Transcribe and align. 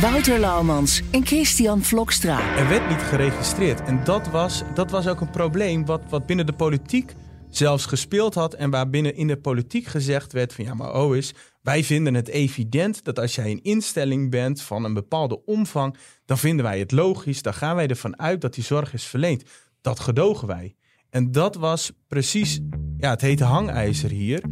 Wouter 0.00 0.38
Laumans 0.38 1.02
en 1.10 1.26
Christian 1.26 1.82
Vlokstra. 1.82 2.56
Er 2.56 2.68
werd 2.68 2.88
niet 2.88 3.00
geregistreerd. 3.00 3.82
En 3.82 4.04
dat 4.04 4.28
was, 4.28 4.62
dat 4.74 4.90
was 4.90 5.06
ook 5.06 5.20
een 5.20 5.30
probleem 5.30 5.84
wat, 5.84 6.02
wat 6.08 6.26
binnen 6.26 6.46
de 6.46 6.52
politiek 6.52 7.14
zelfs 7.50 7.86
gespeeld 7.86 8.34
had. 8.34 8.54
En 8.54 8.70
waar 8.70 8.90
binnen 8.90 9.14
in 9.14 9.26
de 9.26 9.36
politiek 9.36 9.86
gezegd 9.86 10.32
werd 10.32 10.52
van 10.52 10.64
ja, 10.64 10.74
maar 10.74 10.94
oh 10.94 11.16
is, 11.16 11.34
wij 11.62 11.84
vinden 11.84 12.14
het 12.14 12.28
evident 12.28 13.04
dat 13.04 13.18
als 13.18 13.34
jij 13.34 13.50
een 13.50 13.62
instelling 13.62 14.30
bent 14.30 14.62
van 14.62 14.84
een 14.84 14.94
bepaalde 14.94 15.44
omvang, 15.44 15.96
dan 16.24 16.38
vinden 16.38 16.64
wij 16.64 16.78
het 16.78 16.92
logisch, 16.92 17.42
dan 17.42 17.54
gaan 17.54 17.76
wij 17.76 17.86
ervan 17.86 18.18
uit 18.18 18.40
dat 18.40 18.54
die 18.54 18.64
zorg 18.64 18.92
is 18.92 19.04
verleend. 19.04 19.42
Dat 19.80 20.00
gedogen 20.00 20.46
wij. 20.46 20.76
En 21.10 21.32
dat 21.32 21.54
was 21.54 21.92
precies 22.08 22.60
ja, 22.98 23.10
het 23.10 23.20
hete 23.20 23.44
hangijzer 23.44 24.10
hier. 24.10 24.42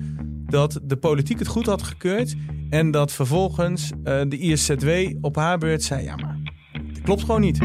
Dat 0.47 0.81
de 0.83 0.97
politiek 0.97 1.39
het 1.39 1.49
goed 1.49 1.67
had 1.67 1.83
gekeurd. 1.83 2.35
En 2.71 2.91
dat 2.91 3.13
vervolgens 3.13 3.91
uh, 3.91 4.21
de 4.29 4.39
ISZW 4.39 5.17
op 5.21 5.37
haar 5.37 5.59
beurt 5.59 5.83
zei: 5.83 6.05
ja, 6.05 6.17
maar 6.17 6.39
dat 6.93 7.03
klopt 7.03 7.21
gewoon 7.21 7.41
niet. 7.41 7.59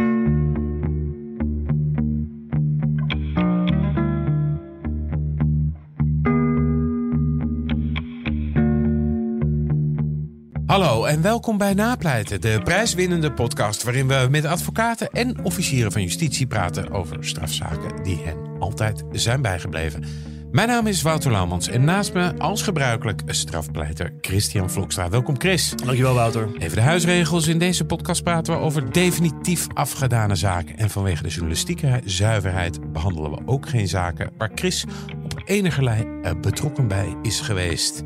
Hallo 10.69 11.05
en 11.05 11.21
welkom 11.21 11.57
bij 11.57 11.73
Napleiten, 11.73 12.41
de 12.41 12.61
prijswinnende 12.63 13.33
podcast 13.33 13.83
waarin 13.83 14.07
we 14.07 14.27
met 14.29 14.45
advocaten 14.45 15.09
en 15.09 15.43
officieren 15.43 15.91
van 15.91 16.01
justitie 16.01 16.47
praten 16.47 16.91
over 16.91 17.17
strafzaken 17.25 18.03
die 18.03 18.17
hen 18.23 18.37
altijd 18.59 19.03
zijn 19.11 19.41
bijgebleven. 19.41 20.03
Mijn 20.51 20.67
naam 20.67 20.87
is 20.87 21.01
Wouter 21.01 21.31
Laumans 21.31 21.67
en 21.67 21.83
naast 21.83 22.13
me 22.13 22.37
als 22.37 22.61
gebruikelijk 22.61 23.21
strafpleiter 23.25 24.13
Christian 24.21 24.69
Vlokstra. 24.69 25.09
Welkom 25.09 25.39
Chris. 25.39 25.73
Dankjewel 25.75 26.13
Wouter. 26.13 26.49
Even 26.57 26.75
de 26.75 26.81
huisregels. 26.81 27.47
In 27.47 27.59
deze 27.59 27.85
podcast 27.85 28.23
praten 28.23 28.53
we 28.53 28.59
over 28.59 28.91
definitief 28.91 29.67
afgedane 29.73 30.35
zaken. 30.35 30.77
En 30.77 30.89
vanwege 30.89 31.23
de 31.23 31.29
journalistieke 31.29 32.01
zuiverheid 32.05 32.91
behandelen 32.91 33.31
we 33.31 33.41
ook 33.45 33.69
geen 33.69 33.87
zaken 33.87 34.31
waar 34.37 34.51
Chris 34.55 34.85
op 35.23 35.41
enigerlei 35.45 36.19
eh, 36.21 36.31
betrokken 36.41 36.87
bij 36.87 37.15
is 37.21 37.39
geweest. 37.39 38.03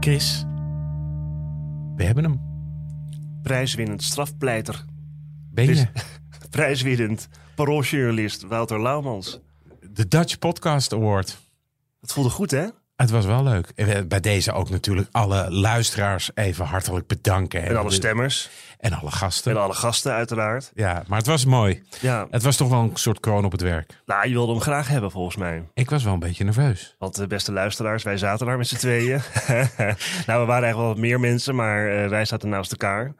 Chris, 0.00 0.44
we 1.96 2.04
hebben 2.04 2.24
hem. 2.24 2.40
Prijswinnend 3.42 4.02
strafpleiter. 4.02 4.84
Ben 5.50 5.74
je? 5.74 5.86
Prijswinnend 6.50 7.28
parooljournalist 7.54 8.42
Wouter 8.42 8.80
Laumans. 8.82 9.40
De 9.94 10.08
Dutch 10.08 10.38
Podcast 10.38 10.92
Award. 10.92 11.38
Dat 12.00 12.12
voelde 12.12 12.30
goed, 12.30 12.50
hè? 12.50 12.66
Het 12.96 13.10
was 13.10 13.24
wel 13.24 13.42
leuk. 13.42 13.72
Bij 14.08 14.20
deze 14.20 14.52
ook 14.52 14.70
natuurlijk 14.70 15.08
alle 15.10 15.50
luisteraars 15.50 16.30
even 16.34 16.64
hartelijk 16.64 17.06
bedanken. 17.06 17.62
En 17.62 17.76
alle 17.76 17.90
stemmers. 17.90 18.50
En 18.78 18.92
alle 18.92 19.10
gasten. 19.10 19.52
En 19.52 19.58
alle 19.58 19.74
gasten, 19.74 20.12
uiteraard. 20.12 20.72
Ja, 20.74 21.02
maar 21.06 21.18
het 21.18 21.26
was 21.26 21.44
mooi. 21.44 21.82
Ja. 22.00 22.26
Het 22.30 22.42
was 22.42 22.56
toch 22.56 22.68
wel 22.68 22.80
een 22.80 22.90
soort 22.94 23.20
kroon 23.20 23.44
op 23.44 23.52
het 23.52 23.60
werk. 23.60 24.00
Nou, 24.06 24.28
je 24.28 24.32
wilde 24.32 24.52
hem 24.52 24.60
graag 24.60 24.88
hebben, 24.88 25.10
volgens 25.10 25.36
mij. 25.36 25.68
Ik 25.74 25.90
was 25.90 26.04
wel 26.04 26.12
een 26.12 26.18
beetje 26.18 26.44
nerveus. 26.44 26.94
Want 26.98 27.14
de 27.14 27.26
beste 27.26 27.52
luisteraars, 27.52 28.02
wij 28.02 28.16
zaten 28.16 28.46
daar 28.46 28.58
met 28.58 28.68
z'n 28.68 28.76
tweeën. 28.76 29.20
nou, 30.26 30.40
we 30.40 30.46
waren 30.46 30.48
eigenlijk 30.48 30.76
wel 30.76 30.86
wat 30.86 30.98
meer 30.98 31.20
mensen, 31.20 31.54
maar 31.54 32.04
uh, 32.04 32.08
wij 32.08 32.24
zaten 32.24 32.48
naast 32.48 32.70
elkaar. 32.70 33.14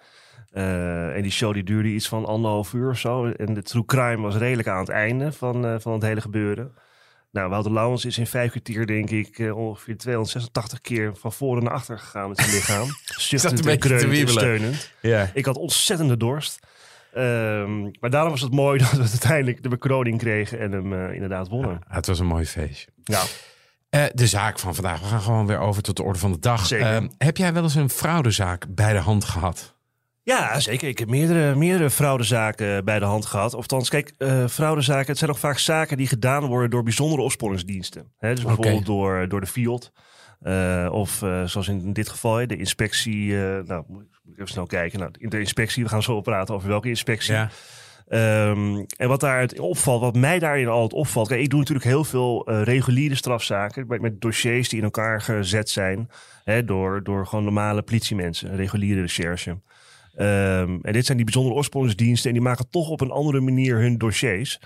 Uh, 0.54 1.16
en 1.16 1.22
die 1.22 1.30
show 1.30 1.54
die 1.54 1.62
duurde 1.62 1.88
iets 1.88 2.08
van 2.08 2.24
anderhalf 2.26 2.72
uur 2.72 2.90
of 2.90 2.98
zo. 2.98 3.26
En 3.26 3.54
de 3.54 3.62
true 3.62 3.84
crime 3.84 4.22
was 4.22 4.36
redelijk 4.36 4.68
aan 4.68 4.78
het 4.78 4.88
einde 4.88 5.32
van, 5.32 5.66
uh, 5.66 5.74
van 5.78 5.92
het 5.92 6.02
hele 6.02 6.20
gebeuren. 6.20 6.72
Nou, 7.30 7.48
Wouter 7.48 7.72
Lauwens 7.72 8.04
is 8.04 8.18
in 8.18 8.26
vijf 8.26 8.50
kwartier, 8.50 8.86
denk 8.86 9.10
ik, 9.10 9.38
uh, 9.38 9.56
ongeveer 9.56 9.96
286 9.96 10.80
keer 10.80 11.16
van 11.16 11.32
voren 11.32 11.64
naar 11.64 11.72
achter 11.72 11.98
gegaan 11.98 12.28
met 12.28 12.38
zijn 12.38 12.50
lichaam. 12.56 12.88
Zuchtend 13.04 13.66
en 13.66 14.28
steunend. 14.28 14.92
Ja. 15.00 15.30
Ik 15.34 15.44
had 15.44 15.56
ontzettende 15.56 16.16
dorst. 16.16 16.58
Um, 17.16 17.90
maar 18.00 18.10
daarom 18.10 18.30
was 18.30 18.40
het 18.40 18.52
mooi 18.52 18.78
dat 18.82 18.90
we 18.90 18.98
uiteindelijk 18.98 19.62
de 19.62 19.68
bekroning 19.68 20.18
kregen 20.18 20.58
en 20.58 20.72
hem 20.72 21.12
inderdaad 21.12 21.48
wonnen. 21.48 21.80
Ja, 21.88 21.94
het 21.94 22.06
was 22.06 22.18
een 22.18 22.26
mooi 22.26 22.46
feestje. 22.46 22.90
Ja. 23.04 23.22
Uh, 23.90 24.04
de 24.14 24.26
zaak 24.26 24.58
van 24.58 24.74
vandaag. 24.74 25.00
We 25.00 25.06
gaan 25.06 25.20
gewoon 25.20 25.46
weer 25.46 25.58
over 25.58 25.82
tot 25.82 25.96
de 25.96 26.02
orde 26.02 26.18
van 26.18 26.32
de 26.32 26.38
dag. 26.38 26.66
Zeker. 26.66 27.08
heb 27.18 27.36
jij 27.36 27.52
wel 27.52 27.62
eens 27.62 27.74
een 27.74 27.90
fraudezaak 27.90 28.64
bij 28.68 28.92
de 28.92 28.98
hand 28.98 29.24
gehad? 29.24 29.71
Ja, 30.24 30.60
zeker. 30.60 30.88
Ik 30.88 30.98
heb 30.98 31.08
meerdere, 31.08 31.54
meerdere 31.54 31.90
fraudezaken 31.90 32.84
bij 32.84 32.98
de 32.98 33.04
hand 33.04 33.26
gehad. 33.26 33.54
Ofthans, 33.54 33.88
kijk, 33.88 34.12
uh, 34.18 34.46
fraudezaken, 34.46 35.06
het 35.06 35.18
zijn 35.18 35.30
nog 35.30 35.38
vaak 35.38 35.58
zaken 35.58 35.96
die 35.96 36.06
gedaan 36.06 36.46
worden 36.46 36.70
door 36.70 36.82
bijzondere 36.82 37.22
opsporingsdiensten. 37.22 38.12
Hè, 38.18 38.34
dus 38.34 38.44
bijvoorbeeld 38.44 38.74
okay. 38.74 38.86
door, 38.86 39.28
door 39.28 39.40
de 39.40 39.46
FIOD. 39.46 39.92
Uh, 40.42 40.88
of 40.90 41.22
uh, 41.22 41.44
zoals 41.44 41.68
in 41.68 41.92
dit 41.92 42.08
geval, 42.08 42.46
de 42.46 42.56
inspectie. 42.56 43.34
nou, 43.34 43.84
moet 43.86 44.02
ik 44.02 44.32
even 44.32 44.48
snel 44.48 44.66
kijken. 44.66 44.98
Nou, 44.98 45.10
de 45.18 45.38
inspectie, 45.38 45.82
we 45.82 45.88
gaan 45.88 46.02
zo 46.02 46.20
praten 46.20 46.54
over 46.54 46.68
welke 46.68 46.88
inspectie. 46.88 47.34
Ja. 47.34 47.50
Um, 48.08 48.86
en 48.96 49.08
wat 49.08 49.20
daaruit 49.20 49.58
opvalt, 49.58 50.00
wat 50.00 50.16
mij 50.16 50.38
daarin 50.38 50.68
altijd 50.68 51.00
opvalt. 51.00 51.28
Kijk, 51.28 51.40
ik 51.40 51.50
doe 51.50 51.58
natuurlijk 51.58 51.86
heel 51.86 52.04
veel 52.04 52.62
reguliere 52.62 53.14
strafzaken. 53.14 53.86
Met, 53.86 54.00
met, 54.00 54.20
dossiers 54.20 54.68
die 54.68 54.78
in 54.78 54.84
elkaar 54.84 55.20
gezet 55.20 55.70
zijn. 55.70 56.10
Hè, 56.44 56.64
door, 56.64 57.02
door 57.02 57.26
gewoon 57.26 57.44
normale 57.44 57.82
politiemensen, 57.82 58.56
reguliere 58.56 59.00
recherche. 59.00 59.58
Um, 60.18 60.78
en 60.82 60.92
dit 60.92 61.04
zijn 61.04 61.16
die 61.16 61.26
bijzondere 61.26 61.56
oorsprongsdiensten 61.56 62.28
en 62.28 62.34
die 62.34 62.44
maken 62.44 62.70
toch 62.70 62.88
op 62.88 63.00
een 63.00 63.10
andere 63.10 63.40
manier 63.40 63.78
hun 63.78 63.98
dossiers. 63.98 64.58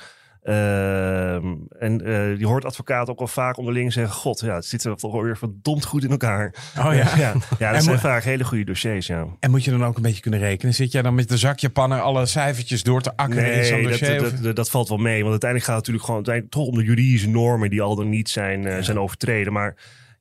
Um, 0.49 1.67
en 1.79 2.01
uh, 2.05 2.39
je 2.39 2.47
hoort 2.47 2.65
advocaten 2.65 3.13
ook 3.13 3.21
al 3.21 3.27
vaak 3.27 3.57
onderling 3.57 3.93
zeggen: 3.93 4.15
God, 4.15 4.41
ja, 4.41 4.55
het 4.55 4.65
zit 4.65 4.85
er 4.85 4.97
toch 4.97 5.23
weer 5.23 5.37
verdomd 5.37 5.85
goed 5.85 6.05
in 6.05 6.11
elkaar. 6.11 6.55
Oh 6.79 6.95
ja, 6.95 7.17
ja, 7.19 7.35
ja 7.59 7.73
dat 7.73 7.83
zijn 7.83 7.99
vaak 7.99 8.25
hele 8.25 8.45
goede 8.45 8.65
dossiers. 8.65 9.07
Ja. 9.07 9.27
En 9.41 9.51
moet 9.51 9.65
je 9.65 9.71
dan 9.71 9.85
ook 9.85 9.97
een 9.97 10.03
beetje 10.03 10.21
kunnen 10.21 10.41
rekenen? 10.41 10.75
Zit 10.75 10.93
jij 10.93 11.03
dan 11.03 11.15
met 11.15 11.29
de 11.29 11.37
zakjepannen 11.37 12.03
alle 12.03 12.27
cijfertjes 12.27 12.83
door 12.83 13.01
te 13.01 13.17
akkeren 13.17 13.43
nee, 13.43 13.59
in 13.59 13.65
zo'n 13.65 13.83
dossier? 13.83 14.23
Dat, 14.23 14.43
dat, 14.43 14.57
dat, 14.57 14.71
valt 14.71 14.89
wel 14.89 14.99
mee, 14.99 15.21
want 15.21 15.31
uiteindelijk 15.31 15.71
gaat 15.71 15.87
het 15.87 15.87
natuurlijk 15.87 16.05
gewoon 16.05 16.25
uiteindelijk 16.27 16.55
toch 16.55 16.67
om 16.67 16.79
de 16.79 16.85
juridische 16.85 17.29
normen 17.29 17.71
die 17.71 17.83
al 17.83 17.97
dan 17.97 18.09
niet 18.09 18.29
zijn, 18.29 18.63
uh, 18.63 18.71
ja. 18.71 18.83
zijn 18.83 18.99
overtreden. 18.99 19.53
Maar 19.53 19.75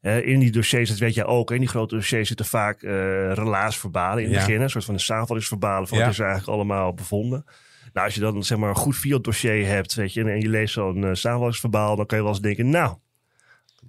uh, 0.05 0.27
in 0.27 0.39
die 0.39 0.51
dossiers, 0.51 0.89
dat 0.89 0.97
weet 0.97 1.13
jij 1.13 1.25
ook, 1.25 1.51
in 1.51 1.59
die 1.59 1.67
grote 1.67 1.95
dossiers 1.95 2.27
zitten 2.27 2.45
vaak 2.45 2.81
uh, 2.81 2.91
relaasverbalen 3.33 4.23
in 4.23 4.29
het 4.29 4.39
begin. 4.39 4.61
Een 4.61 4.69
soort 4.69 4.85
van 4.85 4.93
een 4.93 4.99
samenvattingsverbalen 4.99 5.87
van 5.87 5.97
wat 5.97 6.07
is 6.07 6.19
er 6.19 6.25
eigenlijk 6.25 6.57
allemaal 6.57 6.93
bevonden. 6.93 7.45
Nou, 7.93 8.05
als 8.05 8.15
je 8.15 8.21
dan 8.21 8.43
zeg 8.43 8.57
maar 8.57 8.69
een 8.69 8.75
goed 8.75 8.95
fiat 8.95 9.23
dossier 9.23 9.67
hebt, 9.67 9.93
weet 9.93 10.13
je, 10.13 10.23
en 10.23 10.41
je 10.41 10.49
leest 10.49 10.73
zo'n 10.73 10.97
uh, 10.97 11.09
samenvattingsverbaal, 11.13 11.95
dan 11.95 12.05
kan 12.05 12.17
je 12.17 12.23
wel 12.23 12.33
eens 12.33 12.41
denken, 12.41 12.69
nou, 12.69 12.95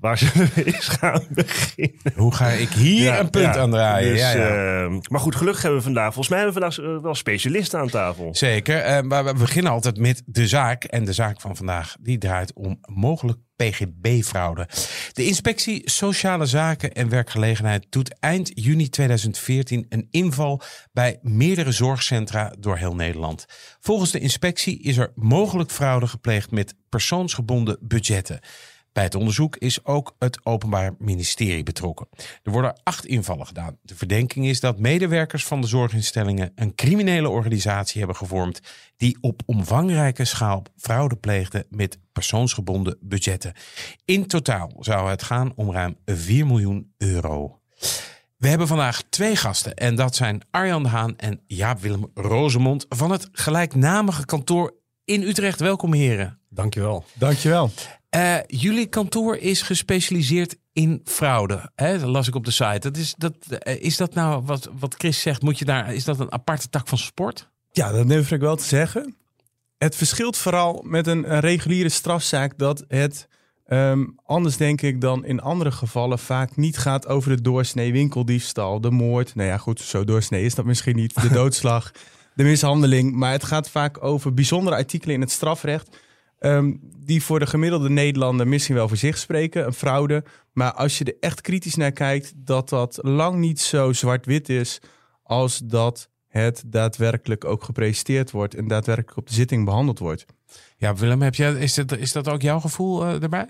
waar 0.01 0.19
zullen 0.19 0.51
we 0.55 0.65
eens 0.73 0.89
gaan 0.89 1.27
beginnen? 1.31 2.13
Hoe 2.15 2.35
ga 2.35 2.49
ik 2.49 2.69
hier 2.69 3.03
Ja, 3.03 3.19
een 3.19 3.31
punt 3.31 3.55
ja. 3.55 3.61
aan 3.61 3.71
draaien? 3.71 4.13
Dus, 4.13 4.21
ja, 4.21 4.31
ja. 4.31 4.85
eh, 4.85 4.97
maar 5.09 5.21
goed, 5.21 5.37
gelukkig 5.37 5.63
hebben 5.63 5.79
we 5.79 5.85
vandaag, 5.85 6.13
volgens 6.13 6.29
mij 6.29 6.39
hebben 6.39 6.55
we 6.63 6.71
vandaag 6.71 6.97
eh, 6.97 7.03
wel 7.03 7.15
specialisten 7.15 7.81
aan 7.81 7.89
tafel. 7.89 8.35
Zeker, 8.35 8.81
eh, 8.81 9.03
maar 9.03 9.25
we 9.25 9.33
beginnen 9.35 9.73
altijd 9.73 9.99
met 9.99 10.23
de 10.27 10.47
zaak. 10.47 10.85
En 10.85 11.05
de 11.05 11.13
zaak 11.13 11.41
van 11.41 11.57
vandaag 11.57 11.97
die 12.01 12.19
draait 12.19 12.53
om 12.53 12.79
mogelijk 12.81 13.39
PGB-fraude. 13.57 14.69
De 15.13 15.25
inspectie 15.25 15.91
Sociale 15.91 16.47
Zaken 16.47 16.93
en 16.93 17.09
Werkgelegenheid 17.09 17.87
doet 17.91 18.19
eind 18.19 18.51
juni 18.55 18.89
2014 18.89 19.87
een 19.89 20.07
inval 20.11 20.63
bij 20.93 21.19
meerdere 21.23 21.73
zorgcentra 21.73 22.55
door 22.59 22.77
heel 22.77 22.95
Nederland. 22.95 23.47
Volgens 23.81 24.11
de 24.11 24.19
inspectie 24.19 24.83
is 24.83 24.97
er 24.97 25.13
mogelijk 25.15 25.71
fraude 25.71 26.07
gepleegd 26.07 26.51
met 26.51 26.75
persoonsgebonden 26.89 27.79
budgetten. 27.81 28.41
Bij 28.97 29.05
het 29.05 29.15
onderzoek 29.15 29.57
is 29.57 29.85
ook 29.85 30.15
het 30.19 30.39
Openbaar 30.43 30.95
Ministerie 30.99 31.63
betrokken. 31.63 32.09
Er 32.43 32.53
worden 32.53 32.81
acht 32.83 33.07
invallen 33.07 33.47
gedaan. 33.47 33.79
De 33.83 33.97
verdenking 33.97 34.47
is 34.47 34.61
dat 34.61 34.79
medewerkers 34.79 35.45
van 35.45 35.61
de 35.61 35.67
zorginstellingen 35.67 36.53
een 36.55 36.75
criminele 36.75 37.29
organisatie 37.29 37.99
hebben 37.99 38.17
gevormd 38.17 38.61
die 38.97 39.19
op 39.21 39.43
omvangrijke 39.47 40.25
schaal 40.25 40.63
fraude 40.77 41.17
pleegde 41.17 41.67
met 41.71 41.99
persoonsgebonden 42.13 42.99
budgetten. 43.01 43.53
In 44.05 44.27
totaal 44.27 44.73
zou 44.79 45.11
het 45.11 45.23
gaan 45.23 45.53
om 45.57 45.73
ruim 45.73 45.97
4 46.05 46.47
miljoen 46.47 46.93
euro. 46.99 47.61
We 48.37 48.49
hebben 48.49 48.67
vandaag 48.67 49.03
twee 49.03 49.37
gasten 49.37 49.75
en 49.75 49.95
dat 49.95 50.15
zijn 50.15 50.43
Arjan 50.51 50.83
de 50.83 50.89
Haan 50.89 51.17
en 51.17 51.41
Jaap-Willem 51.47 52.11
Rozemond 52.15 52.87
van 52.89 53.11
het 53.11 53.29
gelijknamige 53.33 54.25
kantoor 54.25 54.75
in 55.05 55.23
Utrecht. 55.23 55.61
Welkom 55.61 55.93
heren. 55.93 56.41
Dankjewel. 56.49 57.05
Dankjewel. 57.15 57.71
Eh, 58.17 58.37
jullie 58.47 58.87
kantoor 58.87 59.37
is 59.37 59.63
gespecialiseerd 59.63 60.57
in 60.73 61.01
fraude. 61.05 61.71
Hè? 61.75 61.99
Dat 61.99 62.09
las 62.09 62.29
ik 62.29 62.35
op 62.35 62.45
de 62.45 62.51
site. 62.51 62.79
Dat 62.79 62.97
is, 62.97 63.15
dat, 63.19 63.35
eh, 63.49 63.83
is 63.83 63.97
dat 63.97 64.15
nou 64.15 64.43
wat, 64.45 64.71
wat 64.79 64.95
Chris 64.99 65.21
zegt? 65.21 65.43
Moet 65.43 65.59
je 65.59 65.65
daar, 65.65 65.95
is 65.95 66.05
dat 66.05 66.21
een 66.21 66.33
aparte 66.33 66.69
tak 66.69 66.89
van 66.89 66.99
sport? 66.99 67.49
Ja, 67.73 67.93
dat 67.93 68.09
durf 68.09 68.31
ik 68.31 68.41
wel 68.41 68.57
te 68.57 68.65
zeggen. 68.65 69.17
Het 69.79 69.97
verschilt 69.97 70.37
vooral 70.37 70.83
met 70.87 71.07
een, 71.07 71.33
een 71.33 71.41
reguliere 71.41 71.89
strafzaak 71.89 72.59
dat 72.59 72.85
het 72.89 73.29
ehm, 73.67 74.05
anders 74.25 74.57
denk 74.57 74.83
ik 74.83 75.01
dan 75.01 75.25
in 75.25 75.41
andere 75.41 75.71
gevallen 75.71 76.19
vaak 76.19 76.57
niet 76.57 76.79
gaat 76.79 77.07
over 77.07 77.37
de 77.37 77.43
doorsnee 77.43 77.93
winkeldiefstal, 77.93 78.81
de 78.81 78.91
moord. 78.91 79.35
Nou 79.35 79.49
ja, 79.49 79.59
goed, 79.59 79.81
zo 79.81 80.05
doorsnee 80.05 80.45
is 80.45 80.55
dat 80.55 80.65
misschien 80.65 80.97
niet. 80.97 81.23
De 81.23 81.31
doodslag, 81.41 81.93
de 82.35 82.45
mishandeling. 82.45 83.15
Maar 83.15 83.33
het 83.33 83.45
gaat 83.45 83.71
vaak 83.71 84.05
over 84.05 84.35
bijzondere 84.35 84.77
artikelen 84.77 85.15
in 85.15 85.21
het 85.21 85.31
strafrecht. 85.31 85.97
Ehm, 86.39 86.75
die 86.97 87.23
voor 87.23 87.39
de 87.39 87.47
gemiddelde 87.47 87.91
Nederlander 87.91 88.49
misschien 88.49 88.75
wel 88.75 88.89
voor 88.89 88.97
zich 88.97 89.19
spreken, 89.19 89.67
een 89.67 89.73
fraude. 89.73 90.25
Maar 90.53 90.73
als 90.73 90.99
je 90.99 91.05
er 91.05 91.17
echt 91.21 91.41
kritisch 91.41 91.75
naar 91.75 91.93
kijkt, 91.93 92.33
dat 92.37 92.69
dat 92.69 92.99
lang 93.03 93.39
niet 93.39 93.61
zo 93.61 93.93
zwart-wit 93.93 94.49
is 94.49 94.81
als 95.23 95.61
dat 95.65 96.09
het 96.29 96.63
daadwerkelijk 96.67 97.45
ook 97.45 97.65
gepresenteerd 97.65 98.31
wordt 98.31 98.55
en 98.55 98.69
daadwerkelijk 98.69 99.17
op 99.17 99.27
de 99.27 99.35
zitting 99.35 99.65
behandeld 99.65 99.99
wordt. 99.99 100.25
Ja, 100.77 100.95
Willem, 100.95 101.23
heb 101.23 101.35
jij, 101.35 101.53
is, 101.53 101.75
dat, 101.75 101.97
is 101.97 102.13
dat 102.13 102.29
ook 102.29 102.43
jouw 102.43 102.61
gevoel 102.61 103.05
eh, 103.05 103.23
erbij? 103.23 103.49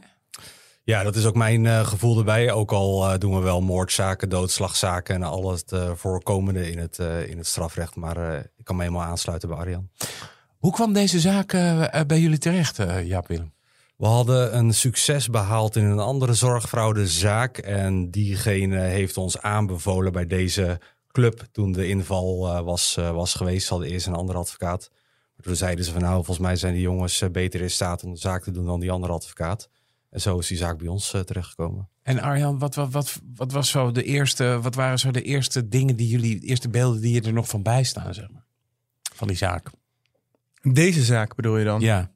Ja, 0.83 1.03
dat 1.03 1.17
is 1.17 1.25
ook 1.25 1.35
mijn 1.35 1.67
eh, 1.67 1.87
gevoel 1.87 2.19
erbij. 2.19 2.53
Ook 2.53 2.73
al 2.73 3.09
eh, 3.09 3.19
doen 3.19 3.35
we 3.35 3.41
wel 3.41 3.61
moordzaken, 3.61 4.29
doodslagzaken 4.29 5.15
en 5.15 5.23
al 5.23 5.50
het 5.50 5.73
eh, 5.73 5.91
voorkomende 5.94 6.71
in 6.71 6.79
het, 6.79 6.99
eh, 6.99 7.29
in 7.29 7.37
het 7.37 7.47
strafrecht. 7.47 7.97
Maar 7.97 8.17
eh, 8.17 8.38
ik 8.38 8.65
kan 8.65 8.77
me 8.77 8.83
helemaal 8.83 9.05
aansluiten 9.06 9.49
bij 9.49 9.59
Arjan. 9.59 9.88
Hoe 10.67 10.75
kwam 10.75 10.93
deze 10.93 11.21
zaak 11.21 11.53
eh, 11.53 12.01
eh, 12.01 12.07
bij 12.07 12.21
jullie 12.21 12.39
terecht, 12.39 12.79
eh, 12.79 13.07
Jaap 13.07 13.27
Willem? 13.27 13.53
We 13.97 14.07
hadden 14.07 14.57
een 14.57 14.75
succes 14.75 15.29
behaald 15.29 15.77
in 15.77 15.85
een 15.85 15.99
andere 15.99 16.35
zorgfraudezaak. 16.35 17.59
En 17.59 18.11
diegene 18.11 18.81
heeft 18.81 19.17
ons 19.17 19.41
aanbevolen 19.41 20.13
bij 20.13 20.27
deze 20.27 20.81
club 21.13 21.47
toen 21.53 21.73
de 21.73 21.89
inval 21.89 22.65
was, 22.65 22.95
was 22.95 23.35
geweest. 23.35 23.67
Ze 23.67 23.73
hadden 23.73 23.91
eerst 23.91 24.07
een 24.07 24.15
andere 24.15 24.39
advocaat. 24.39 24.91
Maar 25.37 25.47
toen 25.47 25.57
zeiden 25.57 25.85
ze 25.85 25.93
van 25.93 26.01
nou, 26.01 26.15
volgens 26.15 26.39
mij 26.39 26.57
zijn 26.57 26.73
die 26.73 26.83
jongens 26.83 27.25
beter 27.33 27.61
in 27.61 27.71
staat 27.71 28.05
om 28.05 28.12
de 28.12 28.21
zaak 28.21 28.43
te 28.43 28.51
doen 28.51 28.67
dan 28.67 28.81
die 28.81 28.91
andere 28.91 29.12
advocaat. 29.12 29.69
En 30.11 30.21
zo 30.21 30.39
is 30.39 30.47
die 30.47 30.57
zaak 30.57 30.79
bij 30.79 30.89
ons 30.89 31.11
terechtgekomen. 31.25 31.89
En 32.03 32.21
Arjan, 32.21 32.59
wat, 32.59 32.75
wat, 32.75 32.91
wat, 32.91 33.21
wat, 33.35 33.53
was 33.53 33.71
zo 33.71 33.93
de 33.93 34.03
eerste, 34.03 34.59
wat 34.62 34.75
waren 34.75 34.99
zo 34.99 35.11
de 35.11 35.23
eerste 35.23 35.69
dingen 35.69 35.97
die 35.97 36.09
jullie, 36.09 36.41
de 36.41 36.47
eerste 36.47 36.69
beelden 36.69 37.01
die 37.01 37.15
je 37.15 37.21
er 37.21 37.33
nog 37.33 37.49
van 37.49 37.62
bijstaan, 37.62 38.15
zeg 38.15 38.31
maar? 38.31 38.47
Van 39.15 39.29
die 39.29 39.37
zaak. 39.37 39.71
Deze 40.73 41.03
zaak 41.03 41.35
bedoel 41.35 41.57
je 41.57 41.65
dan? 41.65 41.81
Ja. 41.81 42.11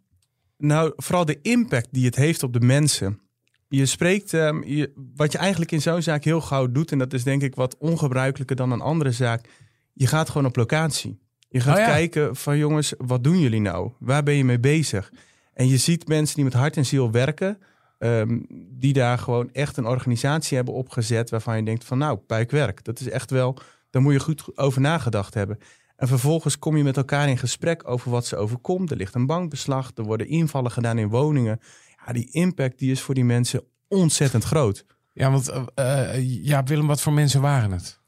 Nou, 0.56 0.92
vooral 0.96 1.24
de 1.24 1.38
impact 1.42 1.88
die 1.90 2.04
het 2.04 2.16
heeft 2.16 2.42
op 2.42 2.52
de 2.52 2.60
mensen. 2.60 3.20
Je 3.68 3.86
spreekt, 3.86 4.34
ehm, 4.34 4.62
je, 4.62 4.92
wat 5.16 5.32
je 5.32 5.38
eigenlijk 5.38 5.72
in 5.72 5.82
zo'n 5.82 6.02
zaak 6.02 6.24
heel 6.24 6.40
gauw 6.40 6.72
doet, 6.72 6.92
en 6.92 6.98
dat 6.98 7.12
is 7.12 7.24
denk 7.24 7.42
ik 7.42 7.54
wat 7.54 7.76
ongebruikelijker 7.78 8.56
dan 8.56 8.70
een 8.70 8.80
andere 8.80 9.12
zaak. 9.12 9.48
Je 9.92 10.06
gaat 10.06 10.28
gewoon 10.28 10.46
op 10.46 10.56
locatie. 10.56 11.18
Je 11.48 11.60
gaat 11.60 11.76
Oh 11.76 11.82
ja. 11.82 11.88
kijken 11.88 12.36
van 12.36 12.58
jongens, 12.58 12.94
wat 12.98 13.24
doen 13.24 13.40
jullie 13.40 13.60
nou? 13.60 13.90
Waar 13.98 14.22
ben 14.22 14.34
je 14.34 14.44
mee 14.44 14.60
bezig? 14.60 15.12
En 15.54 15.68
je 15.68 15.76
ziet 15.76 16.08
mensen 16.08 16.34
die 16.34 16.44
met 16.44 16.52
hart 16.52 16.76
en 16.76 16.86
ziel 16.86 17.10
werken, 17.10 17.58
ehm, 17.98 18.38
die 18.70 18.92
daar 18.92 19.18
gewoon 19.18 19.52
echt 19.52 19.76
een 19.76 19.86
organisatie 19.86 20.56
hebben 20.56 20.74
opgezet 20.74 21.30
waarvan 21.30 21.56
je 21.56 21.62
denkt 21.62 21.84
van 21.84 21.98
nou, 21.98 22.16
puikwerk. 22.16 22.84
Dat 22.84 23.00
is 23.00 23.08
echt 23.08 23.30
wel, 23.30 23.58
daar 23.90 24.02
moet 24.02 24.12
je 24.12 24.20
goed 24.20 24.58
over 24.58 24.80
nagedacht 24.80 25.34
hebben. 25.34 25.58
En 26.00 26.08
vervolgens 26.08 26.58
kom 26.58 26.76
je 26.76 26.82
met 26.82 26.96
elkaar 26.96 27.28
in 27.28 27.38
gesprek 27.38 27.88
over 27.88 28.10
wat 28.10 28.26
ze 28.26 28.36
overkomt. 28.36 28.90
Er 28.90 28.96
ligt 28.96 29.14
een 29.14 29.26
bankbeslag, 29.26 29.90
er 29.94 30.04
worden 30.04 30.28
invallen 30.28 30.70
gedaan 30.70 30.98
in 30.98 31.08
woningen. 31.08 31.60
Ja, 32.06 32.12
die 32.12 32.30
impact 32.30 32.78
die 32.78 32.90
is 32.90 33.00
voor 33.00 33.14
die 33.14 33.24
mensen 33.24 33.62
ontzettend 33.88 34.44
groot. 34.44 34.84
Ja, 35.12 35.30
want 35.30 35.48
eh, 35.48 36.14
eh, 36.14 36.44
ja, 36.44 36.62
Willem, 36.62 36.86
wat 36.86 37.00
voor 37.00 37.12
mensen 37.12 37.40
waren 37.40 37.72
het? 37.72 37.98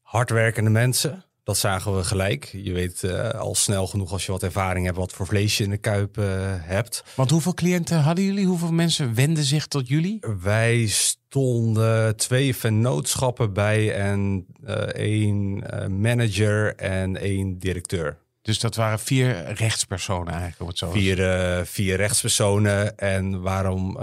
hardwerkende 0.00 0.70
mensen. 0.70 1.24
Dat 1.42 1.56
zagen 1.56 1.96
we 1.96 2.04
gelijk. 2.04 2.44
Je 2.44 2.72
weet 2.72 3.02
eh, 3.02 3.28
al 3.30 3.54
snel 3.54 3.86
genoeg 3.86 4.12
als 4.12 4.26
je 4.26 4.32
wat 4.32 4.42
ervaring 4.42 4.86
hebt, 4.86 4.98
wat 4.98 5.12
voor 5.12 5.26
vlees 5.26 5.56
je 5.56 5.64
in 5.64 5.70
de 5.70 5.76
kuip 5.76 6.16
hebt. 6.60 7.04
Want 7.14 7.30
hoeveel 7.30 7.54
cliënten 7.54 8.00
hadden 8.00 8.24
jullie? 8.24 8.46
Hoeveel 8.46 8.72
mensen 8.72 9.14
wenden 9.14 9.44
zich 9.44 9.66
tot 9.66 9.88
jullie? 9.88 10.18
Wij 10.42 10.86
stonden 11.34 12.16
twee 12.16 12.56
vennootschappen 12.56 13.52
bij 13.52 13.94
en 13.94 14.46
eh, 14.64 14.74
één 14.76 15.70
eh, 15.70 15.88
manager 15.88 16.74
en 16.74 17.16
één 17.16 17.58
directeur. 17.58 18.18
Dus 18.42 18.58
dat 18.58 18.74
waren 18.74 18.98
vier 18.98 19.52
rechtspersonen 19.52 20.32
eigenlijk, 20.32 20.60
om 20.60 20.68
het 20.68 20.78
zo 20.78 20.90
Vier, 20.90 21.30
eh, 21.30 21.64
vier 21.64 21.96
rechtspersonen. 21.96 22.98
En 22.98 23.40
waarom 23.40 23.98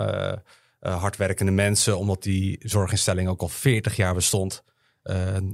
hardwerkende 0.79 1.51
mensen? 1.51 1.97
Omdat 1.97 2.23
die 2.23 2.59
zorginstelling 2.59 3.29
ook 3.29 3.41
al 3.41 3.49
40 3.49 3.95
jaar 3.95 4.13
bestond. 4.13 4.63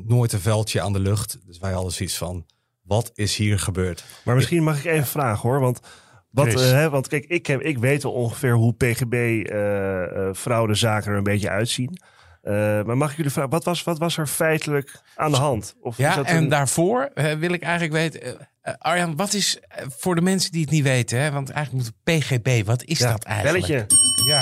Nooit 0.05 0.33
een 0.33 0.39
veldje 0.39 0.81
aan 0.81 0.93
de 0.93 0.99
lucht. 0.99 1.37
Dus 1.45 1.59
wij 1.59 1.71
hadden 1.71 1.91
zoiets 1.91 2.17
van, 2.17 2.45
wat 2.81 3.11
is 3.13 3.35
hier 3.35 3.59
gebeurd? 3.59 4.03
Maar 4.23 4.35
misschien 4.35 4.63
mag 4.63 4.77
ik 4.77 4.85
even 4.85 5.07
vragen 5.07 5.49
hoor. 5.49 5.59
Want, 5.59 5.79
wat, 6.45 6.61
eh, 6.61 6.71
hè, 6.71 6.89
want 6.89 7.07
kijk, 7.07 7.25
ik, 7.25 7.47
heb, 7.47 7.61
ik 7.61 7.77
weet 7.77 8.03
wel 8.03 8.11
ongeveer 8.11 8.53
hoe 8.53 8.73
PGB 8.73 9.13
eh 9.13 10.29
eh, 10.29 10.33
er 11.07 11.17
een 11.17 11.23
beetje 11.23 11.49
uitzien. 11.49 11.97
Maar 12.85 12.97
mag 12.97 13.11
ik 13.11 13.17
jullie 13.17 13.31
vragen, 13.31 13.51
wat 13.51 13.63
was, 13.63 13.83
wat 13.83 13.97
was 13.97 14.17
er 14.17 14.27
feitelijk 14.27 15.01
aan 15.15 15.31
de 15.31 15.37
hand? 15.37 15.75
Of 15.81 15.97
Ja, 15.97 16.23
en 16.23 16.37
een- 16.37 16.49
daarvoor 16.49 17.11
wil 17.13 17.51
ik 17.51 17.61
eigenlijk 17.61 17.93
weten... 17.93 18.47
Arjan, 18.77 19.15
wat 19.15 19.33
is 19.33 19.59
voor 19.97 20.15
de 20.15 20.21
mensen 20.21 20.51
die 20.51 20.61
het 20.61 20.69
niet 20.69 20.83
weten... 20.83 21.19
Hè, 21.19 21.31
want 21.31 21.49
eigenlijk 21.49 21.85
moet 21.85 22.17
PGB, 22.19 22.65
wat 22.65 22.83
is 22.83 22.99
Ja, 22.99 23.11
dat 23.11 23.23
eigenlijk? 23.23 23.67
Belletje. 23.67 23.95
Ja. 24.27 24.41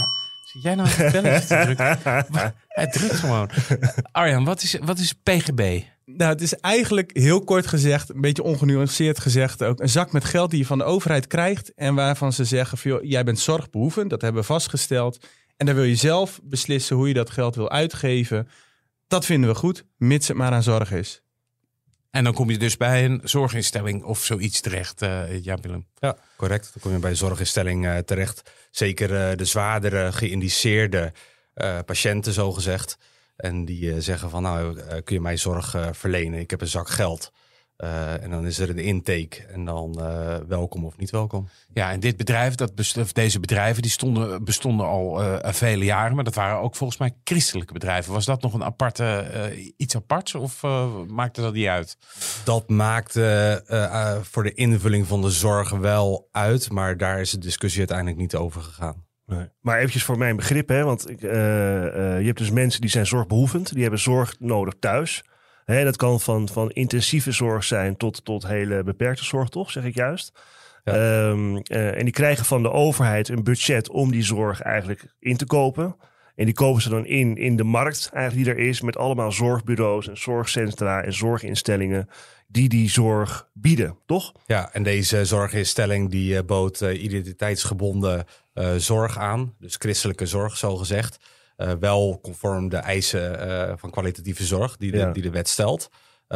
Zit 0.54 0.62
jij 0.64 0.76
nou 0.76 0.90
een 0.98 1.12
belletje 1.12 1.48
te 1.48 1.62
drukken? 1.64 2.00
Hij 2.68 2.88
drukt 2.88 3.16
gewoon. 3.16 3.50
Arjan, 4.12 4.44
wat 4.46 4.62
is, 4.62 4.78
wat 4.84 5.00
is 5.00 5.14
PGB? 5.14 5.82
Nou, 6.06 6.32
het 6.32 6.42
is 6.42 6.54
eigenlijk 6.54 7.18
heel 7.18 7.44
kort 7.44 7.68
gezegd, 7.68 8.10
een 8.10 8.22
beetje 8.22 8.44
ongenuanceerd 8.44 9.20
gezegd 9.20 9.64
ook, 9.64 9.80
een 9.80 9.90
zak 9.90 10.12
met 10.12 10.26
geld 10.26 10.50
die 10.50 10.60
je 10.60 10.66
van 10.66 10.78
de 10.78 10.84
overheid 10.84 11.28
krijgt 11.28 11.74
en 11.74 11.96
waarvan 11.96 12.34
ze 12.34 12.46
zeggen 12.46 12.78
van, 12.78 12.92
joh, 12.92 13.04
jij 13.04 13.24
bent 13.24 13.40
zorgbehoevend, 13.40 14.10
dat 14.10 14.22
hebben 14.22 14.42
we 14.42 14.48
vastgesteld. 14.48 15.28
En 15.58 15.66
dan 15.66 15.76
wil 15.76 15.84
je 15.84 15.96
zelf 15.96 16.40
beslissen 16.44 16.96
hoe 16.96 17.08
je 17.08 17.14
dat 17.14 17.30
geld 17.30 17.56
wil 17.56 17.70
uitgeven. 17.70 18.48
Dat 19.08 19.26
vinden 19.26 19.50
we 19.50 19.56
goed, 19.56 19.86
mits 19.98 20.28
het 20.28 20.38
maar 20.38 20.52
aan 20.52 20.64
zorg 20.64 20.92
is. 20.92 21.24
En 22.16 22.24
dan 22.24 22.34
kom 22.34 22.50
je 22.50 22.58
dus 22.58 22.78
bij 22.78 23.06
een 23.06 23.22
zorginstelling 23.24 24.04
of 24.04 24.24
zoiets 24.24 24.62
terecht, 24.62 25.02
eh 25.02 25.44
ja 25.44 25.58
Willem. 25.62 25.88
Ja, 26.00 26.18
correct. 26.38 26.70
Dan 26.74 26.82
kom 26.82 26.92
je 26.92 27.00
bij 27.00 27.10
de 27.10 27.16
zorginstelling 27.16 27.86
eh, 27.86 27.98
terecht. 27.98 28.52
Zeker 28.72 29.30
eh, 29.30 29.38
de 29.38 29.46
zwaardere 29.46 30.12
geïndiceerde 30.12 31.14
eh, 31.54 31.80
patiënten, 31.86 32.34
zogezegd. 32.34 32.98
En 33.36 33.66
die 33.66 33.94
eh, 33.94 34.00
zeggen 34.00 34.30
van, 34.30 34.42
nou, 34.42 34.80
eh, 34.80 35.04
kun 35.04 35.16
je 35.16 35.22
mij 35.22 35.38
zorg 35.38 35.76
eh, 35.76 35.88
verlenen? 35.92 36.40
Ik 36.40 36.50
heb 36.50 36.62
een 36.62 36.68
zak 36.68 36.90
geld. 36.90 37.32
En 38.22 38.30
dan 38.30 38.46
is 38.46 38.60
er 38.60 38.70
een 38.70 38.78
intake. 38.78 39.46
En 39.46 39.66
dan 39.66 39.94
welkom 40.48 40.86
of 40.86 40.98
niet 40.98 41.10
welkom. 41.10 41.50
Ja, 41.74 41.92
en 41.92 42.00
dit 42.00 42.18
bedrijf, 42.18 42.56
dat 42.56 42.72
deze 43.14 43.40
bedrijven, 43.40 43.82
die 43.82 43.92
stonden, 43.92 44.44
bestonden 44.44 44.86
al 44.86 45.24
eh, 45.24 45.54
vele 45.54 45.86
jaren. 45.86 46.16
Maar 46.16 46.24
dat 46.24 46.36
waren 46.36 46.60
ook 46.60 46.76
volgens 46.76 47.00
mij 47.00 47.16
christelijke 47.24 47.74
bedrijven. 47.74 48.14
Was 48.14 48.26
dat 48.26 48.42
nog 48.42 48.54
een 48.54 48.64
aparte, 48.64 49.74
iets 49.78 49.96
aparts 49.96 50.36
of 50.36 50.62
maakte 51.08 51.42
dat 51.42 51.54
niet 51.54 51.68
uit? 51.68 51.98
Dat 52.44 52.70
maakte 52.70 54.22
voor 54.24 54.44
de 54.44 54.54
invulling 54.54 55.08
van 55.08 55.22
de 55.22 55.32
zorg 55.32 55.70
wel 55.70 56.28
uit. 56.32 56.72
Maar 56.72 56.98
daar 56.98 57.22
is 57.22 57.32
de 57.32 57.38
discussie 57.38 57.80
uiteindelijk 57.80 58.18
niet 58.18 58.36
over 58.36 58.62
gegaan. 58.62 59.05
Nee. 59.26 59.48
Maar 59.62 59.78
eventjes 59.78 60.04
voor 60.04 60.18
mijn 60.18 60.36
begrip, 60.36 60.68
hè, 60.68 60.84
want 60.84 61.10
ik, 61.10 61.22
eh, 61.22 61.86
eh, 61.86 62.20
je 62.20 62.26
hebt 62.26 62.38
dus 62.38 62.52
mensen 62.52 62.82
die 62.82 62.90
zijn 62.90 63.06
zorgbehoevend, 63.06 63.74
die 63.74 63.82
hebben 63.82 64.00
zorg 64.00 64.36
nodig 64.40 64.74
thuis. 64.80 65.24
Hè, 65.66 65.84
dat 65.84 65.96
kan 65.96 66.20
van, 66.20 66.50
van 66.50 66.72
intensieve 66.72 67.32
zorg 67.32 67.64
zijn 67.64 67.98
tot, 67.98 68.26
tot 68.26 68.48
hele 68.48 68.84
beperkte 68.84 69.24
zorg, 69.24 69.50
toch? 69.50 69.72
Zeg 69.72 69.84
ik 69.84 69.96
juist. 69.96 70.40
Ja. 70.84 70.94
Ehm, 70.94 71.56
eh, 71.56 71.98
en 71.98 72.04
die 72.04 72.14
krijgen 72.14 72.46
van 72.46 72.64
de 72.64 72.72
overheid 72.72 73.30
een 73.30 73.44
budget 73.44 73.90
om 73.90 74.12
die 74.12 74.24
zorg 74.24 74.62
eigenlijk 74.62 75.06
in 75.20 75.38
te 75.38 75.46
kopen. 75.46 75.96
En 76.36 76.46
die 76.46 76.54
kopen 76.54 76.82
ze 76.82 76.90
dan 76.90 77.06
in 77.06 77.36
in 77.38 77.56
de 77.56 77.64
markt 77.64 78.10
eigenlijk 78.14 78.46
die 78.46 78.56
er 78.56 78.70
is 78.70 78.82
met 78.82 78.98
allemaal 78.98 79.32
zorgbureaus 79.32 80.08
en 80.10 80.18
zorgcentra 80.18 81.04
en 81.04 81.14
zorginstellingen 81.14 82.10
die 82.56 82.70
die 82.70 82.90
zorg 82.90 83.48
bieden, 83.54 83.98
toch? 84.06 84.32
Ja, 84.46 84.74
en 84.74 84.84
deze 84.84 85.26
zorginstelling 85.26 86.10
die 86.12 86.38
eh, 86.38 86.44
bood 86.46 86.82
eh, 86.82 87.04
identiteitsgebonden 87.04 88.26
eh, 88.54 88.76
zorg 88.76 89.18
aan. 89.18 89.54
Dus 89.60 89.76
christelijke 89.76 90.26
zorg, 90.26 90.58
zo 90.58 90.76
gezegd. 90.76 91.18
Wel 91.80 92.20
conform 92.22 92.70
de 92.70 92.78
eisen 92.78 93.80
van 93.80 93.90
kwalitatieve 93.90 94.46
zorg 94.46 94.78
die 94.78 94.92
de, 94.92 94.98
Ja. 94.98 95.12
die 95.12 95.24
de 95.24 95.30
wet 95.30 95.48
stelt. 95.50 95.90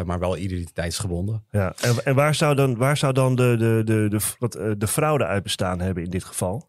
Maar 0.06 0.20
wel 0.20 0.38
identiteitsgebonden. 0.38 1.44
Ja, 1.52 1.74
en, 1.82 1.96
en 2.06 2.16
waar 2.16 2.36
zou 2.36 2.56
dan, 2.56 2.78
waar 2.78 2.98
zou 2.98 3.14
dan 3.14 3.36
de, 3.36 3.56
de, 3.58 3.82
de, 3.86 4.08
de, 4.10 4.20
wat, 4.40 4.52
de 4.78 4.88
fraude 4.88 5.26
uit 5.26 5.44
bestaan 5.44 5.80
hebben 5.80 6.04
in 6.04 6.10
dit 6.10 6.24
geval? 6.24 6.68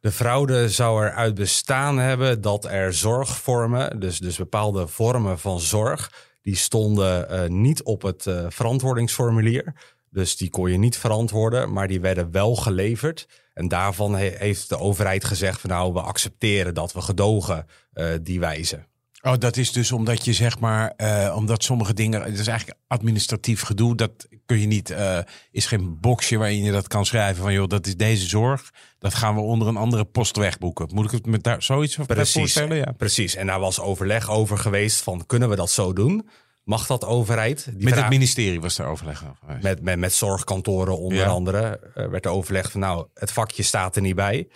De 0.00 0.10
fraude 0.12 0.68
zou 0.68 1.04
eruit 1.06 1.34
bestaan 1.34 1.98
hebben 1.98 2.40
dat 2.40 2.64
er 2.64 2.92
zorgvormen, 2.94 4.00
dus, 4.00 4.18
dus 4.18 4.36
bepaalde 4.36 4.86
vormen 4.86 5.38
van 5.38 5.60
zorg, 5.60 6.12
die 6.42 6.56
stonden 6.56 7.28
eh, 7.28 7.48
niet 7.48 7.82
op 7.82 8.02
het 8.02 8.26
eh, 8.26 8.46
verantwoordingsformulier. 8.48 9.74
Dus 10.10 10.36
die 10.36 10.50
kon 10.50 10.70
je 10.70 10.78
niet 10.78 10.96
verantwoorden, 10.96 11.72
maar 11.72 11.88
die 11.88 12.00
werden 12.00 12.30
wel 12.30 12.56
geleverd. 12.56 13.28
En 13.54 13.68
daarvan 13.68 14.14
he- 14.16 14.34
heeft 14.36 14.68
de 14.68 14.78
overheid 14.78 15.24
gezegd 15.24 15.60
van 15.60 15.70
nou, 15.70 15.92
we 15.92 16.00
accepteren 16.00 16.74
dat 16.74 16.92
we 16.92 17.00
gedogen 17.00 17.66
eh, 17.92 18.06
die 18.22 18.40
wijzen. 18.40 18.86
Oh, 19.22 19.32
dat 19.38 19.56
is 19.56 19.72
dus 19.72 19.92
omdat 19.92 20.24
je 20.24 20.32
zeg 20.32 20.58
maar, 20.58 20.92
eh, 20.96 21.34
omdat 21.36 21.62
sommige 21.64 21.94
dingen, 21.94 22.22
het 22.22 22.38
is 22.38 22.46
eigenlijk 22.46 22.78
administratief 22.86 23.62
gedoe, 23.62 23.94
dat 23.96 24.28
kun 24.46 24.60
je 24.60 24.66
niet, 24.66 24.90
eh, 24.90 25.18
is 25.50 25.66
geen 25.66 26.00
boxje 26.00 26.36
waarin 26.38 26.62
je 26.62 26.72
dat 26.72 26.88
kan 26.88 27.06
schrijven 27.06 27.42
van 27.42 27.52
joh, 27.52 27.68
dat 27.68 27.86
is 27.86 27.96
deze 27.96 28.26
zorg, 28.26 28.70
dat 28.98 29.14
gaan 29.14 29.34
we 29.34 29.40
onder 29.40 29.68
een 29.68 29.76
andere 29.76 30.04
post 30.04 30.36
wegboeken. 30.36 30.88
Moet 30.94 31.04
ik 31.04 31.10
het 31.10 31.26
met 31.26 31.42
daar 31.42 31.62
zoiets 31.62 31.96
Precies. 32.06 32.32
voorstellen? 32.32 32.76
Ja. 32.76 32.92
Precies. 32.96 33.34
En 33.34 33.46
daar 33.46 33.60
was 33.60 33.80
overleg 33.80 34.30
over 34.30 34.58
geweest 34.58 35.02
van 35.02 35.26
kunnen 35.26 35.48
we 35.48 35.56
dat 35.56 35.70
zo 35.70 35.92
doen? 35.92 36.28
Mag 36.64 36.86
dat 36.86 37.04
overheid? 37.04 37.64
Die 37.74 37.84
Met 37.84 37.94
het 37.94 38.08
ministerie 38.08 38.60
was 38.60 38.78
er 38.78 38.86
overleg 38.86 39.22
over 39.24 39.36
geweest. 39.40 39.62
met, 39.62 39.82
met, 39.82 39.98
met 39.98 40.12
zorgkantoren 40.12 40.98
onder 40.98 41.18
Ja. 41.18 41.26
andere 41.26 41.80
eh, 41.94 42.06
werd 42.08 42.24
er 42.24 42.30
overlegd 42.30 42.70
van 42.70 42.80
nou, 42.80 43.06
het 43.14 43.32
vakje 43.32 43.62
staat 43.62 43.96
er 43.96 44.02
niet 44.02 44.14
bij. 44.14 44.48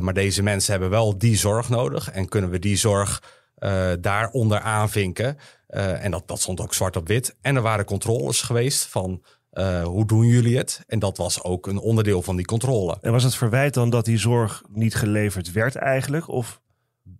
maar 0.00 0.14
deze 0.14 0.42
mensen 0.42 0.70
hebben 0.72 0.90
wel 0.90 1.18
die 1.18 1.36
zorg 1.36 1.68
nodig. 1.68 2.10
En 2.10 2.28
kunnen 2.28 2.50
we 2.50 2.58
die 2.58 2.76
zorg 2.76 3.22
eh, 3.64 3.92
daaronder 4.00 4.60
aanvinken? 4.60 5.38
Eh, 5.66 6.04
en 6.04 6.10
dat, 6.10 6.28
dat 6.28 6.40
stond 6.40 6.60
ook 6.60 6.74
zwart 6.74 6.96
op 6.96 7.08
wit. 7.08 7.36
En 7.40 7.56
er 7.56 7.62
waren 7.62 7.84
controles 7.84 8.42
geweest 8.42 8.86
van 8.86 9.24
eh, 9.50 9.82
hoe 9.82 10.06
doen 10.06 10.26
jullie 10.26 10.56
het? 10.56 10.82
En 10.86 10.98
dat 10.98 11.16
was 11.16 11.42
ook 11.42 11.66
een 11.66 11.78
onderdeel 11.78 12.22
van 12.22 12.36
die 12.36 12.46
controle. 12.46 12.98
En 13.00 13.12
was 13.12 13.22
het 13.22 13.34
verwijt 13.34 13.74
dan 13.74 13.90
dat 13.90 14.04
die 14.04 14.18
zorg 14.18 14.62
niet 14.68 14.94
geleverd 14.94 15.52
werd 15.52 15.74
eigenlijk? 15.76 16.28
Of 16.28 16.62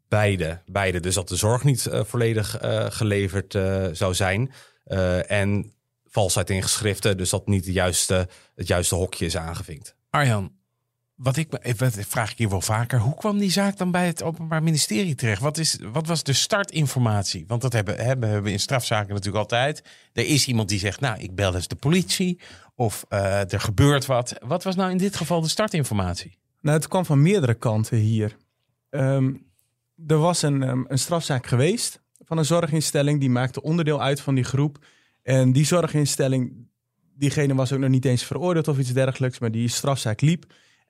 Beide, 0.09 0.63
beide. 0.67 1.01
Dus 1.01 1.15
dat 1.15 1.29
de 1.29 1.37
zorg 1.37 1.65
niet 1.65 1.89
volledig 1.91 2.59
eh, 2.59 2.87
geleverd 2.89 3.59
zou 3.93 4.15
zijn. 4.15 4.53
Eh, 4.85 5.31
en 5.31 5.73
valsheid 6.05 6.51
in 6.51 6.63
geschriften, 6.63 7.17
dus 7.17 7.31
dat 7.31 7.47
niet 7.47 7.65
de 7.65 7.73
juiste, 7.73 8.29
het 8.55 8.67
juiste 8.67 8.95
hokje 8.95 9.27
is 9.27 9.37
aangevinkt. 9.37 9.97
Arjan, 10.11 10.53
wat 11.15 11.37
ik 11.37 11.51
me- 11.51 11.75
wat 11.77 11.97
vraag 11.99 12.31
ik 12.31 12.39
hier 12.39 12.49
wel 12.49 12.61
vaker, 12.61 12.99
hoe 12.99 13.15
kwam 13.15 13.39
die 13.39 13.51
zaak 13.51 13.77
dan 13.77 13.91
bij 13.91 14.07
het 14.07 14.23
Openbaar 14.23 14.63
Ministerie 14.63 15.15
terecht? 15.15 15.41
Wat, 15.41 15.59
is, 15.59 15.79
wat 15.93 16.07
was 16.07 16.23
de 16.23 16.33
startinformatie? 16.33 17.45
Want 17.47 17.63
dat 17.63 17.73
hebben, 17.73 17.95
hebben, 17.97 18.29
hebben 18.29 18.43
we 18.47 18.53
in 18.53 18.61
strafzaken 18.61 19.15
natuurlijk 19.15 19.43
altijd. 19.43 19.83
Er 20.13 20.27
is 20.27 20.47
iemand 20.47 20.69
die 20.69 20.79
zegt, 20.79 21.01
nou, 21.01 21.21
ik 21.21 21.35
bel 21.35 21.55
eens 21.55 21.69
de 21.69 21.77
politie. 21.77 22.41
Of 22.75 23.05
eh, 23.09 23.53
er 23.53 23.61
gebeurt 23.61 24.07
wat. 24.07 24.35
Wat 24.47 24.63
was 24.63 24.75
nou 24.75 24.91
in 24.91 24.97
dit 24.97 25.17
geval 25.17 25.41
de 25.41 25.49
startinformatie? 25.49 26.39
Nou, 26.61 26.77
het 26.77 26.89
kwam 26.89 27.05
van 27.05 27.23
meerdere 27.23 27.55
kanten 27.55 27.97
hier. 27.99 28.37
Ehm, 28.91 29.35
er 30.07 30.19
was 30.19 30.43
een, 30.43 30.63
ehm, 30.63 30.83
een 30.89 30.99
strafzaak 30.99 31.47
geweest 31.47 32.01
van 32.19 32.39
een 32.39 32.45
zorginstelling. 32.45 33.21
Die 33.21 33.31
maakte 33.31 33.63
onderdeel 33.63 34.03
uit 34.03 34.21
van 34.21 34.35
die 34.35 34.45
groep. 34.45 34.85
En 35.23 35.53
die 35.53 35.65
zorginstelling, 35.65 36.69
diegene 37.17 37.55
was 37.55 37.73
ook 37.73 37.79
nog 37.79 37.91
niet 37.91 38.05
eens 38.05 38.25
veroordeeld 38.25 38.69
of 38.69 38.79
iets 38.79 38.93
dergelijks. 38.93 39.39
Maar 39.39 39.51
die 39.51 39.69
strafzaak 39.69 40.21
liep. 40.21 40.45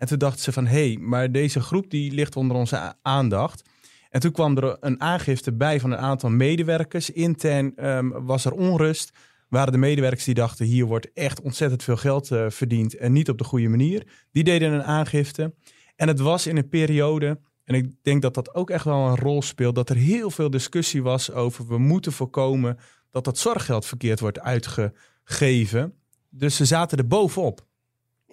En 0.05 0.11
toen 0.11 0.19
dachten 0.19 0.43
ze 0.43 0.53
van, 0.53 0.67
hé, 0.67 0.89
hey, 0.89 0.99
maar 1.01 1.33
deze 1.33 1.61
groep 1.61 1.91
die 1.91 2.13
ligt 2.13 2.37
onder 2.37 2.57
onze 2.57 2.95
aandacht. 3.03 3.63
En 4.11 4.21
toen 4.21 4.33
kwam 4.33 4.57
er 4.57 4.77
een 4.81 5.01
aangifte 5.01 5.53
bij 5.53 5.81
van 5.81 5.91
een 5.91 5.99
aantal 5.99 6.31
medewerkers. 6.31 7.11
Intern 7.11 7.77
ehm, 7.77 8.09
was 8.09 8.45
er 8.45 8.53
onrust. 8.53 9.13
Waren 9.49 9.73
de 9.73 9.79
medewerkers 9.79 10.25
die 10.25 10.35
dachten, 10.35 10.67
hier 10.67 10.85
wordt 10.85 11.13
echt 11.13 11.41
ontzettend 11.41 11.83
veel 11.83 11.97
geld 11.97 12.31
eh, 12.31 12.47
verdiend. 12.49 12.97
En 12.97 13.13
niet 13.13 13.29
op 13.29 13.39
de 13.39 13.45
goede 13.45 13.69
manier. 13.69 14.07
Die 14.31 14.45
deden 14.45 14.73
een 14.73 14.83
aangifte. 14.83 15.55
En 15.97 16.09
het 16.09 16.21
was 16.21 16.47
in 16.47 16.57
een 16.57 16.69
periode, 16.69 17.41
en 17.65 17.75
ik 17.75 17.93
denk 18.03 18.23
dat 18.23 18.35
dat 18.35 18.55
ook 18.55 18.71
echt 18.71 18.85
wel 18.85 19.07
een 19.07 19.17
rol 19.17 19.43
speelt, 19.43 19.75
dat 19.75 19.91
er 19.91 19.97
heel 19.97 20.31
veel 20.31 20.51
discussie 20.51 21.03
was 21.03 21.33
over 21.33 21.67
we 21.67 21.79
moeten 21.79 22.13
voorkomen 22.13 22.79
dat 23.11 23.25
dat 23.25 23.39
zorggeld 23.39 23.87
verkeerd 23.87 24.21
wordt 24.21 24.41
uitgegeven. 24.41 25.95
Dus 26.31 26.57
ze 26.57 26.65
zaten 26.65 26.99
er 26.99 27.07
bovenop. 27.07 27.67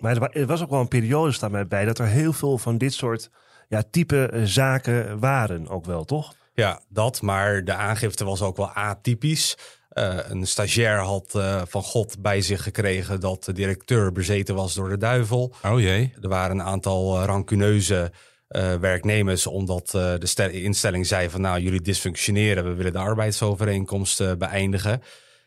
Maar 0.01 0.13
er 0.13 0.19
wa- 0.19 0.45
was 0.45 0.61
ook 0.61 0.69
wel 0.69 0.79
een 0.79 0.87
periode, 0.87 1.31
staat 1.31 1.51
mij 1.51 1.67
bij, 1.67 1.85
dat 1.85 1.99
er 1.99 2.07
heel 2.07 2.33
veel 2.33 2.57
van 2.57 2.77
dit 2.77 2.93
soort 2.93 3.29
ja, 3.67 3.83
type 3.91 4.25
eh, 4.25 4.41
zaken 4.43 5.19
waren 5.19 5.67
ook 5.67 5.85
wel, 5.85 6.03
toch? 6.05 6.33
Ja, 6.53 6.79
dat. 6.89 7.21
Maar 7.21 7.63
de 7.63 7.73
aangifte 7.73 8.25
was 8.25 8.41
ook 8.41 8.57
wel 8.57 8.69
atypisch. 8.69 9.57
Eh, 9.89 10.17
een 10.27 10.47
stagiair 10.47 10.97
had 10.99 11.35
eh, 11.35 11.61
van 11.67 11.83
God 11.83 12.21
bij 12.21 12.41
zich 12.41 12.63
gekregen 12.63 13.19
dat 13.19 13.43
de 13.43 13.53
directeur 13.53 14.11
bezeten 14.11 14.55
was 14.55 14.73
door 14.73 14.89
de 14.89 14.97
duivel. 14.97 15.53
Oh 15.65 15.79
jee. 15.79 16.13
Er 16.21 16.29
waren 16.29 16.59
een 16.59 16.65
aantal 16.65 17.17
eh, 17.19 17.25
rancuneuze 17.25 18.11
eh, 18.47 18.73
werknemers, 18.75 19.47
omdat 19.47 19.93
eh, 19.95 20.13
de 20.17 20.25
stel- 20.25 20.49
instelling 20.49 21.07
zei 21.07 21.29
van 21.29 21.41
nou, 21.41 21.59
jullie 21.61 21.81
dysfunctioneren, 21.81 22.63
we 22.63 22.73
willen 22.73 22.91
de 22.93 22.99
arbeidsovereenkomst 22.99 24.37
beëindigen. 24.37 25.01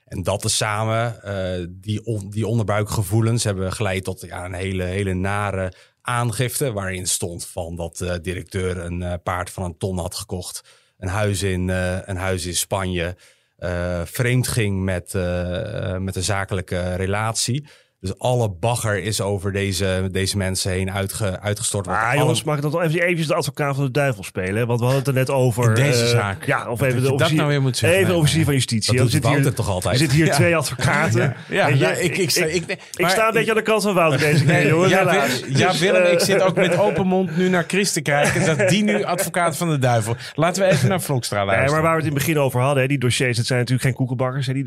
En 0.04 0.23
dat 0.23 0.40
tezamen, 0.40 1.23
eh 1.23 1.66
die, 1.70 2.28
die 2.30 2.46
onderbuikgevoelens 2.46 3.44
hebben 3.44 3.73
geleid 3.73 4.04
tot 4.04 4.20
ja, 4.20 4.44
een 4.44 4.52
hele, 4.54 4.82
hele 4.84 5.14
nare 5.14 5.73
aangifte. 6.00 6.73
Waarin 6.73 7.06
stond 7.06 7.46
van 7.46 7.76
dat 7.76 7.96
de 7.96 8.20
directeur 8.20 8.78
een 8.78 9.02
eh, 9.02 9.12
paard 9.23 9.50
van 9.50 9.64
een 9.64 9.76
ton 9.78 9.99
had 9.99 10.14
gekocht. 10.14 10.62
Een 10.99 11.08
huis 11.08 11.42
in, 11.42 11.70
eh, 11.70 11.99
een 12.04 12.16
huis 12.16 12.46
in 12.46 12.54
Spanje. 12.56 13.16
eh, 13.56 14.00
vreemd 14.04 14.49
ging 14.49 14.82
met, 14.82 15.14
eh, 15.14 15.92
eh, 15.94 16.00
met 16.00 16.16
een 16.16 16.23
zakelijke 16.23 16.94
relatie. 16.94 17.66
Dus 18.04 18.18
alle 18.18 18.49
bagger 18.61 19.02
is 19.02 19.20
over 19.20 19.52
deze, 19.52 20.08
deze 20.12 20.37
mensen 20.37 20.70
heen 20.70 20.90
uitge, 20.92 21.40
uitgestort. 21.40 21.87
Want 21.87 21.99
Ah, 21.99 22.08
alle- 22.08 22.18
jongens, 22.18 22.42
mag 22.44 22.56
ik 22.56 22.62
dan 22.62 22.70
toch 22.70 22.82
even, 22.82 23.02
even 23.02 23.26
de 23.26 23.34
advocaat 23.34 23.75
van 23.75 23.84
de 23.84 23.90
duivel 23.90 24.25
spelen? 24.25 24.66
Want 24.66 24.78
we 24.80 24.84
hadden 24.84 25.04
het 25.04 25.08
er 25.14 25.18
net 25.20 25.30
over. 25.30 25.68
In 25.68 25.75
deze 25.75 26.02
eh, 26.04 26.08
zaak. 26.11 26.44
Ja, 26.46 26.70
of 26.70 26.78
Dat 26.78 26.88
even 26.88 26.88
je 26.88 26.94
de 26.94 27.00
dat 27.02 27.12
officier, 27.12 27.37
nou 27.37 27.49
weer 27.49 27.62
moet 27.62 27.76
zeggen. 27.76 27.99
Even 27.99 28.11
Nee, 28.11 28.18
officier 28.18 28.37
nee. 28.37 28.46
van 28.46 28.54
justitie. 28.54 28.96
Dat 28.96 29.04
Er 29.04 29.11
zitten 29.11 29.30
Wouter 29.30 29.49
hier, 29.50 29.56
toch 29.58 29.68
altijd? 29.68 29.94
Er 29.94 30.00
zitten 30.00 30.16
hier 30.18 30.26
Ja. 30.32 30.32
twee 30.34 30.56
advocaten. 30.56 31.34
Ja, 31.49 31.68
En 31.68 31.78
ja, 31.78 31.90
ik, 31.90 32.16
ik, 32.16 32.30
sta, 32.30 32.44
ik, 32.44 32.54
ik 32.66 32.78
maar- 33.00 33.11
sta 33.11 33.26
een 33.26 33.32
beetje 33.32 33.50
aan 33.50 33.56
de 33.56 33.62
kant 33.62 33.82
van 33.82 33.94
Wouter 33.94 34.18
deze 34.20 34.44
keer, 34.44 34.88
ja, 34.88 34.99
helaas. 34.99 35.40
Willem, 35.40 35.56
ja, 35.58 35.68
Dus, 35.70 35.80
Willem, 35.80 36.02
eh, 36.02 36.12
ik 36.12 36.20
zit 36.20 36.42
ook 36.42 36.54
met 36.56 36.76
open 36.87 37.06
mond 37.06 37.37
nu 37.37 37.49
naar 37.49 37.64
Chris 37.66 37.92
te 37.92 38.00
kijken. 38.00 38.56
Dat 38.56 38.68
die 38.68 38.84
nu 38.84 39.02
advocaat 39.04 39.56
van 39.56 39.70
de 39.70 39.78
duivel. 39.78 40.16
Laten 40.34 40.62
we 40.62 40.68
even 40.73 40.88
naar 40.88 41.00
Vlokstra 41.02 41.44
luisteren. 41.44 41.73
maar 41.73 41.82
waar 41.82 41.90
we 41.96 42.02
het 42.02 42.06
in 42.11 42.14
het 42.16 42.26
begin 42.26 42.42
over 42.42 42.61
hadden, 42.61 42.82
hè, 42.82 42.88
die 42.88 42.99
dossiers, 42.99 43.37
het 43.37 43.46
zijn 43.46 43.58
natuurlijk 43.58 43.87
geen 43.87 43.96
koekenbakkers 43.96 44.46
hè, 44.46 44.52
die, 44.52 44.64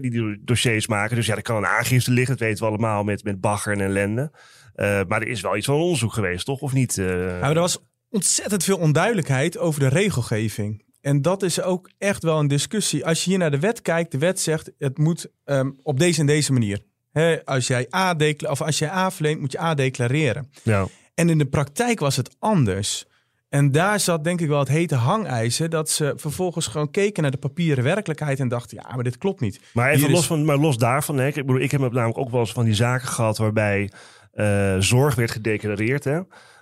die 0.00 0.10
die 0.10 0.40
dossiers 0.44 0.86
maken. 0.86 1.16
Dus 1.16 1.26
ja, 1.26 1.36
er 1.36 1.42
kan 1.42 1.56
een 1.56 1.66
aangifte 1.66 2.10
liggen, 2.10 2.36
dat 2.36 2.46
weten 2.46 2.64
we 2.64 2.69
allemaal 2.70 3.04
met, 3.04 3.24
met 3.24 3.40
bagger 3.40 3.72
en 3.72 3.80
ellende. 3.80 4.32
Eh, 4.74 5.00
maar 5.08 5.20
er 5.20 5.28
is 5.28 5.40
wel 5.40 5.56
iets 5.56 5.66
van 5.66 5.74
onderzoek 5.74 6.12
geweest, 6.12 6.44
toch? 6.44 6.60
Of 6.60 6.72
niet? 6.72 6.96
Nou, 6.96 7.42
er 7.42 7.54
was 7.54 7.78
ontzettend 8.08 8.64
veel 8.64 8.78
onduidelijkheid 8.78 9.58
over 9.58 9.80
de 9.80 9.88
regelgeving. 9.88 10.84
En 11.00 11.22
dat 11.22 11.42
is 11.42 11.62
ook 11.62 11.90
echt 11.98 12.22
wel 12.22 12.38
een 12.38 12.48
discussie. 12.48 13.06
Als 13.06 13.24
je 13.24 13.30
hier 13.30 13.38
naar 13.38 13.50
de 13.50 13.58
wet 13.58 13.82
kijkt, 13.82 14.12
de 14.12 14.18
wet 14.18 14.40
zegt 14.40 14.72
het 14.78 14.98
moet 14.98 15.30
ehm, 15.44 15.70
op 15.82 15.98
deze 15.98 16.20
en 16.20 16.26
deze 16.26 16.52
manier. 16.52 16.82
Als, 17.44 17.66
jij 17.66 17.86
A 17.94 18.16
of 18.48 18.62
als 18.62 18.78
jij 18.78 18.90
A 18.90 19.10
verleent, 19.10 19.40
moet 19.40 19.52
je 19.52 19.60
A 19.60 19.74
declareren. 19.74 20.50
ja. 20.62 20.86
En 21.14 21.28
in 21.28 21.38
de 21.38 21.46
praktijk 21.46 22.00
was 22.00 22.16
het 22.16 22.36
anders. 22.38 23.06
En 23.50 23.70
daar 23.72 24.00
zat 24.00 24.24
denk 24.24 24.40
ik 24.40 24.48
wel 24.48 24.58
het 24.58 24.68
hete 24.68 24.94
hangijzer. 24.94 25.68
Dat 25.68 25.90
ze 25.90 26.12
vervolgens 26.16 26.66
gewoon 26.66 26.90
keken 26.90 27.22
naar 27.22 27.30
de 27.30 27.36
papieren 27.36 27.84
werkelijkheid 27.84 28.40
en 28.40 28.48
dachten, 28.48 28.78
ja, 28.82 28.94
maar 28.94 29.04
dit 29.04 29.18
klopt 29.18 29.40
niet. 29.40 29.60
Maar 29.72 29.90
even 29.90 30.10
los, 30.10 30.26
van, 30.26 30.44
maar 30.44 30.56
los 30.56 30.76
daarvan, 30.76 31.18
hè, 31.18 31.26
ik, 31.26 31.34
bedoel, 31.34 31.60
ik 31.60 31.70
heb 31.70 31.80
namelijk 31.80 32.18
ook 32.18 32.30
wel 32.30 32.40
eens 32.40 32.52
van 32.52 32.64
die 32.64 32.74
zaken 32.74 33.08
gehad 33.08 33.38
waarbij 33.38 33.90
eh, 34.32 34.76
zorg 34.78 35.14
werd 35.14 35.30
gedeclareerd, 35.30 36.04
hè, 36.04 36.20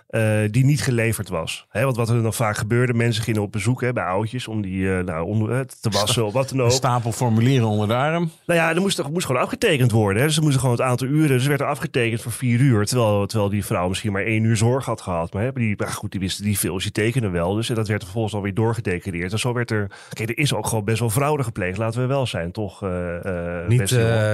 eh, 0.09 0.39
die 0.51 0.65
niet 0.65 0.81
geleverd 0.81 1.29
was. 1.29 1.65
Hè, 1.69 1.83
want 1.83 1.95
wat 1.95 2.09
er 2.09 2.21
dan 2.21 2.33
vaak 2.33 2.57
gebeurde, 2.57 2.93
mensen 2.93 3.23
gingen 3.23 3.41
op 3.41 3.51
bezoek 3.51 3.81
hè, 3.81 3.93
bij 3.93 4.03
oudjes 4.03 4.47
om 4.47 4.61
die 4.61 4.93
eh, 4.97 5.03
nou, 5.03 5.25
onder, 5.25 5.51
eh, 5.51 5.59
te 5.81 5.89
wassen 5.99 6.25
of 6.25 6.33
wat 6.33 6.49
dan 6.49 6.57
Een 6.59 6.63
ook. 6.65 6.71
stapel 6.71 7.11
formulieren 7.11 7.67
onder 7.67 7.87
de 7.87 7.95
arm. 7.95 8.31
Nou 8.45 8.59
ja, 8.59 8.69
er 8.75 8.81
moest, 8.81 8.97
er 8.99 9.11
moest 9.11 9.25
gewoon 9.25 9.41
afgetekend 9.41 9.91
worden. 9.91 10.17
Hè. 10.21 10.25
Dus 10.27 10.35
ze 10.35 10.41
moesten 10.41 10.59
gewoon 10.61 10.75
het 10.75 10.85
aantal 10.85 11.07
uren. 11.07 11.27
Dus 11.27 11.43
er 11.43 11.49
werd 11.49 11.61
er 11.61 11.67
afgetekend 11.67 12.21
voor 12.21 12.31
vier 12.31 12.59
uur. 12.59 12.85
Terwijl, 12.85 13.25
terwijl 13.25 13.49
die 13.49 13.65
vrouw 13.65 13.87
misschien 13.87 14.11
maar 14.11 14.23
één 14.23 14.43
uur 14.43 14.57
zorg 14.57 14.85
had 14.85 15.01
gehad. 15.01 15.33
Maar, 15.33 15.43
hè, 15.43 15.51
maar 15.51 15.61
die, 15.61 15.73
maar 15.77 15.87
goed, 15.87 16.11
die 16.11 16.19
wisten 16.19 16.43
die 16.43 16.59
veel. 16.59 16.73
Dus 16.73 16.83
die 16.83 16.91
tekenen 16.91 17.31
wel. 17.31 17.53
Dus 17.53 17.69
en 17.69 17.75
dat 17.75 17.87
werd 17.87 18.03
vervolgens 18.03 18.33
alweer 18.33 18.53
doorgedecoreerd. 18.53 19.31
En 19.31 19.39
zo 19.39 19.53
werd 19.53 19.71
er. 19.71 19.91
Kijk, 20.13 20.29
er 20.29 20.37
is 20.37 20.53
ook 20.53 20.67
gewoon 20.67 20.83
best 20.83 20.99
wel 20.99 21.09
fraude 21.09 21.43
gepleegd. 21.43 21.77
Laten 21.77 22.01
we 22.01 22.07
wel 22.07 22.25
zijn, 22.27 22.51
toch? 22.51 22.83
eh, 22.83 23.59
eh, 23.61 23.67
Niet, 23.67 23.79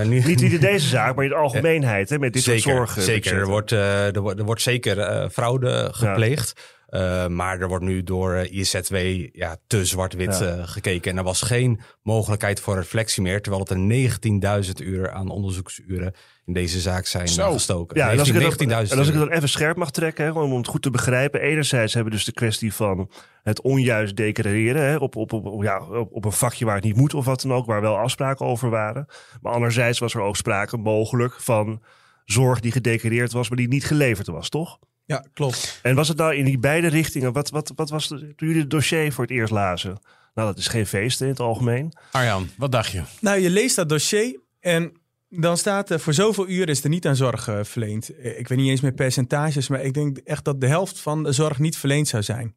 niet, 0.08 0.26
niet, 0.26 0.42
niet 0.42 0.54
in 0.54 0.60
deze 0.60 0.88
zaak, 0.88 1.16
maar 1.16 1.24
in 1.24 1.30
de 1.30 1.36
algemeenheid. 1.46 2.10
Hè, 2.10 2.20
met 2.20 2.34
dit 2.34 2.44
zeker, 2.44 2.62
soort 2.62 2.90
zorg. 2.90 3.02
zeker. 3.06 3.34
Er 3.38 3.48
wordt, 3.48 3.72
eh, 3.72 4.16
er, 4.16 4.22
wordt, 4.22 4.40
er 4.40 4.46
wordt 4.46 4.62
zeker 4.62 5.00
eh, 5.00 5.30
fraude 5.68 5.94
gepleegd. 5.94 6.74
Eh, 6.86 7.28
maar 7.28 7.60
er 7.60 7.68
wordt 7.68 7.84
nu 7.84 8.04
door 8.04 8.38
IZW 8.38 8.96
ja, 9.32 9.58
te 9.68 9.86
zwart-wit 9.86 10.38
Ja. 10.40 10.46
eh, 10.46 10.68
gekeken. 10.68 11.12
En 11.12 11.18
er 11.18 11.24
was 11.24 11.42
geen 11.42 11.80
mogelijkheid 12.04 12.60
voor 12.60 12.76
reflectie 12.76 13.22
meer. 13.24 13.42
Terwijl 13.42 13.64
het 13.64 13.72
er 13.72 13.78
19.000 13.78 14.82
uur 14.82 15.12
aan 15.12 15.30
onderzoeksuren 15.30 16.14
in 16.46 16.54
deze 16.54 16.80
zaak 16.80 17.06
zijn 17.06 17.28
Zo. 17.28 17.52
gestoken. 17.52 17.98
Ja, 17.98 18.12
en 18.12 18.20
als, 18.20 18.28
ik 18.28 18.34
het, 18.34 18.44
19.000 18.44 18.70
dan- 18.70 18.80
en 18.92 18.98
als 18.98 19.08
ik 19.08 19.14
het 19.14 19.24
uur. 19.24 19.30
dan 19.30 19.38
even 19.38 19.50
scherp 19.50 19.78
mag 19.78 19.92
trekken, 19.92 20.26
hè, 20.26 20.32
om 20.32 20.58
het 20.58 20.68
goed 20.68 20.82
te 20.82 20.90
begrijpen. 20.92 21.42
Enerzijds 21.42 21.94
hebben 21.94 22.12
we 22.12 22.18
dus 22.18 22.28
de 22.28 22.34
kwestie 22.34 22.74
van 22.74 23.12
het 23.44 23.62
onjuist 23.62 24.16
declareren 24.16 24.82
hè, 24.84 24.96
op, 24.96 25.16
op, 25.16 25.34
op, 25.34 25.64
ja, 25.64 25.80
op, 25.88 26.14
op 26.14 26.26
een 26.26 26.32
vakje 26.32 26.66
waar 26.66 26.76
het 26.76 26.84
niet 26.84 26.96
moet 26.96 27.14
of 27.14 27.26
wat 27.26 27.42
dan 27.42 27.54
ook, 27.54 27.66
waar 27.66 27.82
wel 27.82 27.98
afspraken 27.98 28.46
over 28.46 28.70
waren. 28.70 29.06
Maar 29.42 29.54
anderzijds 29.54 30.00
was 30.00 30.14
er 30.14 30.22
ook 30.22 30.36
sprake 30.36 30.78
mogelijk 30.78 31.34
van 31.42 31.82
zorg 32.26 32.60
die 32.60 32.72
gedeclareerd 32.72 33.32
was, 33.32 33.50
maar 33.50 33.58
die 33.58 33.68
niet 33.68 33.86
geleverd 33.86 34.28
was, 34.28 34.50
toch? 34.50 34.80
Ja, 35.06 35.26
klopt. 35.34 35.80
En 35.84 35.96
was 35.96 36.08
het 36.08 36.18
nou 36.18 36.36
in 36.36 36.46
die 36.46 36.58
beide 36.60 36.88
richtingen, 36.88 37.34
wat, 37.34 37.50
wat, 37.50 37.72
wat 37.76 37.90
was 37.90 38.08
de, 38.08 38.18
toen 38.18 38.48
jullie 38.48 38.62
het 38.62 38.70
dossier 38.70 39.12
voor 39.14 39.24
het 39.24 39.34
eerst 39.34 39.52
lazen? 39.52 39.98
Nou, 40.34 40.48
dat 40.48 40.58
is 40.58 40.68
geen 40.68 40.86
feest 40.88 41.22
in 41.22 41.28
het 41.28 41.40
algemeen. 41.40 41.94
Arjan, 42.12 42.50
wat 42.58 42.72
dacht 42.72 42.92
je? 42.92 43.02
Nou, 43.20 43.40
je 43.40 43.50
leest 43.50 43.76
dat 43.76 43.90
dossier 43.90 44.40
en 44.60 44.92
Dan 45.30 45.58
staat 45.58 45.90
er 45.90 46.00
voor 46.00 46.14
zoveel 46.14 46.48
uur 46.50 46.70
is 46.70 46.84
er 46.84 46.90
niet 46.90 47.08
aan 47.08 47.16
zorg 47.16 47.48
eh, 47.48 47.64
verleend. 47.64 48.10
Ik 48.38 48.48
weet 48.48 48.58
niet 48.58 48.70
eens 48.70 48.82
meer 48.82 48.94
percentages, 48.94 49.68
maar 49.68 49.82
ik 49.82 49.94
denk 49.94 50.18
echt 50.18 50.46
dat 50.46 50.62
de 50.62 50.68
helft 50.68 51.00
van 51.00 51.24
de 51.24 51.32
zorg 51.32 51.60
niet 51.60 51.78
verleend 51.78 52.08
zou 52.08 52.24
zijn. 52.24 52.56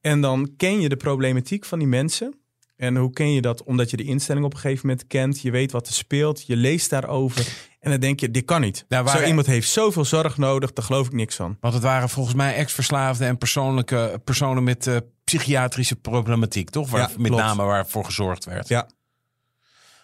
En 0.00 0.20
dan 0.20 0.54
ken 0.56 0.80
je 0.80 0.88
de 0.88 0.96
problematiek 0.96 1.64
van 1.64 1.78
die 1.78 1.88
mensen. 1.88 2.34
En 2.76 2.96
hoe 2.96 3.10
ken 3.10 3.32
je 3.32 3.40
dat? 3.40 3.62
Omdat 3.62 3.90
je 3.90 3.96
de 3.96 4.04
instelling 4.04 4.44
op 4.44 4.52
een 4.52 4.58
gegeven 4.58 4.88
moment 4.88 5.06
kent. 5.06 5.40
Je 5.40 5.50
weet 5.50 5.72
wat 5.72 5.86
er 5.86 5.92
speelt. 5.92 6.46
Je 6.46 6.56
leest 6.56 6.90
daarover. 6.90 7.46
En 7.84 7.90
dan 7.90 8.00
denk 8.00 8.20
je, 8.20 8.30
dit 8.30 8.44
kan 8.44 8.60
niet. 8.60 8.84
Nou, 8.88 9.04
waar- 9.04 9.18
Zo 9.18 9.24
iemand 9.24 9.46
heeft 9.46 9.68
zoveel 9.70 10.04
zorg 10.04 10.36
nodig. 10.38 10.72
Daar 10.72 10.84
geloof 10.84 11.06
ik 11.06 11.12
niks 11.12 11.34
van. 11.36 11.56
Want 11.60 11.74
het 11.74 11.82
waren 11.82 12.08
volgens 12.08 12.34
mij 12.34 12.54
ex-verslaafden 12.54 13.28
en 13.28 13.38
persoonlijke 13.38 14.20
personen 14.24 14.64
met 14.64 14.86
eh, 14.86 14.96
psychiatrische 15.24 15.96
problematiek, 15.96 16.70
toch? 16.70 16.90
Waar, 16.90 17.00
Ja, 17.00 17.08
met 17.18 17.26
klopt. 17.26 17.42
name 17.42 17.62
waarvoor 17.64 18.04
gezorgd 18.04 18.44
werd. 18.44 18.68
Ja. 18.68 18.88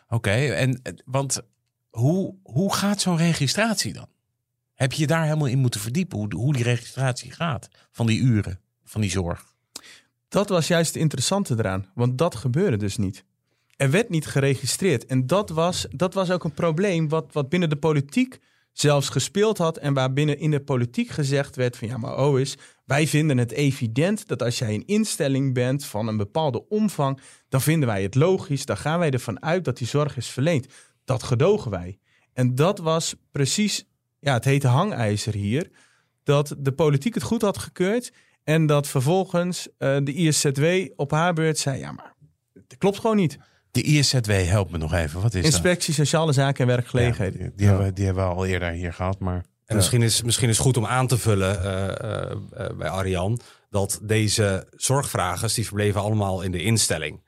Oké, 0.09 0.31
en 0.31 0.81
eh, 0.83 0.93
want 1.05 1.41
hoe, 1.91 2.35
hoe 2.43 2.75
gaat 2.75 3.01
zo'n 3.01 3.17
registratie 3.17 3.93
dan? 3.93 4.07
Heb 4.75 4.93
je 4.93 5.01
je 5.01 5.07
daar 5.07 5.25
helemaal 5.25 5.47
in 5.47 5.59
moeten 5.59 5.81
verdiepen? 5.81 6.19
Hoe, 6.19 6.35
hoe 6.35 6.53
die 6.53 6.63
registratie 6.63 7.31
gaat 7.31 7.69
van 7.93 8.07
die 8.07 8.21
uren, 8.21 8.61
van 8.85 9.01
die 9.01 9.11
zorg? 9.11 9.45
Dat 10.29 10.49
was 10.49 10.67
juist 10.67 10.93
het 10.93 11.03
interessante 11.03 11.55
eraan. 11.59 11.87
Want 11.95 12.19
dat 12.19 12.35
gebeurde 12.35 12.77
dus 12.77 12.97
niet. 12.97 13.25
Er 13.81 13.91
werd 13.91 14.09
niet 14.09 14.27
geregistreerd. 14.27 15.07
En 15.07 15.27
dat 15.27 15.51
was, 15.51 15.87
dat 15.91 16.15
was 16.15 16.31
ook 16.31 16.45
een 16.45 16.55
probleem 16.55 17.09
wat, 17.09 17.33
wat 17.33 17.49
binnen 17.49 17.69
de 17.69 17.77
politiek 17.77 18.39
zelfs 18.73 19.09
gespeeld 19.09 19.59
had. 19.59 19.77
En 19.77 19.95
waar 19.95 20.13
binnen 20.13 20.39
in 20.39 20.51
de 20.51 20.61
politiek 20.61 21.09
gezegd 21.09 21.57
werd 21.57 21.77
van 21.77 21.89
ja, 21.89 21.97
maar 21.97 22.19
oh 22.19 22.41
is, 22.41 22.57
wij 22.85 23.07
vinden 23.07 23.39
het 23.39 23.51
evident 23.51 24.29
dat 24.29 24.43
als 24.43 24.59
jij 24.59 24.75
een 24.75 24.87
instelling 24.87 25.55
bent 25.55 25.85
van 25.85 26.09
een 26.09 26.17
bepaalde 26.17 26.69
omvang, 26.69 27.21
dan 27.49 27.61
vinden 27.61 27.89
wij 27.89 28.03
het 28.03 28.15
logisch. 28.15 28.65
Dan 28.65 28.77
gaan 28.77 28.99
wij 28.99 29.11
ervan 29.11 29.43
uit 29.43 29.65
dat 29.65 29.77
die 29.77 29.87
zorg 29.87 30.17
is 30.17 30.29
verleend. 30.29 30.67
Dat 31.05 31.23
gedogen 31.23 31.71
wij. 31.71 31.99
En 32.33 32.55
dat 32.55 32.79
was 32.79 33.15
precies, 33.31 33.85
ja, 34.19 34.33
het 34.33 34.45
hete 34.45 34.69
hangijzer 34.69 35.35
hier. 35.35 35.71
Dat 36.23 36.55
de 36.59 36.73
politiek 36.73 37.15
het 37.15 37.23
goed 37.23 37.43
had 37.43 37.59
gekeurd. 37.59 38.13
En 38.45 38.67
dat 38.67 38.87
vervolgens 38.87 39.69
eh, 39.79 39.97
de 40.03 40.13
ISZW 40.13 40.89
op 40.97 41.11
haar 41.11 41.33
beurt 41.33 41.59
zei: 41.59 41.79
ja, 41.79 41.93
maar 41.93 42.15
het 42.53 42.79
klopt 42.79 42.99
gewoon 42.99 43.17
niet. 43.17 43.39
De 43.71 43.83
ISZW, 43.83 44.31
help 44.31 44.71
me 44.71 44.79
nog 44.79 44.95
even. 44.95 45.21
Wat 45.21 45.35
is 45.35 45.45
Inspectie 45.45 45.95
Sociale 45.95 46.33
Zaken 46.33 46.61
en? 46.61 46.67
Werkgelegenheden. 46.67 47.41
Ja, 47.41 47.47
die, 47.47 47.57
die 47.57 47.67
hebben, 47.67 47.95
die 47.95 48.05
hebben 48.05 48.25
we 48.25 48.35
al 48.35 48.47
eerder 48.47 48.71
hier 48.71 48.93
gehad, 48.93 49.19
maar... 49.19 49.45
En 49.67 49.77
misschien, 49.77 50.03
is, 50.03 50.23
misschien 50.23 50.49
is 50.49 50.59
goed 50.59 50.77
om 50.77 50.87
aan 50.87 51.07
te 51.07 51.19
vullen 51.19 51.63
eh, 51.63 51.89
eh, 51.89 52.31
eh, 52.31 52.77
bij 52.77 52.89
Arjan 52.89 53.41
dat 53.71 53.99
deze 54.03 54.67
zorgvragers 54.71 55.55
die 55.55 55.67
verbleven 55.67 56.01
allemaal 56.01 56.43
in 56.43 56.51
de 56.51 56.63
instelling. 56.63 57.23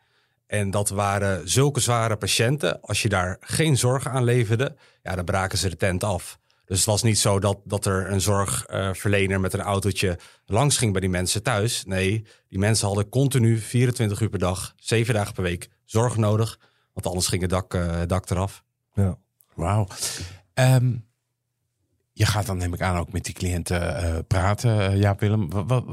En 0.46 0.70
dat 0.70 0.88
waren 0.88 1.48
zulke 1.48 1.80
zware 1.80 2.16
patiënten. 2.16 2.80
Als 2.80 3.02
je 3.02 3.08
daar 3.08 3.36
geen 3.40 3.76
zorg 3.76 4.08
aan 4.08 4.24
leverde, 4.24 4.76
ja, 5.02 5.14
dan 5.14 5.24
braken 5.24 5.58
ze 5.58 5.68
de 5.68 5.76
tent 5.76 6.04
af. 6.04 6.38
Dus 6.64 6.76
het 6.76 6.86
was 6.86 7.02
niet 7.02 7.18
zo 7.18 7.38
dat, 7.38 7.58
dat 7.64 7.86
er 7.86 8.10
een 8.10 8.20
zorgverlener 8.20 9.40
met 9.40 9.52
een 9.52 9.60
autootje 9.60 10.18
langs 10.46 10.76
ging 10.76 10.92
bij 10.92 11.00
die 11.00 11.10
mensen 11.10 11.42
thuis. 11.42 11.84
Nee, 11.84 12.26
die 12.48 12.58
mensen 12.58 12.86
hadden 12.86 13.08
continu 13.08 13.58
24 13.58 14.20
uur 14.20 14.28
per 14.28 14.38
dag, 14.38 14.72
7 14.76 15.14
dagen 15.14 15.34
per 15.34 15.42
week 15.42 15.68
zorg 15.84 16.16
nodig. 16.16 16.58
Want 16.92 17.06
anders 17.06 17.26
ging 17.26 17.40
het 17.40 17.50
dak, 17.50 17.74
eh, 17.74 17.90
het 17.90 18.08
dak 18.08 18.30
eraf. 18.30 18.64
Ja. 18.94 19.18
Wauw. 19.54 19.86
Ehm, 20.54 20.96
je 22.12 22.26
gaat 22.26 22.46
dan 22.46 22.56
neem 22.56 22.74
ik 22.74 22.80
aan 22.80 22.96
ook 22.96 23.12
met 23.12 23.24
die 23.24 23.34
cliënten 23.34 23.96
eh, 23.96 24.18
praten, 24.26 24.80
eh, 24.80 25.00
Jaap 25.00 25.20
Willem. 25.20 25.50
Wat, 25.50 25.66
wat, 25.66 25.84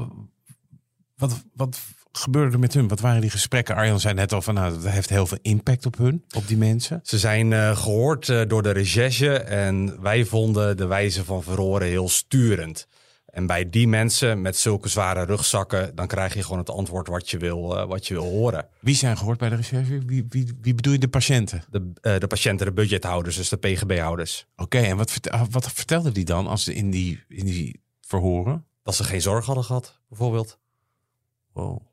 wat, 1.16 1.44
wat 1.54 1.78
gebeurde 2.20 2.52
er 2.52 2.58
met 2.58 2.74
hun? 2.74 2.88
Wat 2.88 3.00
waren 3.00 3.20
die 3.20 3.30
gesprekken? 3.30 3.74
Arjan 3.74 4.00
zei 4.00 4.14
net 4.14 4.32
al 4.32 4.42
van, 4.42 4.54
nou, 4.54 4.72
dat 4.74 4.92
heeft 4.92 5.08
heel 5.08 5.26
veel 5.26 5.38
impact 5.42 5.86
op 5.86 5.96
hun, 5.96 6.24
op 6.36 6.46
die 6.46 6.56
mensen. 6.56 7.00
Ze 7.02 7.18
zijn 7.18 7.52
eh, 7.52 7.76
gehoord 7.76 8.28
eh, 8.28 8.40
door 8.48 8.62
de 8.62 8.70
recherche 8.70 9.38
en 9.38 10.02
wij 10.02 10.24
vonden 10.24 10.76
de 10.76 10.86
wijze 10.86 11.24
van 11.24 11.42
verhoren 11.42 11.88
heel 11.88 12.08
sturend. 12.08 12.86
En 13.26 13.46
bij 13.46 13.70
die 13.70 13.88
mensen 13.88 14.40
met 14.40 14.56
zulke 14.56 14.88
zware 14.88 15.24
rugzakken, 15.24 15.94
dan 15.94 16.06
krijg 16.06 16.34
je 16.34 16.42
gewoon 16.42 16.58
het 16.58 16.70
antwoord 16.70 17.08
wat 17.08 17.30
je 17.30 17.38
wil, 17.38 17.78
eh, 17.78 17.86
wat 17.86 18.06
je 18.06 18.14
wil 18.14 18.24
horen. 18.30 18.66
Wie 18.80 18.94
zijn 18.94 19.16
gehoord 19.16 19.38
bij 19.38 19.48
de 19.48 19.56
recherche? 19.56 19.98
Wie, 20.06 20.26
wie, 20.28 20.58
wie 20.60 20.74
bedoel 20.74 20.92
je 20.92 20.98
de 20.98 21.08
patiënten? 21.08 21.62
De, 21.70 21.92
de 22.18 22.26
patiënten, 22.26 22.66
de 22.66 22.72
budgethouders, 22.72 23.36
dus 23.36 23.48
de 23.48 23.56
PGB-houders. 23.56 24.46
Oké, 24.56 24.78
en 24.78 24.96
wat, 24.96 25.10
verte- 25.10 25.46
wat 25.50 25.72
vertelden 25.72 26.12
die 26.12 26.24
dan 26.24 26.46
als 26.46 26.64
ze 26.64 26.74
in 26.74 26.90
die, 26.90 27.24
in 27.28 27.44
die 27.44 27.80
verhoren? 28.00 28.64
Dat 28.82 28.94
ze 28.94 29.04
geen 29.04 29.22
zorg 29.22 29.46
hadden 29.46 29.64
gehad, 29.64 30.00
bijvoorbeeld. 30.08 30.58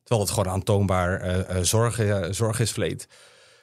Terwijl 0.04 0.28
het 0.28 0.38
gewoon 0.38 0.54
aantoonbaar 0.54 1.22
eh, 1.22 1.58
eh, 1.58 1.64
zorg, 1.64 2.00
zorg 2.32 2.60
is 2.60 2.72
verleend. 2.72 3.08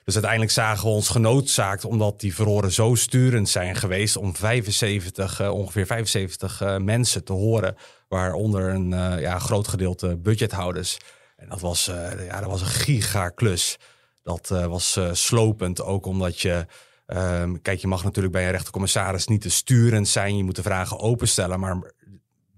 Dus 0.05 0.14
uiteindelijk 0.14 0.53
zagen 0.53 0.85
we 0.85 0.95
ons 0.95 1.09
genoodzaakt, 1.09 1.85
omdat 1.85 2.21
die 2.21 2.35
verhoren 2.35 2.73
zo 2.73 2.95
sturend 2.95 3.49
zijn 3.49 3.77
geweest, 3.77 4.17
om 4.17 4.37
75, 4.37 5.40
eh, 5.40 5.51
ongeveer 5.51 5.87
75 5.87 6.61
eh, 6.61 6.77
mensen 6.77 7.25
te 7.25 7.33
horen, 7.33 7.77
waaronder 8.09 8.69
een 8.69 9.21
ja, 9.21 9.38
groot 9.38 9.69
gedeelte 9.69 10.17
budgethouders. 10.17 10.99
En 11.37 11.49
dat 11.49 11.61
was, 11.61 11.85
ja, 12.27 12.40
dat 12.40 12.51
was 12.51 12.61
een 12.61 12.67
gigaklus. 12.67 13.77
Dat 14.23 14.49
was 14.49 14.99
slopend, 15.12 15.83
ook 15.83 16.07
omdat 16.07 16.40
je... 16.40 16.67
ehm, 17.07 17.55
kijk, 17.62 17.81
je 17.81 17.87
mag 17.87 18.05
natuurlijk 18.05 18.35
bij 18.35 18.45
een 18.45 18.51
rechtercommissaris 18.51 19.27
niet 19.27 19.40
te 19.40 19.51
sturend 19.51 20.09
zijn. 20.09 20.37
Je 20.37 20.45
moet 20.45 20.57
de 20.57 20.62
vragen 20.62 20.99
openstellen, 20.99 21.61
maar 21.61 21.93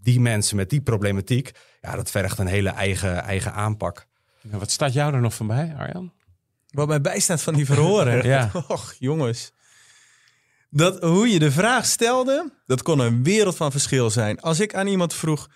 die 0.06 0.20
mensen 0.20 0.56
met 0.56 0.70
die 0.70 0.80
problematiek, 0.80 1.50
ja, 1.80 1.96
dat 1.96 2.10
vergt 2.10 2.38
een 2.38 2.46
hele 2.46 2.68
eigen, 2.68 3.22
eigen 3.22 3.52
aanpak. 3.52 4.06
Nou, 4.42 4.58
wat 4.58 4.70
staat 4.70 4.92
jou 4.92 5.14
er 5.14 5.20
nog 5.20 5.34
van 5.34 5.46
bij, 5.46 5.74
Arjan? 5.78 6.12
Wat 6.70 6.88
mij 6.88 7.00
bijstaat 7.00 7.42
van 7.42 7.54
die 7.54 7.66
verhoren. 7.66 8.24
Ja. 8.34 8.50
Och, 8.68 8.94
jongens. 8.98 9.52
Dat, 10.70 11.02
hoe 11.02 11.28
je 11.28 11.38
de 11.38 11.50
vraag 11.50 11.86
stelde, 11.86 12.52
dat 12.66 12.82
kon 12.82 12.98
een 12.98 13.22
wereld 13.22 13.56
van 13.56 13.70
verschil 13.70 14.10
zijn. 14.10 14.40
Als 14.40 14.60
ik 14.60 14.74
aan 14.74 14.86
iemand 14.86 15.14
vroeg, 15.14 15.48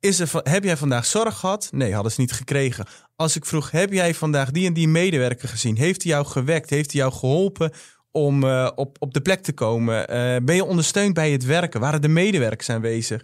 is 0.00 0.20
er, 0.20 0.30
heb 0.42 0.64
jij 0.64 0.76
vandaag 0.76 1.06
zorg 1.06 1.38
gehad? 1.38 1.68
Nee, 1.72 1.94
hadden 1.94 2.12
ze 2.12 2.20
niet 2.20 2.32
gekregen. 2.32 2.86
Als 3.16 3.36
ik 3.36 3.44
vroeg, 3.46 3.70
heb 3.70 3.92
jij 3.92 4.14
vandaag 4.14 4.50
die 4.50 4.66
en 4.66 4.72
die 4.72 4.88
medewerker 4.88 5.48
gezien? 5.48 5.76
Heeft 5.76 6.02
hij 6.02 6.12
jou 6.12 6.26
gewekt? 6.26 6.70
Heeft 6.70 6.92
hij 6.92 7.00
jou 7.00 7.12
geholpen 7.12 7.72
om 8.10 8.44
eh, 8.44 8.70
op, 8.74 8.96
op 9.00 9.14
de 9.14 9.20
plek 9.20 9.42
te 9.42 9.52
komen? 9.52 10.08
Eh, 10.08 10.36
ben 10.42 10.54
je 10.54 10.64
ondersteund 10.64 11.14
bij 11.14 11.30
het 11.30 11.44
werken? 11.44 11.80
Waren 11.80 12.02
de 12.02 12.08
medewerkers 12.08 12.70
aanwezig? 12.70 13.22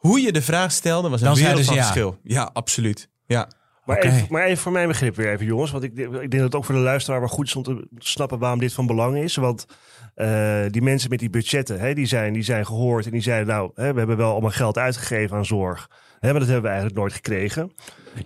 Hoe 0.00 0.20
je 0.20 0.32
de 0.32 0.42
vraag 0.42 0.72
stelde, 0.72 1.08
was 1.08 1.20
een 1.20 1.34
wereld 1.34 1.64
van 1.64 1.74
ja. 1.74 1.80
verschil. 1.80 2.18
Ja, 2.22 2.50
absoluut. 2.52 3.08
Ja. 3.26 3.48
Maar, 3.84 3.98
even, 3.98 4.26
maar 4.30 4.44
even 4.44 4.58
voor 4.58 4.72
mijn 4.72 4.88
begrip 4.88 5.16
weer 5.16 5.32
even, 5.32 5.46
jongens. 5.46 5.70
Want 5.70 5.84
ik, 5.84 5.98
ik 5.98 6.10
denk 6.10 6.30
dat 6.30 6.42
het 6.42 6.54
ook 6.54 6.64
voor 6.64 6.74
de 6.74 6.80
luisteraar 6.80 7.20
wel 7.20 7.28
goed 7.28 7.46
is 7.46 7.56
om 7.56 7.62
te 7.62 7.88
snappen 7.96 8.38
waarom 8.38 8.58
dit 8.58 8.72
van 8.72 8.86
belang 8.86 9.16
is. 9.16 9.36
Want 9.36 9.66
eh, 10.14 10.62
die 10.68 10.82
mensen 10.82 11.10
met 11.10 11.18
die 11.18 11.30
budgetten, 11.30 11.80
hè, 11.80 11.94
die, 11.94 12.06
zijn, 12.06 12.32
die 12.32 12.42
zijn 12.42 12.66
gehoord 12.66 13.04
en 13.04 13.10
die 13.10 13.20
zeiden... 13.20 13.54
nou, 13.54 13.70
hè, 13.74 13.92
we 13.92 13.98
hebben 13.98 14.16
wel 14.16 14.32
allemaal 14.32 14.50
geld 14.50 14.78
uitgegeven 14.78 15.36
aan 15.36 15.46
zorg. 15.46 15.90
Hè, 16.18 16.30
maar 16.30 16.40
dat 16.40 16.48
hebben 16.48 16.62
we 16.62 16.68
eigenlijk 16.68 16.98
nooit 16.98 17.12
gekregen. 17.12 17.72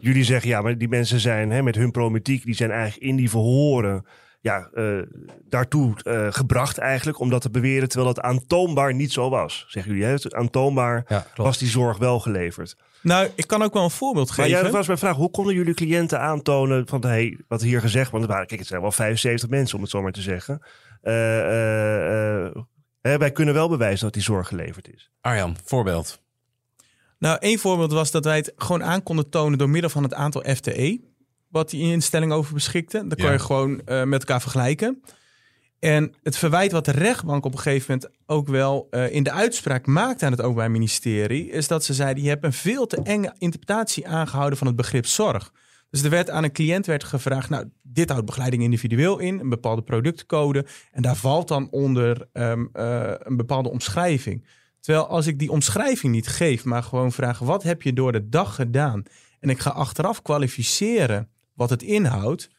Jullie 0.01 0.25
zeggen, 0.25 0.49
ja, 0.49 0.61
maar 0.61 0.79
die 0.79 0.89
mensen 0.89 1.21
zijn 1.21 1.51
hè, 1.51 1.63
met 1.63 1.75
hun 1.75 1.91
problematiek... 1.91 2.45
die 2.45 2.55
zijn 2.55 2.71
eigenlijk 2.71 3.03
in 3.03 3.17
die 3.17 3.31
verhoren 3.31 4.05
ja, 4.45 4.69
eh, 4.75 4.99
daartoe 5.49 5.95
eh, 6.03 6.27
gebracht 6.31 6.79
eigenlijk... 6.79 7.21
om 7.21 7.31
dat 7.31 7.43
te 7.43 7.51
beweren, 7.51 7.89
terwijl 7.89 8.15
dat 8.15 8.25
aantoonbaar 8.25 8.95
niet 8.95 9.13
zo 9.13 9.31
was. 9.31 9.65
Zeggen 9.69 9.93
jullie, 9.93 10.07
hè? 10.07 10.13
Het 10.13 10.35
Aantoonbaar 10.35 11.05
Ja, 11.09 11.27
was 11.35 11.59
die 11.59 11.69
zorg 11.69 11.99
wel 11.99 12.21
geleverd. 12.21 12.77
Nou, 13.01 13.31
ik 13.35 13.47
kan 13.47 13.63
ook 13.63 13.73
wel 13.73 13.85
een 13.85 13.91
voorbeeld 13.91 14.27
Maar 14.27 14.37
geven. 14.37 14.51
ja, 14.51 14.63
dat 14.63 14.73
was 14.73 14.87
mijn 14.87 14.99
vraag. 14.99 15.17
Hoe 15.17 15.31
konden 15.31 15.55
jullie 15.55 15.75
cliënten 15.75 16.21
aantonen 16.21 16.89
van 16.89 17.05
hey, 17.05 17.39
wat 17.49 17.63
hier 17.63 17.81
gezegd 17.81 18.11
Want 18.11 18.23
het 18.23 18.33
waren, 18.33 18.47
kijk, 18.47 18.61
het 18.61 18.69
zijn 18.69 18.81
wel 18.81 18.93
75 18.93 19.49
mensen, 19.49 19.77
om 19.77 19.83
het 19.83 19.91
zo 19.91 20.03
maar 20.03 20.13
te 20.13 20.21
zeggen. 20.21 20.63
Eh, 21.01 21.41
eh, 21.41 22.47
eh, 22.47 22.57
hè, 23.01 23.19
wij 23.19 23.33
kunnen 23.33 23.55
wel 23.55 23.69
bewijzen 23.69 24.05
dat 24.05 24.15
die 24.15 24.23
zorg 24.23 24.49
geleverd 24.49 24.95
is. 24.95 25.11
Arjan, 25.21 25.57
voorbeeld. 25.65 26.21
Nou, 27.19 27.39
één 27.41 27.59
voorbeeld 27.59 27.93
was 27.93 28.11
dat 28.11 28.25
wij 28.25 28.37
het 28.37 28.53
gewoon 28.57 28.85
aan 28.85 29.03
konden 29.03 29.29
tonen 29.29 29.59
door 29.59 29.71
middel 29.71 29.91
van 29.91 30.03
het 30.03 30.15
aantal 30.15 30.45
FTE. 30.55 31.01
Wat 31.55 31.71
die 31.71 31.93
instelling 31.93 32.33
over 32.33 32.55
beschikte. 32.55 33.07
Dan 33.07 33.27
Ja. 33.27 33.33
je 33.33 33.39
gewoon 33.39 33.81
eh, 33.81 34.03
met 34.03 34.21
elkaar 34.21 34.41
vergelijken. 34.41 35.03
En 35.79 36.15
het 36.23 36.37
verwijt 36.37 36.73
wat 36.73 36.85
de 36.85 36.91
rechtbank 36.91 37.45
op 37.45 37.53
een 37.53 37.59
gegeven 37.59 37.93
moment 37.93 38.19
ook 38.27 38.49
wel 38.49 38.87
eh, 38.91 39.15
in 39.15 39.23
de 39.23 39.33
uitspraak 39.33 39.87
maakte 39.87 40.25
aan 40.25 40.31
het 40.31 40.41
Openbaar 40.41 40.71
Ministerie, 40.71 41.51
is 41.51 41.69
dat 41.69 41.85
ze 41.85 41.95
zeiden: 41.95 42.23
je 42.23 42.29
hebt 42.29 42.45
een 42.45 42.53
veel 42.53 42.87
te 42.87 43.03
enge 43.03 43.35
interpretatie 43.39 44.09
aangehouden 44.09 44.59
van 44.59 44.67
het 44.67 44.77
begrip 44.77 45.07
zorg. 45.07 45.53
Dus 45.91 46.03
er 46.03 46.11
werd 46.11 46.31
aan 46.31 46.45
een 46.45 46.53
cliënt 46.53 46.87
werd 46.87 47.05
gevraagd: 47.05 47.51
nou, 47.51 47.71
dit 47.83 48.11
houdt 48.11 48.27
begeleiding 48.27 48.63
individueel 48.63 49.19
in, 49.19 49.41
een 49.41 49.49
bepaalde 49.49 49.83
productcode. 49.83 50.67
En 50.93 51.03
daar 51.03 51.17
valt 51.17 51.49
dan 51.49 51.71
onder 51.71 52.29
ehm, 52.33 52.65
eh, 52.73 53.13
een 53.19 53.37
bepaalde 53.37 53.71
omschrijving. 53.71 54.47
Terwijl 54.81 55.07
als 55.07 55.27
ik 55.27 55.39
die 55.39 55.51
omschrijving 55.51 56.13
niet 56.13 56.29
geef, 56.29 56.65
maar 56.65 56.83
gewoon 56.83 57.13
vraag: 57.13 57.39
wat 57.39 57.63
heb 57.63 57.83
je 57.83 57.93
door 57.93 58.13
de 58.13 58.29
dag 58.29 58.55
gedaan? 58.55 59.03
En 59.41 59.51
ik 59.51 59.59
ga 59.59 59.71
achteraf 59.71 60.23
kwalificeren 60.23 61.29
wat 61.55 61.71
het 61.71 61.83
inhoudt, 61.83 62.51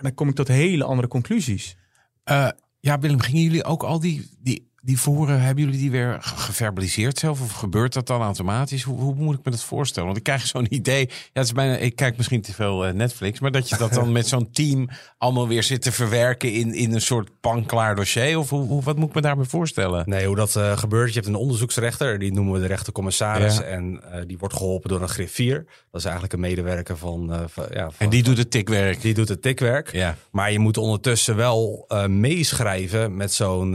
dan 0.00 0.14
kom 0.14 0.28
ik 0.28 0.34
tot 0.34 0.48
hele 0.48 0.84
andere 0.84 1.08
conclusies. 1.08 1.76
Eh, 2.24 2.48
ja, 2.80 2.98
Willem, 2.98 3.20
gingen 3.20 3.42
jullie 3.42 3.64
ook 3.64 3.82
al 3.82 4.00
die, 4.00 4.30
die, 4.38 4.72
die 4.84 5.00
verhoren, 5.00 5.40
hebben 5.40 5.64
jullie 5.64 5.78
die 5.80 5.90
weer 5.90 6.16
ge- 6.20 6.36
geverbaliseerd 6.36 7.18
zelf? 7.18 7.40
Of 7.40 7.52
gebeurt 7.52 7.92
dat 7.92 8.06
dan 8.06 8.20
automatisch? 8.22 8.82
Hoe, 8.82 9.00
hoe 9.00 9.14
moet 9.14 9.38
ik 9.38 9.44
me 9.44 9.50
dat 9.50 9.62
voorstellen? 9.64 10.06
Want 10.06 10.18
ik 10.18 10.24
krijg 10.24 10.46
zo'n 10.46 10.66
idee. 10.74 11.06
Ja, 11.08 11.14
het 11.32 11.44
is 11.44 11.52
bijna, 11.52 11.76
ik 11.76 11.96
kijk 11.96 12.16
misschien 12.16 12.42
te 12.42 12.52
veel 12.52 12.86
eh, 12.86 12.92
Netflix. 12.92 13.40
Maar 13.40 13.50
dat 13.50 13.68
je 13.68 13.76
dat 13.76 13.92
dan 13.92 14.12
met 14.18 14.28
zo'n 14.28 14.50
team 14.50 14.88
allemaal 15.18 15.48
weer 15.48 15.62
zit 15.62 15.82
te 15.82 15.92
verwerken 15.92 16.52
in, 16.52 16.74
in 16.74 16.94
een 16.94 17.00
soort 17.00 17.30
panklaar 17.40 17.96
dossier. 17.96 18.38
Of 18.38 18.50
hoe, 18.50 18.66
hoe, 18.66 18.82
wat 18.82 18.96
moet 18.96 19.08
ik 19.08 19.14
me 19.14 19.20
daarbij 19.20 19.44
voorstellen? 19.44 20.02
Nee, 20.08 20.26
hoe 20.26 20.36
dat 20.36 20.56
eh, 20.56 20.76
gebeurt. 20.78 21.08
Je 21.08 21.14
hebt 21.14 21.26
een 21.26 21.34
onderzoeksrechter, 21.34 22.18
die 22.18 22.32
noemen 22.32 22.52
we 22.54 22.60
de 22.60 22.66
rechtercommissaris. 22.66 23.56
Ja. 23.56 23.62
En 23.62 24.00
eh, 24.12 24.22
die 24.26 24.38
wordt 24.38 24.54
geholpen 24.56 24.88
door 24.90 25.02
een 25.02 25.08
griffier. 25.08 25.64
Dat 25.90 26.00
is 26.00 26.04
eigenlijk 26.04 26.32
een 26.34 26.40
medewerker 26.40 26.96
van... 26.96 27.32
van- 27.48 27.66
ja, 27.72 27.84
van 27.84 27.94
En 27.98 28.08
die 28.08 28.22
doet 28.22 28.38
het 28.38 28.50
tikwerk. 28.50 29.00
die 29.00 29.14
doet 29.14 29.28
het 29.28 29.42
tikwerk. 29.42 29.92
Ja. 29.92 30.16
Maar 30.30 30.52
je 30.52 30.58
moet 30.58 30.76
ondertussen 30.76 31.36
wel 31.36 31.86
meeschrijven 32.08 33.16
met 33.16 33.32
zo'n 33.32 33.70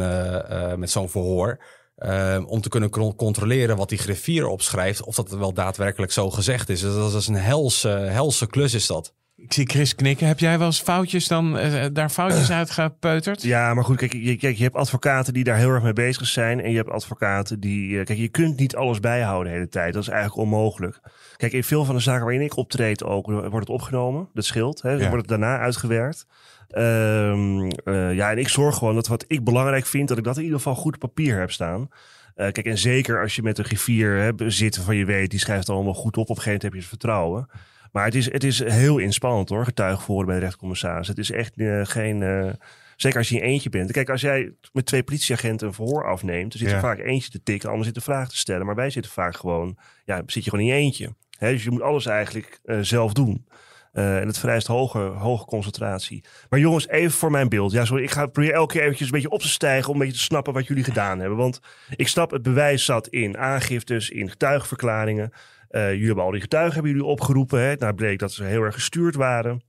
met 0.78 0.90
zo'n 0.92 0.99
verhoor. 1.08 1.60
eh, 1.96 2.44
om 2.46 2.62
te 2.62 2.70
kunnen 2.70 2.90
controleren 3.16 3.78
wat 3.78 3.90
die 3.90 3.98
griffier 3.98 4.48
opschrijft. 4.48 5.04
Of 5.04 5.16
dat 5.16 5.30
wel 5.30 5.54
daadwerkelijk 5.54 6.12
zo 6.12 6.30
gezegd 6.30 6.70
is. 6.70 6.82
Dat 6.82 7.14
is 7.14 7.28
een 7.28 7.36
helse, 7.36 7.88
helse 7.90 8.48
klus 8.48 8.74
is 8.74 8.88
dat. 8.88 9.14
Ik 9.42 9.54
zie 9.54 9.70
Chris 9.70 9.96
knikken. 9.96 10.28
Heb 10.28 10.40
jij 10.40 10.58
wel 10.58 10.68
eens 10.68 10.82
foutjes 10.82 11.28
dan 11.28 11.58
eh, 11.58 11.86
daar 11.94 12.10
foutjes 12.10 12.52
uit 12.52 12.70
gepeuterd? 12.72 13.42
Ja, 13.42 13.74
maar 13.74 13.84
goed, 13.84 13.98
kijk 13.98 14.14
je, 14.14 14.36
kijk, 14.36 14.56
je 14.58 14.64
hebt 14.64 14.76
advocaten 14.76 15.34
die 15.34 15.44
daar 15.44 15.58
heel 15.58 15.70
erg 15.70 15.84
mee 15.84 15.94
bezig 15.94 16.28
zijn. 16.28 16.62
En 16.62 16.70
je 16.72 16.78
hebt 16.78 16.90
advocaten 16.90 17.60
die. 17.60 18.00
eh, 18.00 18.06
Kijk, 18.06 18.20
je 18.20 18.28
kunt 18.28 18.60
niet 18.60 18.76
alles 18.76 19.00
bijhouden 19.00 19.52
de 19.52 19.58
hele 19.58 19.70
tijd. 19.70 19.94
Dat 19.94 20.02
is 20.02 20.08
eigenlijk 20.10 20.42
onmogelijk. 20.42 21.00
Kijk, 21.38 21.54
in 21.54 21.64
veel 21.64 21.86
van 21.86 21.96
de 21.96 22.02
zaken 22.02 22.24
waarin 22.24 22.42
ik 22.42 22.58
optreed 22.58 23.04
ook, 23.04 23.26
wordt 23.26 23.54
het 23.54 23.70
opgenomen. 23.70 24.30
Dat 24.34 24.46
scheelt. 24.46 24.82
Hè, 24.82 24.90
dan 24.92 25.00
Ja. 25.00 25.10
wordt 25.10 25.30
het 25.30 25.40
daarna 25.40 25.60
uitgewerkt. 25.60 26.26
Ehm, 26.70 27.70
eh, 27.84 28.14
ja, 28.14 28.32
en 28.32 28.38
ik 28.38 28.48
zorg 28.48 28.78
gewoon 28.78 28.96
dat 28.96 29.08
wat 29.08 29.26
ik 29.28 29.44
belangrijk 29.44 29.86
vind, 29.86 30.08
dat 30.08 30.18
ik 30.18 30.24
dat 30.24 30.38
in 30.38 30.44
ieder 30.44 30.58
geval 30.58 30.76
goed 30.76 30.94
op 30.94 31.00
papier 31.00 31.40
heb 31.40 31.52
staan. 31.52 31.90
Kijk, 32.36 32.66
en 32.66 32.78
zeker 32.78 33.22
als 33.22 33.36
je 33.36 33.42
met 33.44 33.58
een 33.58 33.66
griffier 33.66 34.16
hè, 34.18 34.32
zit 34.52 34.78
van 34.78 34.96
je 34.96 35.06
weet, 35.06 35.30
die 35.30 35.40
schrijft 35.40 35.68
het 35.68 35.76
allemaal 35.76 35.94
goed 35.94 36.18
op. 36.18 36.30
Op 36.30 36.30
een 36.30 36.36
gegeven 36.36 36.52
moment 36.52 36.64
heb 36.64 36.74
je 36.74 36.80
zijn 36.80 36.90
vertrouwen. 36.90 37.50
Maar 37.92 38.06
het 38.06 38.16
is, 38.16 38.32
het 38.32 38.44
is 38.44 38.64
heel 38.64 38.98
inspannend 38.98 39.50
hoor, 39.50 39.64
getuigenvoeren 39.64 40.26
bij 40.28 40.36
de 40.36 40.42
rechtcommissaris. 40.46 41.08
Het 41.08 41.18
is 41.18 41.32
echt 41.32 41.58
eh, 41.58 41.82
geen... 41.86 42.24
eh, 42.24 42.50
zeker 42.96 43.18
als 43.18 43.30
je 43.30 43.36
in 43.36 43.42
eentje 43.44 43.70
bent. 43.70 43.92
Kijk, 43.92 44.10
als 44.10 44.22
jij 44.22 44.52
met 44.74 44.86
twee 44.86 45.04
politieagenten 45.04 45.68
een 45.68 45.74
verhoor 45.74 46.06
afneemt... 46.08 46.52
dan 46.52 46.60
zit 46.60 46.68
er 46.68 46.74
Ja. 46.76 46.80
vaak 46.80 47.00
eentje 47.00 47.30
te 47.30 47.44
tikken, 47.44 47.70
ander 47.70 47.86
zit 47.86 47.96
een 47.96 48.02
vraag 48.02 48.30
te 48.30 48.38
stellen. 48.38 48.66
Maar 48.66 48.76
wij 48.76 48.90
zitten 48.90 49.12
vaak 49.12 49.36
gewoon... 49.36 49.78
Ja, 50.06 50.24
zit 50.26 50.44
je 50.44 50.50
gewoon 50.50 50.66
in 50.66 50.72
je 50.72 50.80
eentje. 50.82 51.16
Dus 51.40 51.64
je 51.64 51.72
moet 51.72 51.82
alles 51.82 52.06
eigenlijk 52.06 52.60
eh, 52.64 52.78
zelf 52.82 53.14
doen. 53.14 53.48
En 53.94 54.28
het 54.28 54.38
vereist 54.40 54.68
hoge, 54.68 55.00
hoge 55.00 55.46
concentratie. 55.46 56.24
Maar 56.50 56.60
jongens, 56.60 56.88
even 56.88 57.12
voor 57.18 57.32
mijn 57.32 57.50
beeld. 57.50 57.72
Ja, 57.72 57.86
sorry, 57.86 58.04
ik 58.04 58.12
ga 58.12 58.26
proberen 58.26 58.56
elke 58.56 58.74
keer 58.74 58.82
eventjes 58.84 59.08
een 59.08 59.14
beetje 59.14 59.30
op 59.30 59.42
te 59.42 59.48
stijgen... 59.48 59.88
om 59.88 59.94
een 59.94 60.00
beetje 60.00 60.18
te 60.18 60.24
snappen 60.24 60.54
wat 60.54 60.68
jullie 60.68 60.84
gedaan 60.84 61.20
hebben. 61.20 61.38
Want 61.38 61.60
ik 61.96 62.08
snap, 62.08 62.32
het 62.32 62.42
bewijs 62.42 62.86
zat 62.86 63.08
in 63.08 63.38
aangiftes, 63.38 64.10
in 64.10 64.30
getuigenverklaringen... 64.30 65.32
Eh, 65.70 65.92
jullie 65.92 66.06
hebben 66.06 66.24
al 66.24 66.32
die 66.32 66.42
getuigen 66.42 66.74
hebben 66.74 66.92
jullie 66.92 67.06
opgeroepen. 67.06 67.62
Hè? 67.62 67.76
Nou 67.76 67.94
bleek 67.94 68.20
dat 68.20 68.32
ze 68.32 68.44
heel 68.44 68.62
erg 68.62 68.74
gestuurd 68.74 69.16
waren. 69.16 69.62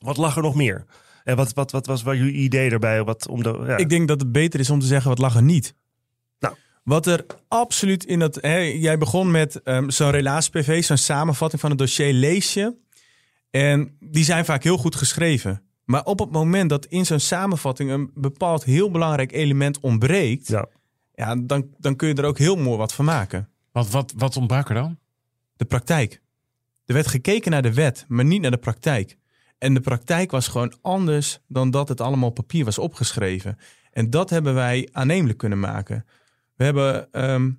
Wat 0.00 0.16
lag 0.16 0.36
er 0.36 0.42
nog 0.42 0.54
meer? 0.54 0.84
En 1.24 1.36
wat, 1.36 1.52
wat, 1.52 1.70
wat 1.70 1.86
was 1.86 2.02
wat 2.02 2.16
jullie 2.16 2.32
idee 2.32 2.70
daarbij? 2.70 3.04
Wat, 3.04 3.28
om 3.28 3.42
de, 3.42 3.62
ja. 3.66 3.76
Ik 3.76 3.88
denk 3.88 4.08
dat 4.08 4.20
het 4.20 4.32
beter 4.32 4.60
is 4.60 4.70
om 4.70 4.80
te 4.80 4.86
zeggen 4.86 5.08
wat 5.08 5.18
lag 5.18 5.36
er 5.36 5.42
niet. 5.42 5.74
Nou. 6.38 6.54
Wat 6.82 7.06
er 7.06 7.26
absoluut 7.48 8.04
in 8.04 8.18
dat... 8.18 8.34
Hè, 8.34 8.56
jij 8.58 8.98
begon 8.98 9.30
met 9.30 9.62
ehm, 9.62 9.88
zo'n 9.88 10.10
relaas-PV, 10.10 10.84
zo'n 10.84 10.96
samenvatting 10.96 11.60
van 11.60 11.70
het 11.70 11.78
dossier 11.78 12.12
lees 12.12 12.54
je. 12.54 12.76
En 13.50 13.96
die 14.00 14.24
zijn 14.24 14.44
vaak 14.44 14.62
heel 14.62 14.78
goed 14.78 14.94
geschreven. 14.94 15.62
Maar 15.84 16.04
op 16.04 16.18
het 16.18 16.30
moment 16.30 16.70
dat 16.70 16.86
in 16.86 17.06
zo'n 17.06 17.20
samenvatting 17.20 17.90
een 17.90 18.10
bepaald 18.14 18.64
heel 18.64 18.90
belangrijk 18.90 19.32
element 19.32 19.80
ontbreekt... 19.80 20.48
Ja. 20.48 20.68
Ja, 21.14 21.36
dan, 21.36 21.66
dan 21.78 21.96
kun 21.96 22.08
je 22.08 22.14
er 22.14 22.24
ook 22.24 22.38
heel 22.38 22.56
mooi 22.56 22.76
wat 22.76 22.92
van 22.92 23.04
maken. 23.04 23.48
Wat, 23.72 23.90
wat, 23.90 24.12
wat 24.16 24.36
ontbrak 24.36 24.68
er 24.68 24.74
dan? 24.74 24.98
De 25.58 25.64
praktijk. 25.64 26.20
Er 26.84 26.94
werd 26.94 27.06
gekeken 27.06 27.50
naar 27.50 27.62
de 27.62 27.74
wet, 27.74 28.04
maar 28.08 28.24
niet 28.24 28.40
naar 28.40 28.50
de 28.50 28.56
praktijk. 28.56 29.18
En 29.58 29.74
de 29.74 29.80
praktijk 29.80 30.30
was 30.30 30.48
gewoon 30.48 30.74
anders 30.80 31.40
dan 31.46 31.70
dat 31.70 31.88
het 31.88 32.00
allemaal 32.00 32.28
op 32.28 32.34
papier 32.34 32.64
was 32.64 32.78
opgeschreven. 32.78 33.58
En 33.90 34.10
dat 34.10 34.30
hebben 34.30 34.54
wij 34.54 34.88
aannemelijk 34.92 35.38
kunnen 35.38 35.60
maken. 35.60 36.06
We 36.56 36.64
hebben 36.64 37.12
ehm, 37.12 37.50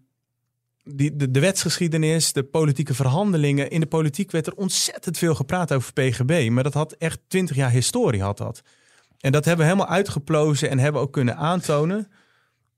die, 0.83 1.15
de, 1.15 1.31
de 1.31 1.39
wetsgeschiedenis, 1.39 2.33
de 2.33 2.43
politieke 2.43 2.93
verhandelingen. 2.93 3.69
In 3.69 3.79
de 3.79 3.85
politiek 3.85 4.31
werd 4.31 4.47
er 4.47 4.55
ontzettend 4.55 5.17
veel 5.17 5.35
gepraat 5.35 5.73
over 5.73 5.93
PGB. 5.93 6.49
Maar 6.51 6.63
dat 6.63 6.73
had 6.73 6.93
echt 6.93 7.19
twintig 7.27 7.55
jaar 7.55 7.71
historie 7.71 8.21
had 8.21 8.37
dat. 8.37 8.61
En 9.19 9.31
dat 9.31 9.45
hebben 9.45 9.65
we 9.65 9.71
helemaal 9.71 9.93
uitgeplozen 9.93 10.69
en 10.69 10.79
hebben 10.79 11.01
ook 11.01 11.13
kunnen 11.13 11.37
aantonen 11.37 12.07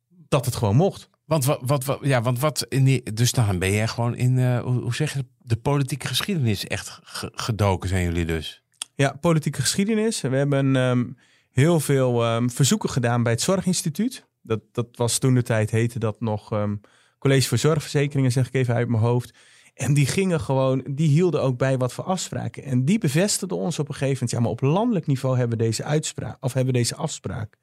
dat 0.08 0.46
het 0.46 0.56
gewoon 0.56 0.76
mocht. 0.76 1.10
Want 1.32 1.46
wat, 1.46 1.86
wat, 1.86 2.00
ja, 2.02 2.22
want 2.22 2.40
wat 2.40 2.66
dus 3.14 3.32
dan 3.32 3.60
ben 3.60 3.72
je 3.72 3.88
gewoon 3.88 4.16
in, 4.16 4.38
eh, 4.38 4.60
hoe, 4.60 4.96
zeg 4.96 5.14
je, 5.14 5.26
de 5.38 5.56
politieke 5.56 6.08
geschiedenis 6.08 6.68
echt 6.68 7.00
ge- 7.04 7.32
gedoken 7.34 7.90
zijn 7.90 8.04
jullie 8.04 8.26
dus. 8.26 8.64
Ja, 8.96 9.18
politieke 9.22 9.62
geschiedenis. 9.62 10.22
We 10.22 10.36
hebben 10.36 10.76
ehm, 10.76 11.06
heel 11.52 11.80
veel 11.80 12.24
ehm, 12.24 12.50
verzoeken 12.50 12.90
gedaan 12.90 13.24
bij 13.24 13.32
het 13.32 13.42
Zorginstituut. 13.42 14.28
Dat, 14.42 14.60
dat 14.72 14.88
was 14.92 15.18
toen 15.18 15.34
de 15.34 15.42
tijd, 15.44 15.72
heette 15.72 16.00
dat 16.00 16.20
nog 16.20 16.52
ehm, 16.52 16.76
College 17.20 17.48
voor 17.48 17.58
Zorgverzekeringen, 17.58 18.32
zeg 18.32 18.48
ik 18.48 18.54
even 18.54 18.76
uit 18.76 18.88
mijn 18.88 19.04
hoofd. 19.04 19.34
En 19.74 19.94
die 19.94 20.06
gingen 20.06 20.40
gewoon, 20.40 20.84
die 20.90 21.10
hielden 21.10 21.42
ook 21.42 21.58
bij 21.58 21.78
wat 21.78 21.94
voor 21.94 22.04
afspraken. 22.04 22.64
En 22.64 22.86
die 22.86 23.00
bevestigden 23.00 23.58
ons 23.58 23.80
op 23.80 23.88
een 23.88 23.94
gegeven 23.94 24.14
moment, 24.14 24.32
ja, 24.32 24.40
maar 24.40 24.52
op 24.52 24.62
landelijk 24.62 25.08
niveau 25.08 25.38
hebben 25.38 25.58
we 25.58 25.64
deze 25.64 25.84
uitspraak, 25.84 26.38
of 26.40 26.54
hebben 26.54 26.74
we 26.74 26.80
deze 26.80 26.96
afspraak. 26.96 27.58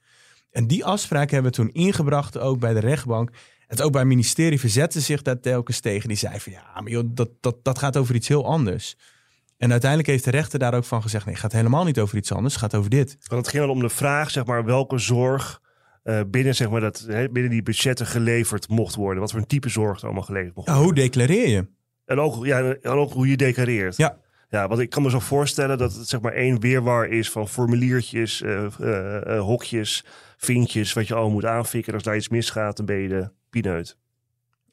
En 0.50 0.66
die 0.66 0.84
afspraak 0.84 1.30
hebben 1.30 1.50
we 1.50 1.56
toen 1.56 1.72
ingebracht, 1.72 2.38
ook 2.38 2.58
bij 2.58 2.74
de 2.74 2.80
rechtbank. 2.80 3.30
Het 3.68 3.82
ook 3.82 3.90
bij 3.92 4.00
het 4.00 4.10
ministerie 4.10 4.60
verzette 4.60 5.00
zich 5.00 5.22
daar 5.22 5.40
telkens 5.40 5.80
tegen. 5.80 6.08
Die 6.08 6.16
zei 6.18 6.40
van, 6.40 6.52
ja, 6.52 6.80
maar 6.80 6.90
joh, 6.90 7.04
dat, 7.06 7.28
dat, 7.40 7.56
dat 7.64 7.78
gaat 7.78 7.96
over 7.96 8.14
iets 8.14 8.28
heel 8.28 8.44
anders. 8.46 8.96
En 9.56 9.70
uiteindelijk 9.70 10.10
heeft 10.10 10.24
de 10.24 10.30
rechter 10.30 10.58
daar 10.58 10.74
ook 10.74 10.84
van 10.84 11.02
gezegd: 11.02 11.24
nee, 11.24 11.34
het 11.34 11.42
gaat 11.42 11.52
helemaal 11.52 11.84
niet 11.84 11.98
over 11.98 12.16
iets 12.16 12.32
anders, 12.32 12.54
het 12.54 12.62
gaat 12.62 12.74
over 12.74 12.90
dit. 12.90 13.16
Want 13.26 13.40
het 13.40 13.50
ging 13.54 13.66
dan 13.66 13.72
om 13.74 13.80
de 13.80 13.88
vraag, 13.88 14.30
zeg 14.30 14.44
maar, 14.46 14.64
welke 14.64 14.98
zorg 14.98 15.60
eh, 16.02 16.20
binnen, 16.26 16.54
zeg 16.54 16.70
maar, 16.70 16.80
dat, 16.80 16.98
hè, 17.08 17.28
binnen 17.30 17.50
die 17.50 17.62
budgetten 17.62 18.06
geleverd 18.06 18.68
mocht 18.68 18.94
worden. 18.94 19.20
Wat 19.20 19.30
voor 19.30 19.40
een 19.40 19.46
type 19.46 19.68
zorg 19.68 19.98
er 19.98 20.04
allemaal 20.04 20.22
geleverd 20.22 20.54
mocht 20.54 20.68
Ja, 20.68 20.74
worden. 20.74 20.92
hoe 20.92 21.02
declareer 21.02 21.48
je? 21.48 21.66
En 22.04 22.20
ook, 22.20 22.46
ja, 22.46 22.60
en 22.74 22.90
ook 22.90 23.12
hoe 23.12 23.28
je 23.28 23.36
declareert. 23.36 23.96
Ja. 23.96 24.18
Ja, 24.50 24.68
want 24.68 24.80
ik 24.80 24.90
kan 24.90 25.02
me 25.02 25.10
zo 25.10 25.18
voorstellen 25.18 25.78
dat 25.78 25.94
het 25.94 26.08
zeg 26.08 26.20
maar 26.20 26.32
één 26.32 26.60
weerwar 26.60 27.08
is 27.08 27.30
van 27.30 27.48
formuliertjes, 27.48 28.42
eh, 28.42 28.64
eh, 28.64 29.36
eh, 29.36 29.42
hokjes, 29.42 30.04
vinkjes, 30.36 30.92
wat 30.92 31.06
je 31.06 31.14
al 31.14 31.30
moet 31.30 31.44
aanfikken. 31.44 31.94
Als 31.94 32.02
daar 32.02 32.16
iets 32.16 32.28
misgaat, 32.28 32.76
dan 32.76 32.86
ben 32.86 32.96
je 32.96 33.08
de 33.08 33.30
pineut. 33.50 33.96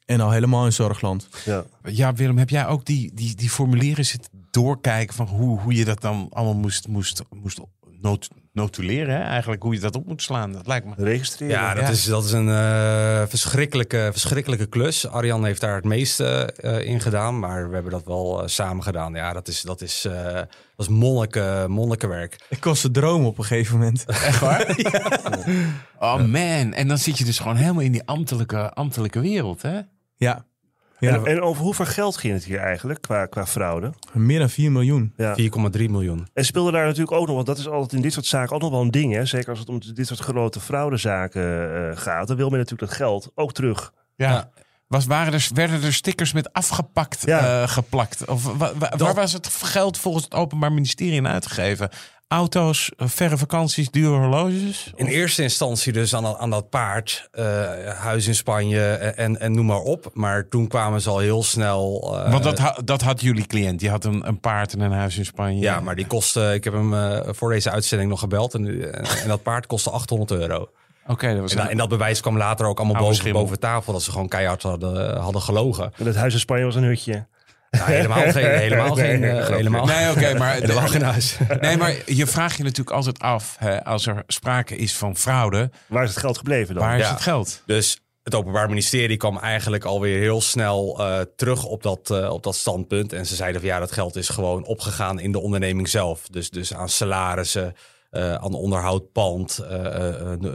En 0.04 0.20
al 0.20 0.30
helemaal 0.30 0.64
in 0.64 0.72
zorgland. 0.72 1.28
Ja. 1.44 1.64
Ja, 1.82 2.14
Willem, 2.14 2.38
heb 2.38 2.48
jij 2.48 2.66
ook 2.66 2.84
die, 2.84 3.14
die, 3.14 3.34
die 3.34 3.50
formulieren 3.50 4.04
zitten 4.04 4.30
doorkijken 4.50 5.14
van 5.14 5.26
hoe, 5.26 5.60
hoe 5.60 5.74
je 5.74 5.84
dat 5.84 6.00
dan 6.00 6.26
allemaal 6.30 6.54
moest, 6.54 6.88
moest, 6.88 7.22
moest 7.30 7.60
not, 8.00 8.28
notuleren? 8.56 9.14
Hè? 9.14 9.22
Eigenlijk 9.22 9.62
hoe 9.62 9.74
je 9.74 9.80
dat 9.80 9.96
op 9.96 10.06
moet 10.06 10.22
slaan. 10.22 10.52
Dat 10.52 10.66
lijkt 10.66 10.86
me. 10.86 10.92
Registreren. 10.96 11.54
Ja, 11.56 11.74
dat, 11.74 11.82
Ja. 11.84 11.90
Is, 11.90 12.04
dat 12.04 12.24
is 12.24 12.32
een 12.32 12.48
eh, 12.48 13.22
verschrikkelijke, 13.28 14.08
verschrikkelijke 14.12 14.66
klus. 14.66 15.08
Arjan 15.08 15.44
heeft 15.44 15.60
daar 15.60 15.74
het 15.74 15.84
meeste 15.84 16.52
eh, 16.56 16.84
in 16.84 17.00
gedaan, 17.00 17.38
maar 17.38 17.68
we 17.68 17.74
hebben 17.74 17.92
dat 17.92 18.04
wel 18.04 18.42
eh, 18.42 18.48
samen 18.48 18.82
gedaan. 18.82 19.14
Ja, 19.14 19.32
dat 19.32 19.48
is, 19.48 19.62
dat 19.62 19.80
is, 19.80 20.04
eh, 20.04 20.32
dat 20.32 20.48
is 20.76 20.88
monniken, 20.88 21.70
monnikenwerk. 21.70 22.36
Ik 22.48 22.60
kon 22.60 22.76
ze 22.76 22.90
dromen 22.90 23.26
op 23.26 23.38
een 23.38 23.44
gegeven 23.44 23.78
moment. 23.78 24.04
Echt 24.30 24.40
waar? 24.40 24.76
Oh 25.98 26.16
man, 26.24 26.72
en 26.72 26.88
dan 26.88 26.98
zit 26.98 27.18
je 27.18 27.24
dus 27.24 27.38
gewoon 27.38 27.56
helemaal 27.56 27.82
in 27.82 27.92
die 27.92 28.06
ambtelijke, 28.06 28.72
ambtelijke 28.72 29.20
wereld, 29.20 29.62
hè? 29.62 29.80
Ja. 30.16 30.44
Ja. 30.98 31.14
En, 31.14 31.26
en 31.26 31.40
over 31.40 31.62
hoeveel 31.62 31.84
geld 31.84 32.16
ging 32.16 32.32
het 32.32 32.44
hier 32.44 32.58
eigenlijk 32.58 33.00
qua, 33.00 33.26
qua 33.26 33.46
fraude? 33.46 33.92
Meer 34.12 34.38
dan 34.38 34.50
4 34.50 34.72
miljoen. 34.72 35.12
Ja. 35.16 35.34
4,3 35.40 35.46
miljoen. 35.72 36.26
En 36.32 36.44
speelde 36.44 36.70
daar 36.72 36.84
natuurlijk 36.84 37.12
ook 37.12 37.26
nog, 37.26 37.34
want 37.34 37.46
dat 37.46 37.58
is 37.58 37.68
altijd 37.68 37.92
in 37.92 38.00
dit 38.02 38.12
soort 38.12 38.26
zaken 38.26 38.54
ook 38.54 38.60
nog 38.62 38.70
wel 38.70 38.80
een 38.80 38.90
ding. 38.90 39.12
Hè? 39.12 39.24
Zeker 39.24 39.48
als 39.48 39.58
het 39.58 39.68
om 39.68 39.80
dit 39.94 40.06
soort 40.06 40.20
grote 40.20 40.60
fraudezaken 40.60 41.42
eh 41.90 41.96
gaat. 41.96 42.26
Dan 42.28 42.36
wil 42.36 42.48
men 42.48 42.58
natuurlijk 42.58 42.88
dat 42.88 42.98
geld 42.98 43.30
ook 43.34 43.52
terug. 43.52 43.92
Ja. 44.16 44.30
Ja. 44.30 44.50
Was, 44.86 45.06
waren 45.06 45.32
er, 45.32 45.48
werden 45.54 45.82
er 45.82 45.92
stickers 45.92 46.32
met 46.32 46.52
afgepakt 46.52 47.22
Ja. 47.24 47.62
eh, 47.62 47.68
geplakt? 47.68 48.24
Of 48.28 48.44
wa- 48.44 48.72
wa- 48.78 48.92
waar 48.96 49.14
was 49.14 49.32
het 49.32 49.46
geld 49.46 49.98
volgens 49.98 50.24
het 50.24 50.34
Openbaar 50.34 50.72
Ministerie 50.72 51.12
in 51.14 51.28
uitgegeven? 51.28 51.88
Auto's, 52.28 52.90
eh, 52.96 53.08
verre 53.08 53.36
vakanties, 53.38 53.90
dure 53.90 54.18
horloges? 54.18 54.92
In 54.94 55.06
eerste 55.06 55.42
instantie 55.42 55.92
dus 55.92 56.14
aan, 56.14 56.22
dat- 56.22 56.38
aan 56.38 56.50
dat 56.50 56.70
paard, 56.70 57.28
eh, 57.32 57.44
huis 57.88 58.26
in 58.26 58.34
Spanje 58.34 58.90
en, 58.94 59.40
en 59.40 59.52
noem 59.54 59.66
maar 59.66 59.80
op. 59.80 60.10
Maar 60.12 60.48
toen 60.48 60.66
kwamen 60.68 61.00
ze 61.00 61.10
al 61.10 61.18
heel 61.18 61.42
snel... 61.42 62.10
eh, 62.24 62.30
Want 62.30 62.42
dat, 62.42 62.58
ha- 62.58 62.78
dat 62.84 63.02
had 63.02 63.20
jullie 63.20 63.46
cliënt. 63.46 63.78
Die 63.80 63.90
had 63.90 64.04
een, 64.04 64.28
een 64.28 64.40
paard 64.40 64.72
en 64.72 64.80
een 64.80 64.92
huis 64.92 65.18
in 65.18 65.24
Spanje. 65.24 65.60
Ja, 65.60 65.80
maar 65.80 65.96
die 65.96 66.06
kostte... 66.06 66.50
Ik 66.54 66.64
heb 66.64 66.72
hem 66.72 66.94
voor 67.34 67.50
deze 67.50 67.70
uitzending 67.70 68.10
nog 68.10 68.20
gebeld. 68.20 68.54
En, 68.54 68.62
nu- 68.62 68.82
en, 68.82 69.04
en 69.04 69.28
dat 69.28 69.42
paard 69.42 69.66
kostte 69.66 69.90
800 69.90 70.30
euro. 70.30 70.68
Oké, 71.06 71.32
dat 71.32 71.40
was 71.40 71.54
En, 71.54 71.68
en 71.68 71.76
dat 71.76 71.88
bewijs 71.88 72.20
kwam 72.20 72.36
later 72.36 72.66
ook 72.66 72.78
allemaal 72.78 72.96
boven, 73.32 73.58
tafel. 73.60 73.92
Dat 73.92 74.02
ze 74.02 74.10
gewoon 74.10 74.28
keihard 74.28 74.62
hadden, 74.62 75.16
hadden 75.20 75.42
gelogen. 75.42 75.92
En 75.98 76.06
het 76.06 76.16
huis 76.16 76.32
in 76.34 76.40
Spanje 76.40 76.64
was 76.64 76.74
een 76.74 76.82
hutje. 76.84 77.26
Nou, 77.78 77.90
helemaal 77.92 78.32
geen... 78.32 78.44
Helemaal 78.58 78.94
Nee, 78.94 79.04
geen 79.10 79.20
nee, 79.20 79.30
eh, 79.30 79.36
grapje. 79.36 79.54
helemaal, 79.56 79.86
Nee, 79.86 80.10
oké, 80.10 80.38
maar, 80.38 80.54
helemaal 80.60 80.88
geen 80.88 81.02
huis. 81.02 81.36
nee, 81.60 81.76
maar 81.76 81.94
je 82.06 82.26
vraagt 82.26 82.56
je 82.56 82.62
natuurlijk 82.62 82.96
altijd 82.96 83.18
af, 83.18 83.56
hè, 83.58 83.84
als 83.84 84.06
er 84.06 84.22
sprake 84.26 84.76
is 84.76 84.94
van 84.96 85.16
fraude, 85.16 85.70
Waar 85.86 86.02
is 86.04 86.10
het 86.10 86.18
geld 86.18 86.36
gebleven 86.38 86.74
dan? 86.74 86.84
waar 86.84 86.98
is 86.98 87.04
Ja. 87.06 87.10
het 87.12 87.20
geld? 87.20 87.62
Dus 87.66 88.00
het 88.22 88.34
Openbaar 88.34 88.68
Ministerie 88.68 89.16
kwam 89.16 89.38
eigenlijk 89.38 89.84
alweer 89.84 90.18
heel 90.20 90.40
snel 90.40 90.98
eh, 91.00 91.20
terug 91.36 91.64
op 91.64 91.82
dat, 91.82 92.10
eh, 92.10 92.30
op 92.32 92.42
dat 92.42 92.54
standpunt. 92.56 93.12
En 93.12 93.26
ze 93.26 93.34
zeiden 93.34 93.60
van 93.60 93.70
ja, 93.70 93.78
dat 93.78 93.92
geld 93.92 94.16
is 94.16 94.28
gewoon 94.28 94.64
opgegaan 94.64 95.18
in 95.20 95.32
de 95.32 95.38
onderneming 95.40 95.88
zelf. 95.88 96.28
Dus, 96.28 96.50
dus 96.50 96.74
aan 96.74 96.88
salarissen, 96.88 97.74
uh, 98.12 98.34
aan 98.34 98.54
onderhoud, 98.54 99.12
pand, 99.12 99.60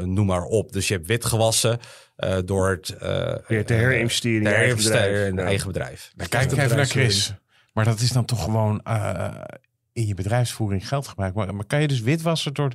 noem 0.06 0.26
maar 0.26 0.44
op. 0.44 0.72
Dus 0.72 0.88
je 0.88 0.94
hebt 0.94 1.08
witgewassen 2.22 2.46
door 2.46 2.70
het... 2.70 2.96
Weer 3.48 3.66
te 3.66 3.74
herinvesteren 3.74 4.38
in 4.38 4.50
je 4.50 4.56
eigen 4.56 4.78
bedrijf. 4.78 5.28
in 5.28 5.40
eigen 5.40 5.68
bedrijf. 5.68 6.12
Dan 6.16 6.28
kijk 6.28 6.52
ik 6.52 6.58
even 6.58 6.76
naar 6.76 6.86
Chris. 6.86 7.34
Maar 7.74 7.86
dat 7.86 8.00
is 8.00 8.12
dan 8.12 8.26
toch 8.26 8.44
gewoon 8.44 8.82
in 9.94 10.08
je 10.08 10.14
bedrijfsvoering 10.14 10.88
geld 10.88 11.08
gebruiken. 11.08 11.46
Maar, 11.46 11.56
maar 11.56 11.66
kan 11.66 11.82
je 11.82 11.88
dus 11.88 12.02
witwassen 12.02 12.54
door 12.54 12.72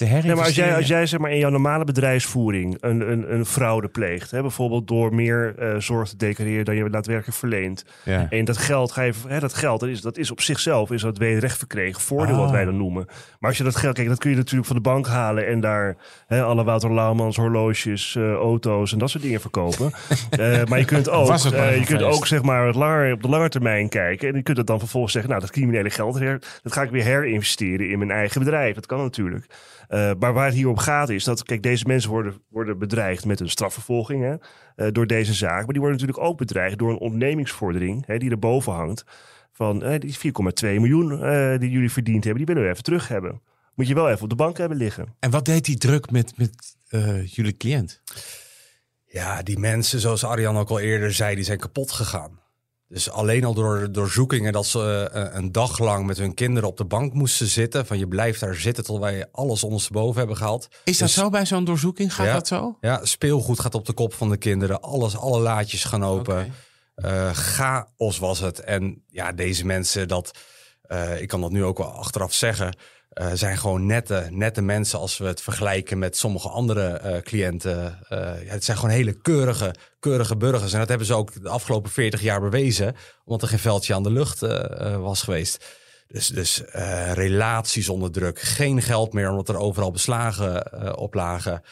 Nee, 0.00 0.34
maar 0.34 0.44
als 0.44 0.54
jij, 0.54 0.76
als 0.76 0.86
jij 0.86 1.06
zeg 1.06 1.20
maar 1.20 1.30
in 1.30 1.38
jouw 1.38 1.50
normale 1.50 1.84
bedrijfsvoering 1.84 2.76
een, 2.80 3.10
een, 3.10 3.34
een 3.34 3.46
fraude 3.46 3.88
pleegt, 3.88 4.30
hè, 4.30 4.40
bijvoorbeeld 4.40 4.88
door 4.88 5.14
meer 5.14 5.54
uh, 5.58 5.76
zorg 5.78 6.08
te 6.08 6.16
declareren 6.16 6.64
dan 6.64 6.76
je 6.76 6.90
daadwerkelijk 6.90 7.36
verleent. 7.36 7.84
Ja. 8.04 8.26
En 8.30 8.44
dat 8.44 8.56
geld, 8.56 8.92
ga 8.92 9.02
je, 9.02 9.12
hè, 9.28 9.40
dat 9.40 9.54
geld 9.54 9.80
dat 9.80 9.88
is, 9.88 10.00
dat 10.00 10.16
is 10.16 10.30
op 10.30 10.40
zichzelf 10.40 10.90
is 10.90 11.02
dat 11.02 11.18
wederrecht 11.18 11.58
verkregen 11.58 12.00
voordeel, 12.00 12.36
wat 12.36 12.50
wij 12.50 12.64
dan 12.64 12.76
noemen. 12.76 13.06
Maar 13.38 13.48
als 13.48 13.58
je 13.58 13.64
dat 13.64 13.76
geld, 13.76 13.94
kijk, 13.94 14.08
dat 14.08 14.18
kun 14.18 14.30
je 14.30 14.36
natuurlijk 14.36 14.66
van 14.66 14.76
de 14.76 14.82
bank 14.82 15.06
halen 15.06 15.46
en 15.46 15.60
daar 15.60 15.96
hè, 16.26 16.42
alle 16.42 16.64
Wouter 16.64 16.94
Laumans 16.94 17.36
horloges, 17.36 18.14
uh, 18.14 18.32
auto's 18.32 18.92
en 18.92 18.98
dat 18.98 19.10
soort 19.10 19.22
dingen 19.22 19.40
verkopen. 19.40 19.92
uh, 20.38 20.64
maar 20.68 20.78
je 20.78 20.84
kunt 20.84 21.08
ook, 21.08 21.36
je 21.38 21.82
kunt 21.86 22.02
ook 22.02 22.26
zeg 22.26 22.42
maar 22.42 22.66
het 22.66 22.74
langer, 22.74 23.12
op 23.12 23.22
de 23.22 23.28
lange 23.28 23.48
termijn 23.48 23.88
kijken 23.88 24.28
en 24.28 24.36
je 24.36 24.42
kunt 24.42 24.56
dat 24.56 24.66
dan 24.66 24.78
vervolgens 24.78 25.12
zeggen, 25.12 25.30
nou 25.30 25.42
dat 25.42 25.52
criminele 25.52 25.90
geld, 25.90 26.20
dat 26.62 26.72
ga 26.72 26.82
ik 26.82 26.90
weer 26.90 27.04
herinvesteren 27.04 27.90
in 27.90 27.98
mijn 27.98 28.10
eigen 28.10 28.40
bedrijf. 28.40 28.74
Dat 28.74 28.86
kan 28.86 28.98
natuurlijk. 28.98 29.46
Uh, 29.90 30.10
maar 30.18 30.32
waar 30.32 30.46
het 30.46 30.54
hier 30.54 30.68
om 30.68 30.78
gaat 30.78 31.08
is 31.08 31.24
dat, 31.24 31.42
kijk, 31.42 31.62
deze 31.62 31.84
mensen 31.86 32.10
worden, 32.10 32.42
worden 32.48 32.78
bedreigd 32.78 33.24
met 33.24 33.40
een 33.40 33.48
strafvervolging 33.48 34.22
hè, 34.22 34.34
uh, 34.86 34.92
door 34.92 35.06
deze 35.06 35.34
zaak. 35.34 35.56
Maar 35.56 35.72
die 35.72 35.80
worden 35.80 35.98
natuurlijk 36.00 36.26
ook 36.28 36.38
bedreigd 36.38 36.78
door 36.78 36.90
een 36.90 36.98
ondernemingsvordering 36.98 38.06
hè, 38.06 38.18
die 38.18 38.30
erboven 38.30 38.72
hangt. 38.72 39.04
Van 39.52 39.84
uh, 39.84 39.98
die 39.98 40.16
4,2 40.16 40.20
miljoen 40.62 41.08
die 41.58 41.70
jullie 41.70 41.92
verdiend 41.92 42.24
hebben, 42.24 42.44
die 42.44 42.54
willen 42.54 42.62
we 42.62 42.74
even 42.74 42.84
terug 42.84 43.08
hebben. 43.08 43.42
Moet 43.74 43.88
je 43.88 43.94
wel 43.94 44.10
even 44.10 44.22
op 44.22 44.28
de 44.28 44.34
bank 44.34 44.58
hebben 44.58 44.76
liggen. 44.76 45.14
En 45.18 45.30
wat 45.30 45.44
deed 45.44 45.64
die 45.64 45.78
druk 45.78 46.10
met, 46.10 46.32
met 46.36 46.76
jullie 47.24 47.56
cliënt? 47.56 48.02
Ja, 49.06 49.42
die 49.42 49.58
mensen, 49.58 50.00
zoals 50.00 50.24
Arjan 50.24 50.56
ook 50.56 50.70
al 50.70 50.80
eerder 50.80 51.12
zei, 51.12 51.34
die 51.34 51.44
zijn 51.44 51.58
kapot 51.58 51.92
gegaan. 51.92 52.39
Dus 52.90 53.10
alleen 53.10 53.44
al 53.44 53.54
door 53.54 53.80
de 53.80 53.90
doorzoekingen 53.90 54.52
dat 54.52 54.66
ze 54.66 55.10
uh, 55.14 55.34
een 55.34 55.52
dag 55.52 55.78
lang 55.78 56.06
met 56.06 56.18
hun 56.18 56.34
kinderen 56.34 56.68
op 56.68 56.76
de 56.76 56.84
bank 56.84 57.12
moesten 57.12 57.46
zitten. 57.46 57.86
Van 57.86 57.98
je 57.98 58.08
blijft 58.08 58.40
daar 58.40 58.54
zitten 58.54 58.84
tot 58.84 59.00
wij 59.00 59.26
alles 59.32 59.64
ondersteboven 59.64 60.18
hebben 60.18 60.36
gehaald. 60.36 60.68
Is 60.84 60.98
dat 60.98 61.08
dus 61.08 61.16
zo 61.16 61.30
bij 61.30 61.46
zo'n 61.46 61.64
doorzoeking? 61.64 62.14
Gaat 62.14 62.32
dat 62.32 62.46
zo? 62.46 62.76
Ja, 62.80 63.04
speelgoed 63.04 63.60
gaat 63.60 63.74
op 63.74 63.86
de 63.86 63.92
kop 63.92 64.14
van 64.14 64.30
de 64.30 64.36
kinderen. 64.36 64.80
Alles, 64.80 65.16
alle 65.16 65.40
laadjes 65.40 65.84
gaan 65.84 66.04
open. 66.04 66.52
Okay. 66.96 67.28
Uh, 67.28 67.30
chaos 67.30 68.18
was 68.18 68.38
het. 68.38 68.60
En 68.60 69.04
ja, 69.08 69.32
deze 69.32 69.66
mensen, 69.66 70.08
dat, 70.08 70.30
uh, 70.88 71.20
ik 71.20 71.28
kan 71.28 71.40
dat 71.40 71.50
nu 71.50 71.64
ook 71.64 71.78
wel 71.78 71.92
achteraf 71.92 72.34
zeggen 72.34 72.76
uh, 73.14 73.30
zijn 73.32 73.58
gewoon 73.58 73.86
nette, 73.86 74.26
nette 74.30 74.62
mensen 74.62 74.98
als 74.98 75.18
we 75.18 75.26
het 75.26 75.40
vergelijken 75.40 75.98
met 75.98 76.16
sommige 76.16 76.48
andere 76.48 77.00
uh, 77.04 77.16
cliënten. 77.16 77.98
Ja, 78.08 78.34
het 78.44 78.64
zijn 78.64 78.76
gewoon 78.76 78.94
hele 78.94 79.12
keurige, 79.12 79.74
keurige 80.00 80.36
burgers. 80.36 80.72
En 80.72 80.78
dat 80.78 80.88
hebben 80.88 81.06
ze 81.06 81.14
ook 81.14 81.42
de 81.42 81.48
afgelopen 81.48 81.90
40 81.90 82.20
jaar 82.20 82.40
bewezen, 82.40 82.96
omdat 83.24 83.42
er 83.42 83.48
geen 83.48 83.58
veldje 83.58 83.94
aan 83.94 84.02
de 84.02 84.10
lucht 84.10 84.40
was 84.98 85.22
geweest. 85.22 85.64
Dus, 86.08 86.26
dus 86.26 86.62
relaties 87.12 87.88
onder 87.88 88.10
druk, 88.10 88.40
geen 88.40 88.82
geld 88.82 89.12
meer 89.12 89.30
omdat 89.30 89.48
er 89.48 89.58
overal 89.58 89.90
beslagen 89.90 90.96
op 90.96 91.14
lagen. 91.14 91.62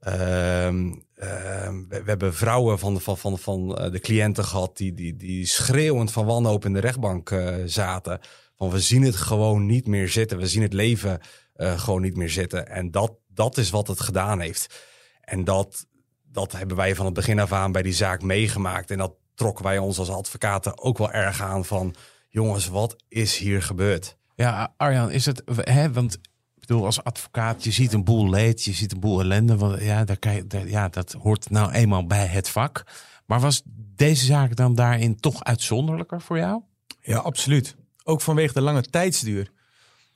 Ehm, 0.00 0.92
ehm, 1.14 1.82
we, 1.88 2.02
hebben 2.04 2.34
vrouwen 2.34 2.78
van, 2.78 3.00
van, 3.00 3.18
van, 3.18 3.38
van 3.38 3.68
de 3.68 4.00
cliënten 4.00 4.44
gehad 4.44 4.76
die, 4.76 4.94
die, 4.94 5.16
die 5.16 5.46
schreeuwend 5.46 6.12
van 6.12 6.26
wanhoop 6.26 6.64
in 6.64 6.72
de 6.72 6.80
rechtbank 6.80 7.34
zaten. 7.64 8.20
Van 8.56 8.70
we 8.70 8.80
zien 8.80 9.02
het 9.02 9.16
gewoon 9.16 9.66
niet 9.66 9.86
meer 9.86 10.08
zitten. 10.08 10.38
We 10.38 10.46
zien 10.46 10.62
het 10.62 10.72
leven 10.72 11.20
uh, 11.56 11.78
gewoon 11.78 12.02
niet 12.02 12.16
meer 12.16 12.30
zitten. 12.30 12.68
En 12.68 12.90
dat, 12.90 13.12
dat 13.28 13.56
is 13.56 13.70
wat 13.70 13.86
het 13.86 14.00
gedaan 14.00 14.40
heeft. 14.40 14.84
En 15.20 15.44
dat, 15.44 15.86
dat 16.22 16.52
hebben 16.52 16.76
wij 16.76 16.94
van 16.94 17.04
het 17.04 17.14
begin 17.14 17.40
af 17.40 17.52
aan 17.52 17.72
bij 17.72 17.82
die 17.82 17.92
zaak 17.92 18.22
meegemaakt. 18.22 18.90
En 18.90 18.98
dat 18.98 19.14
trokken 19.34 19.64
wij 19.64 19.78
ons 19.78 19.98
als 19.98 20.10
advocaten 20.10 20.78
ook 20.78 20.98
wel 20.98 21.12
erg 21.12 21.42
aan 21.42 21.64
van... 21.64 21.94
jongens, 22.28 22.68
wat 22.68 22.96
is 23.08 23.36
hier 23.36 23.62
gebeurd? 23.62 24.16
Ja, 24.34 24.74
Arjan, 24.76 25.10
is 25.10 25.26
het... 25.26 25.42
Hè, 25.54 25.92
want 25.92 26.14
ik 26.54 26.66
bedoel, 26.66 26.84
als 26.84 27.04
advocaat, 27.04 27.64
je 27.64 27.70
ziet 27.70 27.92
een 27.92 28.04
boel 28.04 28.30
leed, 28.30 28.64
je 28.64 28.72
ziet 28.72 28.92
een 28.92 29.00
boel 29.00 29.20
ellende. 29.20 29.56
Want 29.56 29.82
ja, 29.82 30.04
daar 30.04 30.18
kan 30.18 30.34
je, 30.34 30.46
daar, 30.46 30.68
ja, 30.68 30.88
dat 30.88 31.12
hoort 31.12 31.50
nou 31.50 31.72
eenmaal 31.72 32.06
bij 32.06 32.26
het 32.26 32.48
vak. 32.48 32.84
Maar 33.26 33.40
was 33.40 33.62
deze 33.96 34.24
zaak 34.24 34.56
dan 34.56 34.74
daarin 34.74 35.16
toch 35.16 35.44
uitzonderlijker 35.44 36.20
voor 36.20 36.38
jou? 36.38 36.62
Ja, 37.00 37.18
absoluut. 37.18 37.76
Ook 38.08 38.20
vanwege 38.20 38.52
de 38.52 38.60
lange 38.60 38.82
tijdsduur. 38.82 39.50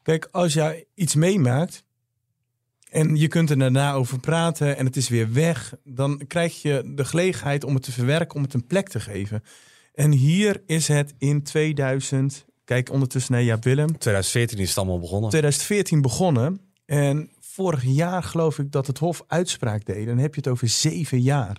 Kijk, 0.03 0.29
als 0.31 0.53
jij 0.53 0.85
iets 0.95 1.15
meemaakt 1.15 1.85
en 2.91 3.17
je 3.17 3.29
kunt 3.29 3.51
er 3.51 3.59
daarna 3.59 3.93
over 3.93 4.21
praten 4.21 4.77
en 4.77 4.87
het 4.87 4.97
is 4.97 5.09
weer 5.09 5.33
weg, 5.33 5.75
dan 5.85 6.23
krijg 6.27 6.63
je 6.63 6.93
de 6.95 7.05
gelegenheid 7.05 7.65
om 7.65 7.75
het 7.75 7.83
te 7.83 7.93
verwerken, 7.93 8.37
om 8.37 8.43
het 8.43 8.55
een 8.55 8.67
plek 8.67 8.89
te 8.89 9.01
geven. 9.01 9.43
En 9.95 10.13
hier 10.13 10.63
is 10.67 10.89
het 10.89 11.15
in 11.19 11.43
2000, 11.43 12.45
kijk 12.65 12.91
ondertussen 12.91 13.33
naar 13.33 13.43
ja 13.43 13.59
Willem. 13.59 13.99
2014 13.99 14.59
is 14.59 14.69
het 14.69 14.79
allemaal 14.79 15.01
begonnen. 15.01 15.31
2014 15.31 16.03
begonnen 16.03 16.61
en 16.87 17.31
vorig 17.41 17.85
jaar 17.85 18.23
geloof 18.23 18.59
ik 18.59 18.73
dat 18.73 18.87
het 18.87 18.99
Hof 18.99 19.25
uitspraak 19.27 19.85
deed. 19.85 20.07
Dan 20.07 20.19
heb 20.19 20.35
je 20.35 20.41
het 20.41 20.51
over 20.51 20.69
zeven 20.69 21.21
jaar. 21.21 21.57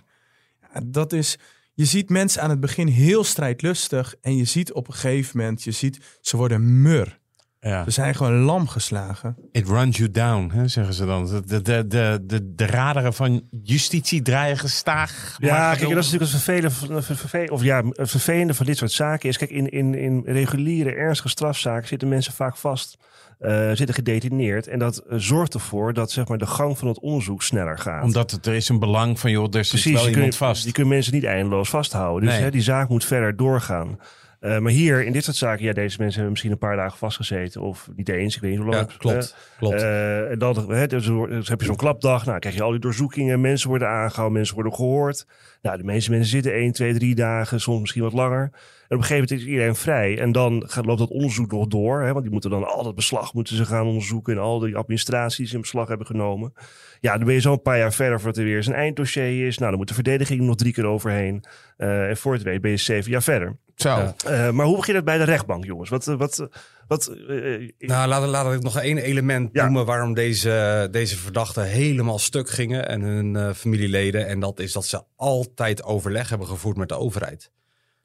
Ja, 0.60 0.80
dat 0.84 1.12
is 1.12 1.38
je 1.74 1.84
ziet 1.84 2.08
mensen 2.08 2.42
aan 2.42 2.50
het 2.50 2.60
begin 2.60 2.86
heel 2.86 3.24
strijdlustig. 3.24 4.14
En 4.20 4.36
je 4.36 4.44
ziet 4.44 4.72
op 4.72 4.88
een 4.88 4.94
gegeven 4.94 5.38
moment, 5.38 5.62
je 5.62 5.70
ziet, 5.70 6.18
ze 6.20 6.36
worden 6.36 6.82
mur. 6.82 7.20
Ja. 7.60 7.84
Ze 7.84 7.90
zijn 7.90 8.14
gewoon 8.14 8.38
lam 8.38 8.68
geslagen. 8.68 9.36
It 9.52 9.68
runs 9.68 9.96
you 9.96 10.10
down, 10.10 10.50
hè, 10.54 10.68
zeggen 10.68 10.94
ze 10.94 11.06
dan. 11.06 11.26
De, 11.26 11.62
de, 11.62 11.86
de, 11.86 12.20
de, 12.22 12.54
de 12.54 12.66
raderen 12.66 13.14
van 13.14 13.48
justitie 13.62 14.22
draaien 14.22 14.58
gestaag. 14.58 15.36
Ja, 15.38 15.74
kijk, 15.74 15.94
dat 15.94 16.04
is 16.04 16.10
natuurlijk 16.10 16.32
het 16.32 16.42
vervelende, 16.42 17.02
vervelende, 17.02 17.52
of 17.52 17.62
ja, 17.62 17.82
het 17.88 18.10
vervelende 18.10 18.54
van 18.54 18.66
dit 18.66 18.76
soort 18.76 18.92
zaken. 18.92 19.28
Is, 19.28 19.38
kijk, 19.38 19.50
in, 19.50 19.68
in, 19.70 19.94
in 19.94 20.22
reguliere, 20.24 20.94
ernstige 20.94 21.28
strafzaken 21.28 21.88
zitten 21.88 22.08
mensen 22.08 22.32
vaak 22.32 22.56
vast 22.56 22.96
uh, 23.42 23.68
zitten 23.68 23.94
gedetineerd. 23.94 24.66
En 24.66 24.78
dat 24.78 25.02
uh, 25.10 25.18
zorgt 25.18 25.54
ervoor 25.54 25.92
dat 25.92 26.10
zeg 26.10 26.28
maar, 26.28 26.38
de 26.38 26.46
gang 26.46 26.78
van 26.78 26.88
het 26.88 27.00
onderzoek 27.00 27.42
sneller 27.42 27.78
gaat. 27.78 28.02
Omdat 28.02 28.30
het, 28.30 28.46
er 28.46 28.54
is 28.54 28.68
een 28.68 28.78
belang 28.78 29.20
van, 29.20 29.30
joh, 29.30 29.54
er 29.54 29.64
zit 29.64 29.92
wel 29.92 30.08
iemand 30.08 30.36
vast. 30.36 30.64
Die 30.64 30.72
kunnen 30.72 30.92
mensen 30.92 31.12
niet 31.14 31.24
eindeloos 31.24 31.68
vasthouden. 31.68 32.24
Dus 32.28 32.34
nee. 32.34 32.44
hè, 32.44 32.50
die 32.50 32.62
zaak 32.62 32.88
moet 32.88 33.04
verder 33.04 33.36
doorgaan. 33.36 33.98
Uh, 34.42 34.58
maar 34.58 34.72
hier, 34.72 35.04
in 35.04 35.12
dit 35.12 35.24
soort 35.24 35.36
zaken, 35.36 35.64
ja, 35.64 35.72
deze 35.72 35.96
mensen 35.96 36.14
hebben 36.14 36.30
misschien 36.30 36.50
een 36.50 36.58
paar 36.58 36.76
dagen 36.76 36.98
vastgezeten. 36.98 37.60
Of 37.60 37.88
niet 37.96 38.08
eens, 38.08 38.34
ik 38.34 38.40
weet 38.40 38.50
niet 38.50 38.60
hoe 38.60 38.70
lang. 38.70 38.90
Ja, 38.90 38.96
klopt, 38.98 39.36
klopt. 39.58 39.82
Uh, 39.82 40.30
en 40.30 40.38
dan, 40.38 40.72
hè, 40.72 40.86
dus, 40.86 41.06
dus, 41.06 41.48
heb 41.48 41.60
je 41.60 41.66
zo'n 41.66 41.76
klapdag. 41.76 42.26
Nou, 42.26 42.38
krijg 42.38 42.54
je 42.54 42.62
al 42.62 42.70
die 42.70 42.80
doorzoekingen. 42.80 43.40
Mensen 43.40 43.68
worden 43.68 43.88
aangehouden, 43.88 44.32
mensen 44.36 44.54
worden 44.54 44.74
gehoord. 44.74 45.26
Nou, 45.62 45.76
de 45.76 45.84
meeste 45.84 46.10
mensen 46.10 46.30
zitten 46.30 46.52
1, 46.52 46.72
2, 46.72 46.94
3 46.94 47.14
dagen, 47.14 47.60
soms 47.60 47.80
misschien 47.80 48.02
wat 48.02 48.12
langer. 48.12 48.42
En 48.42 48.98
op 48.98 49.02
een 49.02 49.02
gegeven 49.02 49.14
moment 49.14 49.30
is 49.30 49.44
iedereen 49.44 49.74
vrij. 49.74 50.18
En 50.18 50.32
dan 50.32 50.64
gaat, 50.66 50.86
loopt 50.86 50.98
dat 50.98 51.10
onderzoek 51.10 51.52
nog 51.52 51.66
door. 51.66 52.02
Hè, 52.02 52.10
want 52.12 52.22
die 52.22 52.32
moeten 52.32 52.50
dan 52.50 52.64
al 52.64 52.82
dat 52.82 52.94
beslag 52.94 53.34
moeten 53.34 53.56
ze 53.56 53.64
gaan 53.64 53.86
onderzoeken. 53.86 54.32
En 54.32 54.40
al 54.40 54.58
die 54.58 54.76
administraties 54.76 55.52
in 55.52 55.60
beslag 55.60 55.88
hebben 55.88 56.06
genomen. 56.06 56.52
Ja, 57.00 57.16
dan 57.16 57.24
ben 57.24 57.34
je 57.34 57.40
zo 57.40 57.52
een 57.52 57.62
paar 57.62 57.78
jaar 57.78 57.92
verder 57.92 58.18
voordat 58.18 58.36
er 58.36 58.44
weer 58.44 58.56
eens 58.56 58.66
een 58.66 58.74
einddossier 58.74 59.46
is. 59.46 59.58
Nou, 59.58 59.70
dan 59.70 59.78
moet 59.78 59.88
de 59.88 59.94
verdediging 59.94 60.40
nog 60.40 60.56
drie 60.56 60.72
keer 60.72 60.86
overheen. 60.86 61.44
En 61.76 62.16
voor 62.16 62.32
het 62.32 62.42
weet 62.42 62.60
ben 62.60 62.70
je 62.70 62.76
zeven 62.76 63.10
jaar 63.10 63.22
verder. 63.22 63.56
Zo. 63.82 64.14
Uh, 64.30 64.50
maar 64.50 64.66
hoe 64.66 64.76
begint 64.76 64.96
het 64.96 65.04
bij 65.04 65.18
de 65.18 65.24
rechtbank, 65.24 65.64
jongens? 65.64 65.90
Wat, 65.90 66.04
wat, 66.04 66.48
wat, 66.86 67.14
uh, 67.28 67.70
nou, 67.78 68.08
laat, 68.08 68.26
laat 68.26 68.52
ik 68.52 68.62
nog 68.62 68.78
één 68.78 68.98
element 68.98 69.48
ja. 69.52 69.64
noemen 69.64 69.86
waarom 69.86 70.14
deze, 70.14 70.88
deze 70.90 71.16
verdachten 71.16 71.64
helemaal 71.64 72.18
stuk 72.18 72.50
gingen 72.50 72.88
en 72.88 73.00
hun 73.00 73.34
uh, 73.34 73.52
familieleden. 73.52 74.26
En 74.26 74.40
dat 74.40 74.60
is 74.60 74.72
dat 74.72 74.86
ze 74.86 75.02
altijd 75.16 75.82
overleg 75.82 76.28
hebben 76.28 76.46
gevoerd 76.46 76.76
met 76.76 76.88
de 76.88 76.98
overheid. 76.98 77.50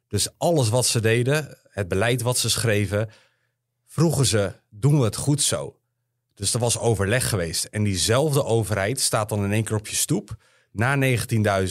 Dus 0.08 0.30
alles 0.38 0.70
wat 0.70 0.86
ze 0.86 1.02
deden, 1.02 1.58
het 1.70 1.88
beleid 1.88 2.22
wat 2.22 2.38
ze 2.38 2.50
schreven, 2.50 3.10
vroegen 3.86 4.26
ze: 4.26 4.52
doen 4.70 5.00
we 5.00 5.06
het 5.06 5.16
goed 5.16 5.42
zo? 5.42 5.78
Dus 6.34 6.54
er 6.54 6.60
was 6.60 6.80
overleg 6.80 7.30
geweest. 7.30 7.64
En 7.64 7.84
diezelfde 7.84 8.44
overheid 8.44 9.00
staat 9.00 9.30
dan 9.30 9.44
in 9.44 9.52
één 9.52 9.64
keer 9.64 9.78
op 9.78 9.88
je 9.88 9.96
stoep 9.96 10.36
na 10.72 11.18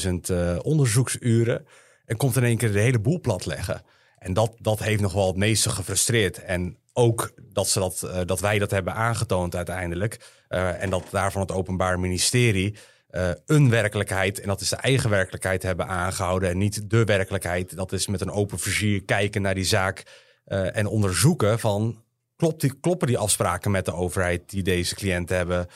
19.000 0.05 0.11
uh, 0.31 0.57
onderzoeksuren 0.63 1.67
en 2.05 2.17
komt 2.17 2.37
in 2.37 2.45
één 2.45 2.57
keer 2.57 2.73
de 2.73 2.81
hele 2.81 3.01
boel 3.01 3.21
plat 3.21 3.47
leggen. 3.47 3.83
En 4.27 4.33
dat, 4.33 4.57
dat 4.59 4.79
heeft 4.79 5.01
nog 5.01 5.13
wel 5.13 5.27
het 5.27 5.37
meeste 5.37 5.71
gefrustreerd. 5.71 6.43
En 6.43 6.79
ook 6.93 7.33
dat, 7.53 7.69
ze 7.69 7.79
dat, 7.79 8.03
uh, 8.05 8.21
dat 8.25 8.41
wij 8.41 8.59
dat 8.59 8.71
hebben 8.71 8.95
aangetoond 8.95 9.57
uiteindelijk. 9.57 10.19
Uh, 10.49 10.83
en 10.83 10.91
dat 10.91 11.05
daarvan 11.11 11.41
het 11.41 11.53
Openbaar 11.53 12.01
Ministerie 12.01 12.77
uh, 13.11 13.31
een 13.47 13.71
werkelijkheid, 13.71 14.41
en 14.41 14.49
dat 14.49 14.61
is 14.61 14.69
de 14.69 14.77
eigen 14.77 15.11
werkelijkheid, 15.11 15.63
hebben 15.63 15.87
aangehouden. 15.87 16.51
En 16.51 16.59
niet 16.59 16.91
de 16.91 17.05
werkelijkheid. 17.05 17.77
Dat 17.77 17.93
is 17.93 18.07
met 18.07 18.21
een 18.21 18.31
open 18.31 18.59
vizier 18.59 19.05
kijken 19.05 19.43
naar 19.43 19.55
die 19.55 19.65
zaak 19.65 20.03
en 20.47 20.87
onderzoeken 20.87 21.59
van 21.59 22.03
klopt 22.37 22.61
die, 22.61 22.81
kloppen 22.81 23.07
die 23.07 23.19
afspraken 23.19 23.71
met 23.71 23.85
de 23.85 23.93
overheid 23.93 24.51
die 24.51 24.63
deze 24.63 24.95
cliënten 24.95 25.37
hebben 25.37 25.69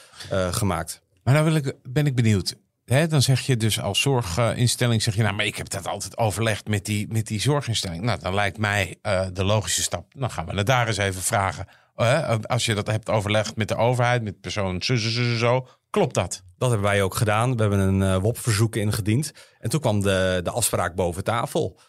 gemaakt. 0.51 1.03
Maar 1.23 1.35
nou 1.35 1.47
wil 1.47 1.55
ik, 1.55 1.75
ben 1.83 2.07
ik 2.07 2.15
benieuwd 2.15 2.57
dan 2.91 3.23
zeg 3.23 3.41
je 3.41 3.57
dus 3.57 3.81
als 3.81 4.01
zorginstelling, 4.01 5.03
zeg 5.03 5.15
je 5.15 5.23
nou, 5.23 5.35
maar 5.35 5.45
ik 5.45 5.57
heb 5.57 5.69
dat 5.69 5.87
altijd 5.87 6.19
overlegd 6.19 6.69
met 6.69 6.85
die, 6.85 7.07
met 7.09 7.27
die 7.27 7.41
zorginstelling. 7.41 8.03
Nou, 8.03 8.19
dan 8.21 8.35
lijkt 8.35 8.59
mij 8.59 8.99
eh, 9.03 9.27
de 9.33 9.45
logische 9.45 9.83
stap. 9.83 10.13
Dan 10.17 10.31
gaan 10.31 10.47
we 10.47 10.57
het 10.57 10.67
daar 10.67 10.87
eens 10.87 10.97
even 10.97 11.23
vragen. 11.23 11.67
Eh, 11.97 12.35
als 12.43 12.67
je 12.67 12.75
dat 12.75 12.87
hebt 12.87 13.11
overlegd 13.11 13.57
met 13.57 13.69
de 13.69 13.77
overheid, 13.77 14.23
met 14.23 14.41
persoon 14.41 14.83
zo, 14.83 14.97
zo, 14.97 15.37
zo, 15.37 15.69
klopt 15.91 16.15
dat? 16.15 16.43
Dat 16.59 16.71
hebben 16.71 16.89
wij 16.89 17.03
ook 17.03 17.15
gedaan. 17.15 17.57
We 17.57 17.61
hebben 17.61 17.79
een 17.79 18.03
eh, 18.03 18.17
WOP-verzoek 18.17 18.77
ingediend. 18.77 19.33
En 19.59 19.71
toen 19.71 19.81
kwam 19.81 20.01
de, 20.01 20.41
de 20.43 20.51
afspraak 20.51 20.95
boven 20.95 21.25
tafel. 21.25 21.81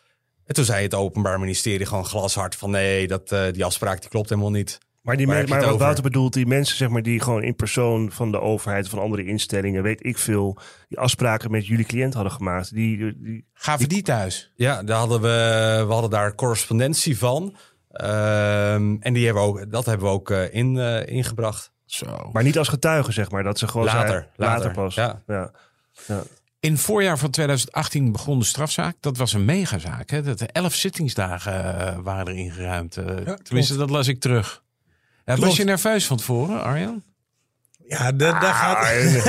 En 0.46 0.54
toen 0.54 0.66
zei 0.66 0.84
het 0.84 0.94
Openbaar 0.94 1.40
Ministerie 1.40 1.86
gewoon 1.86 2.06
glashard 2.06 2.56
van... 2.56 2.72
nee, 2.72 3.08
dat, 3.08 3.30
die 3.30 3.66
afspraak 3.66 4.02
die 4.02 4.10
klopt 4.10 4.30
helemaal 4.30 4.52
niet. 4.52 4.80
Maar, 5.02 5.18
die 5.18 5.28
men- 5.28 5.50
maar 5.50 5.66
wat? 5.66 5.80
Wouter 5.80 6.04
bedoelt, 6.04 6.34
die 6.34 6.46
mensen 6.46 6.78
zeg 6.78 6.90
maar, 6.90 7.02
die 7.02 7.20
gewoon 7.20 7.44
in 7.44 7.56
persoon 7.56 8.12
van 8.12 8.32
de 8.32 8.40
overheid, 8.40 8.90
van 8.90 9.00
andere 9.00 9.26
instellingen, 9.26 9.84
weet 9.84 10.06
ik 10.06 10.18
veel, 10.18 10.58
die 10.88 10.98
afspraken 11.00 11.52
met 11.52 11.68
jullie 11.68 11.86
cliënt 11.86 12.14
hadden 12.14 12.32
gemaakt. 12.32 12.74
Die, 12.74 12.98
die, 13.18 13.46
Gaven 13.54 13.90
die 13.90 14.02
thuis? 14.02 14.52
Ja, 14.56 14.84
daar 14.84 14.98
hadden 14.98 15.22
we, 15.22 15.84
we 15.88 15.92
hadden 15.94 16.10
daar 16.10 16.36
correspondentie 16.36 17.18
van. 17.18 17.56
Ehm, 17.92 18.96
en 19.00 19.14
die 19.14 19.26
hebben 19.26 19.44
we 19.44 19.50
ook, 19.50 19.72
dat 19.72 19.86
hebben 19.86 20.08
we 20.08 20.14
ook 20.14 20.30
eh, 20.30 20.54
in, 20.54 20.78
eh, 20.78 21.08
ingebracht. 21.16 21.72
Zo. 21.86 22.30
maar 22.32 22.44
niet 22.44 22.58
als 22.58 22.68
getuigen, 22.68 23.14
zeg 23.14 23.32
maar. 23.32 23.44
Dat 23.44 23.60
ze 23.60 23.68
gewoon 23.68 23.86
Later, 23.86 24.28
later, 24.36 24.72
pas. 24.72 24.96
ja. 24.96 25.22
Ja. 25.28 25.52
In 26.60 26.72
het 26.72 26.82
voorjaar 26.82 27.18
van 27.18 27.30
2018 27.30 28.12
begon 28.12 28.40
de 28.40 28.46
strafzaak. 28.46 28.96
Dat 29.00 29.18
was 29.18 29.34
een 29.34 29.46
megazaak. 29.46 30.10
Hè? 30.10 30.22
Dat 30.22 30.40
er 30.40 30.48
elf 30.52 30.74
zittingsdagen 30.74 31.80
eh, 31.80 31.98
waren 32.04 32.26
er 32.28 32.36
ingeruimd. 32.36 32.98
Eh, 32.98 33.16
tenminste, 33.44 33.78
dat 33.78 33.90
las 33.90 34.08
ik 34.08 34.20
terug. 34.20 34.64
Ja, 35.40 35.46
was 35.46 35.58
je 35.58 35.64
nerveus 35.64 36.06
van 36.08 36.18
tevoren, 36.18 36.64
Arjan? 36.64 37.04
Ja, 37.88 38.12
da- 38.12 38.40
daar 38.40 38.54
gaat... 38.54 38.78
Ah, 38.78 38.84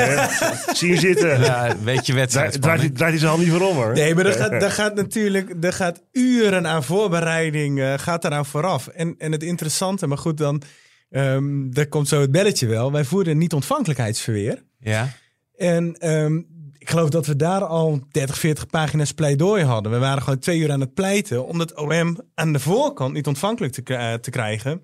hè. 0.67 0.75
Zie 0.75 0.88
je 0.88 0.99
zitten. 0.99 1.41
Ja, 1.41 1.77
weet 1.83 2.07
je 2.07 2.12
wedstrijd. 2.15 2.62
draait, 2.62 2.81
hij- 2.81 2.91
draait 2.91 3.11
hij 3.11 3.19
zijn 3.21 3.31
hand 3.33 3.43
niet 3.43 3.53
voor 3.53 3.69
om 3.69 3.75
hoor. 3.77 3.93
Nee, 3.93 4.15
maar 4.15 4.27
er 4.27 4.33
gaat, 4.33 4.51
daar 4.61 4.71
gaat 4.71 4.95
natuurlijk 4.95 5.55
er 5.65 5.73
gaat 5.73 6.03
uren 6.12 6.67
aan 6.67 6.85
voorbereiding 6.85 7.81
eh, 7.81 7.95
gaat 7.97 8.25
eraan 8.25 8.47
vooraf. 8.47 8.87
En, 8.87 9.15
en 9.19 9.33
het 9.33 9.43
interessante, 9.43 10.07
maar 10.07 10.19
goed, 10.19 10.37
dan 10.38 10.62
ehm 11.11 11.71
daar 11.71 11.87
komt 11.87 12.09
zo 12.09 12.21
het 12.21 12.31
belletje 12.31 12.67
wel. 12.67 12.93
Wij 12.93 13.05
voerden 13.05 13.38
niet 13.38 13.53
ontvankelijkheidsverweer. 13.53 14.62
Ja. 14.79 15.09
En 15.57 15.95
ehm, 15.99 16.37
ik 16.79 16.91
geloof 16.91 17.09
dat 17.11 17.27
we 17.27 17.37
daar 17.37 17.65
al 17.65 18.01
30, 18.11 18.38
40 18.38 18.67
pagina's 18.67 19.12
pleidooi 19.12 19.65
hadden. 19.65 19.93
We 19.93 19.99
waren 19.99 20.23
gewoon 20.23 20.38
twee 20.38 20.59
uur 20.59 20.73
aan 20.73 20.81
het 20.81 20.95
pleiten 20.95 21.47
om 21.47 21.59
het 21.61 21.75
OM 21.77 22.19
aan 22.35 22.53
de 22.53 22.61
voorkant 22.61 23.12
niet 23.12 23.27
ontvankelijk 23.27 23.73
te, 23.73 23.83
eh, 23.97 24.15
te 24.15 24.31
krijgen. 24.31 24.83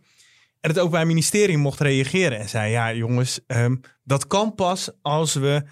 En 0.60 0.70
het 0.70 0.78
Openbaar 0.78 1.06
Ministerie 1.06 1.56
mocht 1.56 1.80
reageren 1.80 2.38
en 2.38 2.48
zei: 2.48 2.70
Ja, 2.70 2.94
jongens, 2.94 3.40
ehm, 3.46 3.76
dat 4.04 4.26
kan 4.26 4.54
pas 4.54 4.90
als 5.02 5.34
we 5.34 5.62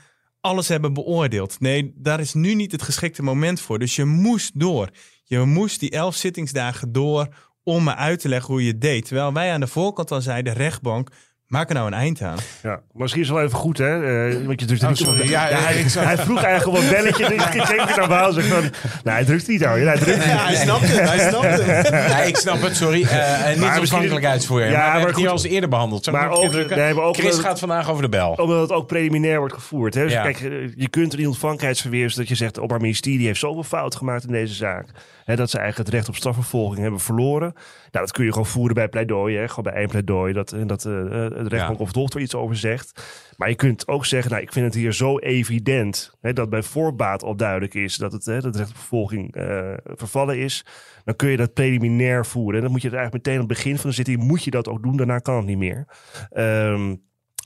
alles 0.40 0.68
hebben 0.68 0.92
beoordeeld. 0.92 1.60
Nee, 1.60 1.92
daar 1.96 2.20
is 2.20 2.34
nu 2.34 2.54
niet 2.54 2.72
het 2.72 2.82
geschikte 2.82 3.22
moment 3.22 3.60
voor. 3.60 3.78
Dus 3.78 3.96
je 3.96 4.04
moest 4.04 4.60
door. 4.60 4.90
Je 5.24 5.38
moest 5.38 5.80
die 5.80 5.90
elf 5.90 6.14
zittingsdagen 6.14 6.92
door 6.92 7.34
om 7.62 7.84
me 7.84 7.94
uit 7.94 8.20
te 8.20 8.28
leggen 8.28 8.52
hoe 8.52 8.64
je 8.64 8.70
het 8.70 8.80
deed. 8.80 9.06
Terwijl 9.06 9.32
wij 9.32 9.52
aan 9.52 9.60
de 9.60 9.66
voorkant 9.66 10.10
al 10.10 10.20
zeiden: 10.20 10.52
rechtbank, 10.52 11.10
maak 11.46 11.68
er 11.68 11.74
nou 11.74 11.86
een 11.86 11.92
eind 11.94 12.22
aan. 12.22 12.36
Ja, 12.62 12.80
misschien 12.92 13.22
is 13.22 13.28
het 13.28 13.36
wel 13.36 13.46
even 13.46 13.58
goed, 13.58 13.78
hè? 13.78 14.28
eh, 14.28 14.46
want 14.46 14.60
je 14.60 14.66
drukt 14.66 14.82
er 14.82 14.88
Oh, 14.88 14.94
niet 14.94 15.06
sorry. 15.06 15.28
Ja, 15.28 15.48
Ja, 15.48 15.56
hij, 15.58 16.18
vroeg 16.18 16.42
eigenlijk 16.42 16.82
een 16.82 16.88
belletje. 16.88 17.28
Dus 17.28 17.44
ik 17.54 17.66
denk 17.66 17.96
naar 17.96 18.08
Wouter 18.08 18.42
van... 18.44 18.60
Nou, 18.60 19.16
hij 19.16 19.24
drukt 19.24 19.48
niet, 19.48 19.64
hoor. 19.64 19.76
Hij 19.78 19.96
drukt 19.98 20.16
niet. 20.16 20.24
Ja, 20.26 20.44
hij 20.46 20.54
snapt 20.54 20.80
het. 20.88 21.08
Hij 21.08 21.28
snapt 21.28 21.44
het. 21.62 21.88
Ja, 21.88 22.22
ik 22.22 22.36
snap 22.36 22.60
het, 22.62 22.76
sorry. 22.76 23.02
Eh, 23.02 23.46
niet 23.48 23.58
misschien- 23.58 23.80
ontvankelijkheidsverweer. 23.80 24.70
Ja, 24.70 24.72
maar 24.72 24.78
we 24.80 24.82
maar 24.86 24.92
hebben 24.92 25.08
het 25.08 25.16
hier 25.20 25.28
goed. 25.28 25.38
al 25.38 25.44
eens 25.44 25.52
eerder 25.54 25.68
behandeld. 25.68 26.10
Maar 26.10 26.30
ook- 26.30 26.52
nee, 26.68 26.94
maar 26.94 27.14
Chris 27.14 27.38
gaat 27.38 27.58
vandaag 27.58 27.90
over 27.90 28.02
de 28.02 28.08
bel. 28.08 28.30
Omdat 28.32 28.60
het 28.60 28.72
ook 28.72 28.86
preliminair 28.86 29.38
wordt 29.38 29.54
gevoerd. 29.54 29.94
Hè? 29.94 30.02
Dus 30.02 30.12
Ja. 30.12 30.22
kijk, 30.22 30.40
eh, 30.40 30.50
je 30.76 30.88
kunt 30.88 31.12
er 31.12 31.18
die 31.18 31.26
ontvankelijkheidsverweer... 31.26 32.12
dat 32.16 32.28
je 32.28 32.34
zegt, 32.34 32.56
Openbaar 32.56 32.80
Ministerie 32.80 33.26
heeft 33.26 33.40
zoveel 33.40 33.62
fout 33.62 33.96
gemaakt 33.96 34.24
in 34.26 34.32
deze 34.32 34.54
zaak. 34.54 34.86
Hè, 35.24 35.36
dat 35.36 35.50
ze 35.50 35.58
eigenlijk 35.58 35.88
het 35.88 35.98
recht 35.98 36.08
op 36.08 36.16
strafvervolging 36.16 36.82
hebben 36.82 37.00
verloren. 37.00 37.52
Nou, 37.90 38.04
dat 38.06 38.12
kun 38.12 38.24
je 38.24 38.30
gewoon 38.30 38.46
voeren 38.46 38.74
bij 38.74 38.88
pleidooi. 38.88 39.36
Hè? 39.36 39.48
Gewoon 39.48 39.64
bij 39.64 39.80
één 39.80 39.88
pleidooi. 39.88 40.32
Dat, 40.32 40.54
dat 40.66 40.84
de 41.42 41.48
rechtbank 41.48 41.78
Ja. 41.78 41.84
of 41.84 41.92
dochter 41.92 42.20
iets 42.20 42.34
over 42.34 42.56
zegt. 42.56 43.02
Maar 43.36 43.48
je 43.48 43.54
kunt 43.54 43.88
ook 43.88 44.06
zeggen, 44.06 44.30
nou, 44.30 44.42
ik 44.42 44.52
vind 44.52 44.64
het 44.64 44.74
hier 44.74 44.92
zo 44.92 45.18
evident... 45.18 46.12
Hè, 46.20 46.32
dat 46.32 46.50
bij 46.50 46.62
voorbaat 46.62 47.22
al 47.22 47.36
duidelijk 47.36 47.74
is... 47.74 47.96
dat 47.96 48.12
het, 48.12 48.24
hè, 48.24 48.34
dat 48.34 48.44
het 48.44 48.56
recht 48.56 48.70
op 48.70 48.76
vervolging 48.76 49.34
eh, 49.34 49.72
vervallen 49.84 50.38
is... 50.38 50.64
dan 51.04 51.16
kun 51.16 51.28
je 51.28 51.36
dat 51.36 51.52
preliminair 51.52 52.26
voeren. 52.26 52.54
En 52.54 52.62
dan 52.62 52.70
moet 52.70 52.82
je 52.82 52.88
het 52.88 52.96
eigenlijk 52.96 53.26
meteen 53.26 53.40
aan 53.42 53.48
het 53.48 53.56
begin 53.56 53.78
van 53.78 53.90
de 53.90 53.96
zitting... 53.96 54.22
moet 54.22 54.44
je 54.44 54.50
dat 54.50 54.68
ook 54.68 54.82
doen, 54.82 54.96
daarna 54.96 55.18
kan 55.18 55.36
het 55.36 55.46
niet 55.46 55.58
meer. 55.58 55.86
Ehm, 56.30 56.86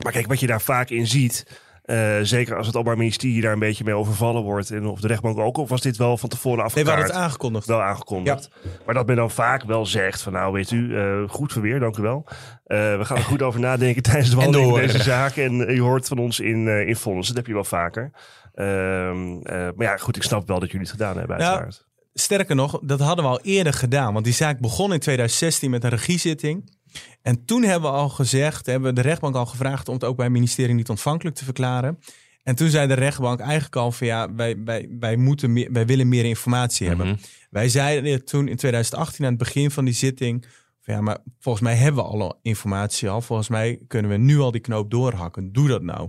maar 0.02 0.12
kijk, 0.12 0.26
wat 0.26 0.40
je 0.40 0.46
daar 0.46 0.62
vaak 0.62 0.90
in 0.90 1.06
ziet... 1.06 1.68
eh, 1.90 2.24
zeker 2.24 2.56
als 2.56 2.66
het 2.66 2.76
Openbaar 2.76 2.98
Ministerie 2.98 3.40
daar 3.40 3.52
een 3.52 3.58
beetje 3.58 3.84
mee 3.84 3.94
overvallen 3.94 4.42
wordt... 4.42 4.70
en 4.70 4.86
of 4.86 5.00
de 5.00 5.06
rechtbank 5.06 5.38
ook, 5.38 5.56
of 5.56 5.68
was 5.68 5.80
dit 5.80 5.96
wel 5.96 6.16
van 6.16 6.28
tevoren 6.28 6.58
Nee, 6.58 6.84
we 6.84 6.90
afgekaart? 6.90 7.06
het 7.12 7.16
aangekondigd. 7.16 7.66
wel 7.66 7.82
aangekondigd. 7.82 8.50
Maar 8.86 8.94
dat 8.94 9.06
men 9.06 9.16
dan 9.16 9.30
vaak 9.30 9.62
wel 9.62 9.86
zegt 9.86 10.22
van 10.22 10.32
nou 10.32 10.52
weet 10.52 10.70
u, 10.70 10.96
eh, 10.96 11.28
goed 11.28 11.52
verweer, 11.52 11.80
dank 11.80 11.96
u 11.96 12.02
wel. 12.02 12.24
Eh, 12.64 12.96
we 12.96 13.04
gaan 13.04 13.16
er 13.16 13.22
goed 13.22 13.42
over 13.42 13.60
nadenken 13.60 14.02
tijdens 14.12 14.30
de 14.30 14.36
behandeling 14.36 14.70
van 14.70 14.80
deze 14.80 15.02
zaak. 15.02 15.36
En 15.36 15.74
je 15.74 15.80
hoort 15.80 16.08
van 16.08 16.18
ons 16.18 16.40
in, 16.40 16.68
in 16.68 16.96
vonnis. 16.96 17.26
Dat 17.26 17.36
heb 17.36 17.46
je 17.46 17.52
wel 17.52 17.64
vaker. 17.64 18.12
Ehm, 18.54 19.40
eh, 19.42 19.54
maar 19.76 19.86
ja, 19.86 19.96
goed, 19.96 20.16
ik 20.16 20.22
snap 20.22 20.46
wel 20.48 20.58
dat 20.60 20.70
jullie 20.70 20.86
het 20.86 20.96
gedaan 20.96 21.16
hebben 21.16 21.36
uiteraard. 21.36 21.88
Sterker 22.14 22.54
nog, 22.54 22.78
dat 22.82 23.00
hadden 23.00 23.24
we 23.24 23.30
al 23.30 23.40
eerder 23.42 23.72
gedaan. 23.72 24.12
Want 24.12 24.24
die 24.24 24.34
zaak 24.34 24.58
begon 24.60 24.92
in 24.92 24.98
2016 24.98 25.70
met 25.70 25.84
een 25.84 25.90
regiezitting. 25.90 26.78
En 27.22 27.44
toen 27.44 27.62
hebben 27.62 27.90
we 27.90 27.96
al 27.96 28.08
gezegd, 28.08 28.66
hebben 28.66 28.88
we 28.88 29.02
de 29.02 29.08
rechtbank 29.08 29.34
al 29.34 29.46
gevraagd 29.46 29.88
om 29.88 29.94
het 29.94 30.04
ook 30.04 30.16
bij 30.16 30.24
het 30.24 30.34
ministerie 30.34 30.74
niet 30.74 30.88
ontvankelijk 30.88 31.36
te 31.36 31.44
verklaren. 31.44 31.98
En 32.42 32.54
toen 32.54 32.68
zei 32.68 32.86
de 32.86 32.94
rechtbank 32.94 33.40
eigenlijk 33.40 33.76
al 33.76 33.92
van 33.92 34.06
ja, 34.06 34.34
wij, 34.34 34.56
wij, 34.64 34.88
wij, 35.00 35.16
moeten 35.16 35.52
meer, 35.52 35.72
wij 35.72 35.86
willen 35.86 36.08
meer 36.08 36.24
informatie 36.24 36.88
hebben. 36.88 37.06
Mhm. 37.06 37.16
Wij 37.50 37.68
zeiden 37.68 38.24
toen 38.24 38.48
in 38.48 38.56
2018 38.56 39.24
aan 39.24 39.30
het 39.30 39.38
begin 39.38 39.70
van 39.70 39.84
die 39.84 39.94
zitting, 39.94 40.46
van 40.80 40.94
ja, 40.94 41.00
maar 41.00 41.18
volgens 41.38 41.64
mij 41.64 41.74
hebben 41.74 42.04
we 42.04 42.10
alle 42.10 42.36
informatie 42.42 43.08
al. 43.08 43.20
Volgens 43.20 43.48
mij 43.48 43.80
kunnen 43.86 44.10
we 44.10 44.16
nu 44.16 44.38
al 44.38 44.50
die 44.50 44.60
knoop 44.60 44.90
doorhakken. 44.90 45.52
Doe 45.52 45.68
dat 45.68 45.82
nou. 45.82 46.02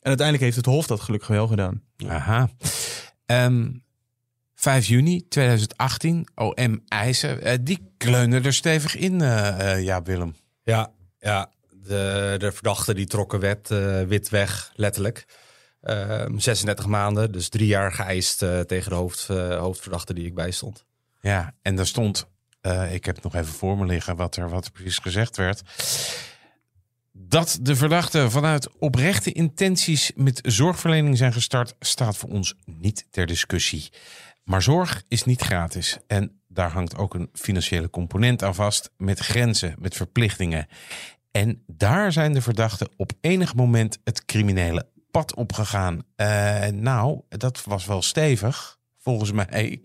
En 0.00 0.12
uiteindelijk 0.12 0.44
heeft 0.44 0.56
het 0.56 0.74
Hof 0.74 0.86
dat 0.86 1.00
gelukkig 1.00 1.28
wel 1.28 1.46
gedaan. 1.46 1.82
Aha. 2.06 2.48
Ehm 3.26 3.68
5 4.58 4.86
juni 4.86 5.28
2018, 5.28 6.28
OM 6.34 6.82
eisen. 6.88 7.42
Eh, 7.42 7.58
die 7.60 7.92
kleunen 7.96 8.44
er 8.44 8.52
stevig 8.52 8.96
in, 8.96 9.20
eh 9.20 9.72
eh, 9.72 9.84
ja, 9.84 10.02
Willem. 10.02 10.34
Ja, 10.62 10.92
ja 11.18 11.50
de, 11.70 12.34
de 12.38 12.52
verdachten 12.52 12.94
die 12.94 13.06
trokken 13.06 13.40
wet, 13.40 13.68
wit 14.08 14.28
weg, 14.28 14.72
letterlijk. 14.74 15.24
Ehm 15.80 16.38
36 16.38 16.86
maanden, 16.86 17.32
dus 17.32 17.48
drie 17.48 17.66
jaar 17.66 17.92
geëist 17.92 18.38
tegen 18.66 18.90
de 18.90 18.94
hoofd, 18.94 19.26
hoofdverdachte 19.58 20.14
die 20.14 20.26
ik 20.26 20.34
bijstond. 20.34 20.84
Ja, 21.20 21.54
en 21.62 21.76
daar 21.76 21.86
stond, 21.86 22.26
ik 22.90 23.04
heb 23.04 23.22
nog 23.22 23.34
even 23.34 23.52
voor 23.52 23.78
me 23.78 23.86
liggen 23.86 24.16
wat 24.16 24.36
er, 24.36 24.48
wat 24.48 24.64
er 24.64 24.70
precies 24.70 24.98
gezegd 24.98 25.36
werd. 25.36 25.62
Dat 27.12 27.58
de 27.62 27.76
verdachten 27.76 28.30
vanuit 28.30 28.78
oprechte 28.78 29.32
intenties 29.32 30.12
met 30.14 30.40
zorgverlening 30.42 31.16
zijn 31.16 31.32
gestart, 31.32 31.74
staat 31.80 32.16
voor 32.16 32.30
ons 32.30 32.54
niet 32.64 33.06
ter 33.10 33.26
discussie. 33.26 33.90
Maar 34.46 34.62
zorg 34.62 35.04
is 35.08 35.24
niet 35.24 35.40
gratis. 35.42 35.98
En 36.06 36.40
daar 36.48 36.70
hangt 36.70 36.96
ook 36.96 37.14
een 37.14 37.28
financiële 37.32 37.90
component 37.90 38.42
aan 38.42 38.54
vast, 38.54 38.90
met 38.96 39.18
grenzen, 39.18 39.74
met 39.78 39.96
verplichtingen. 39.96 40.66
En 41.30 41.62
daar 41.66 42.12
zijn 42.12 42.32
de 42.32 42.40
verdachten 42.40 42.88
op 42.96 43.12
enig 43.20 43.54
moment 43.54 43.98
het 44.04 44.24
criminele 44.24 44.88
pad 45.10 45.34
opgegaan. 45.34 46.02
Eh 46.16 46.66
nou, 46.66 47.20
dat 47.28 47.64
was 47.64 47.86
wel 47.86 48.02
stevig, 48.02 48.78
volgens 48.98 49.32
mij. 49.32 49.82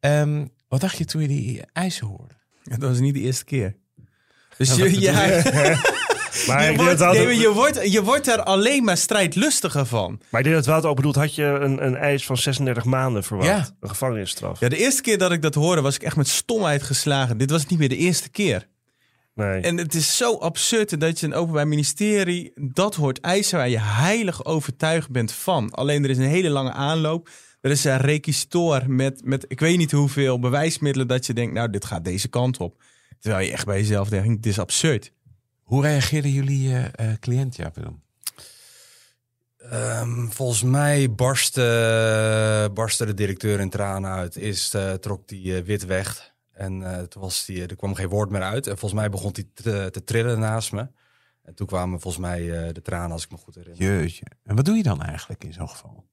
Ehm, 0.00 0.46
wat 0.68 0.80
dacht 0.80 0.98
je 0.98 1.04
toen 1.04 1.22
je 1.22 1.28
die 1.28 1.62
eisen 1.72 2.06
hoorde? 2.06 2.34
Dat 2.62 2.78
was 2.78 2.98
niet 2.98 3.14
de 3.14 3.20
eerste 3.20 3.44
keer. 3.44 3.76
Dus 4.56 4.76
Ja, 4.76 5.24
je, 5.24 5.78
Maar, 6.46 6.70
je, 6.70 6.76
wordt, 6.76 6.98
nee, 6.98 7.24
maar 7.24 7.34
je, 7.34 7.52
wordt, 7.52 7.92
je 7.92 8.02
wordt 8.02 8.28
er 8.28 8.42
alleen 8.42 8.84
maar 8.84 8.96
strijdlustiger 8.96 9.86
van. 9.86 10.20
maar 10.28 10.40
ik 10.40 10.46
denk 10.46 10.56
dat 10.56 10.66
Wouter 10.66 10.90
ook 10.90 10.96
bedoelt, 10.96 11.14
had 11.14 11.34
je 11.34 11.44
een, 11.44 11.84
een 11.86 11.96
eis 11.96 12.26
van 12.26 12.36
36 12.36 12.84
maanden 12.84 13.24
verwacht? 13.24 13.48
Ja. 13.48 13.68
Een 13.80 13.88
gevangenisstraf? 13.88 14.60
Ja, 14.60 14.68
de 14.68 14.76
eerste 14.76 15.02
keer 15.02 15.18
dat 15.18 15.32
ik 15.32 15.42
dat 15.42 15.54
hoorde 15.54 15.80
was 15.80 15.94
ik 15.94 16.02
echt 16.02 16.16
met 16.16 16.28
stomheid 16.28 16.82
geslagen. 16.82 17.38
Dit 17.38 17.50
was 17.50 17.66
niet 17.66 17.78
meer 17.78 17.88
de 17.88 17.96
eerste 17.96 18.30
keer. 18.30 18.68
Nee. 19.34 19.60
En 19.60 19.76
het 19.76 19.94
is 19.94 20.16
zo 20.16 20.36
absurd 20.36 21.00
dat 21.00 21.20
je 21.20 21.26
een 21.26 21.34
openbaar 21.34 21.68
ministerie 21.68 22.52
dat 22.54 22.94
hoort 22.94 23.20
eisen 23.20 23.58
waar 23.58 23.68
je 23.68 23.80
heilig 23.80 24.44
overtuigd 24.44 25.10
bent 25.10 25.32
van. 25.32 25.70
Alleen 25.70 26.04
er 26.04 26.10
is 26.10 26.18
een 26.18 26.24
hele 26.24 26.50
lange 26.50 26.72
aanloop. 26.72 27.28
Er 27.60 27.70
is 27.70 27.84
een 27.84 27.96
requisitor 27.96 28.90
met, 28.90 29.20
met 29.24 29.44
ik 29.48 29.60
weet 29.60 29.78
niet 29.78 29.92
hoeveel 29.92 30.38
bewijsmiddelen 30.38 31.08
dat 31.08 31.26
je 31.26 31.34
denkt, 31.34 31.54
nou 31.54 31.70
dit 31.70 31.84
gaat 31.84 32.04
deze 32.04 32.28
kant 32.28 32.58
op. 32.58 32.82
Terwijl 33.18 33.46
je 33.46 33.52
echt 33.52 33.66
bij 33.66 33.78
jezelf 33.78 34.08
denkt, 34.08 34.42
dit 34.42 34.52
is 34.52 34.58
absurd. 34.58 35.12
Hoe 35.70 35.82
reageerden 35.82 36.30
jullie 36.30 36.90
cliënt, 37.20 37.56
ja, 37.56 37.70
Willem? 37.74 38.02
Ehm, 39.58 40.26
volgens 40.28 40.62
mij 40.62 41.14
barstte, 41.14 42.70
barstte 42.74 43.06
de 43.06 43.14
directeur 43.14 43.60
in 43.60 43.70
tranen 43.70 44.10
uit. 44.10 44.36
Eerst 44.36 44.74
eh, 44.74 44.92
trok 44.92 45.28
die 45.28 45.62
wit 45.62 45.84
weg. 45.86 46.34
En 46.52 46.92
eh, 46.92 47.02
toen 47.02 47.22
was 47.22 47.44
die, 47.44 47.66
er 47.66 47.76
kwam 47.76 47.94
geen 47.94 48.08
woord 48.08 48.30
meer 48.30 48.42
uit. 48.42 48.66
En 48.66 48.78
volgens 48.78 49.00
mij 49.00 49.10
begon 49.10 49.30
hij 49.32 49.44
te, 49.54 49.88
te 49.90 50.04
trillen 50.04 50.38
naast 50.38 50.72
me. 50.72 50.88
En 51.42 51.54
toen 51.54 51.66
kwamen 51.66 52.00
volgens 52.00 52.22
mij 52.22 52.72
de 52.72 52.82
tranen, 52.82 53.10
als 53.12 53.24
ik 53.24 53.30
me 53.30 53.36
goed 53.36 53.54
herinner. 53.54 53.82
Jeetje. 53.82 54.24
En 54.44 54.56
wat 54.56 54.64
doe 54.64 54.76
je 54.76 54.82
dan 54.82 55.02
eigenlijk 55.02 55.44
in 55.44 55.52
zo'n 55.52 55.68
geval? 55.68 56.04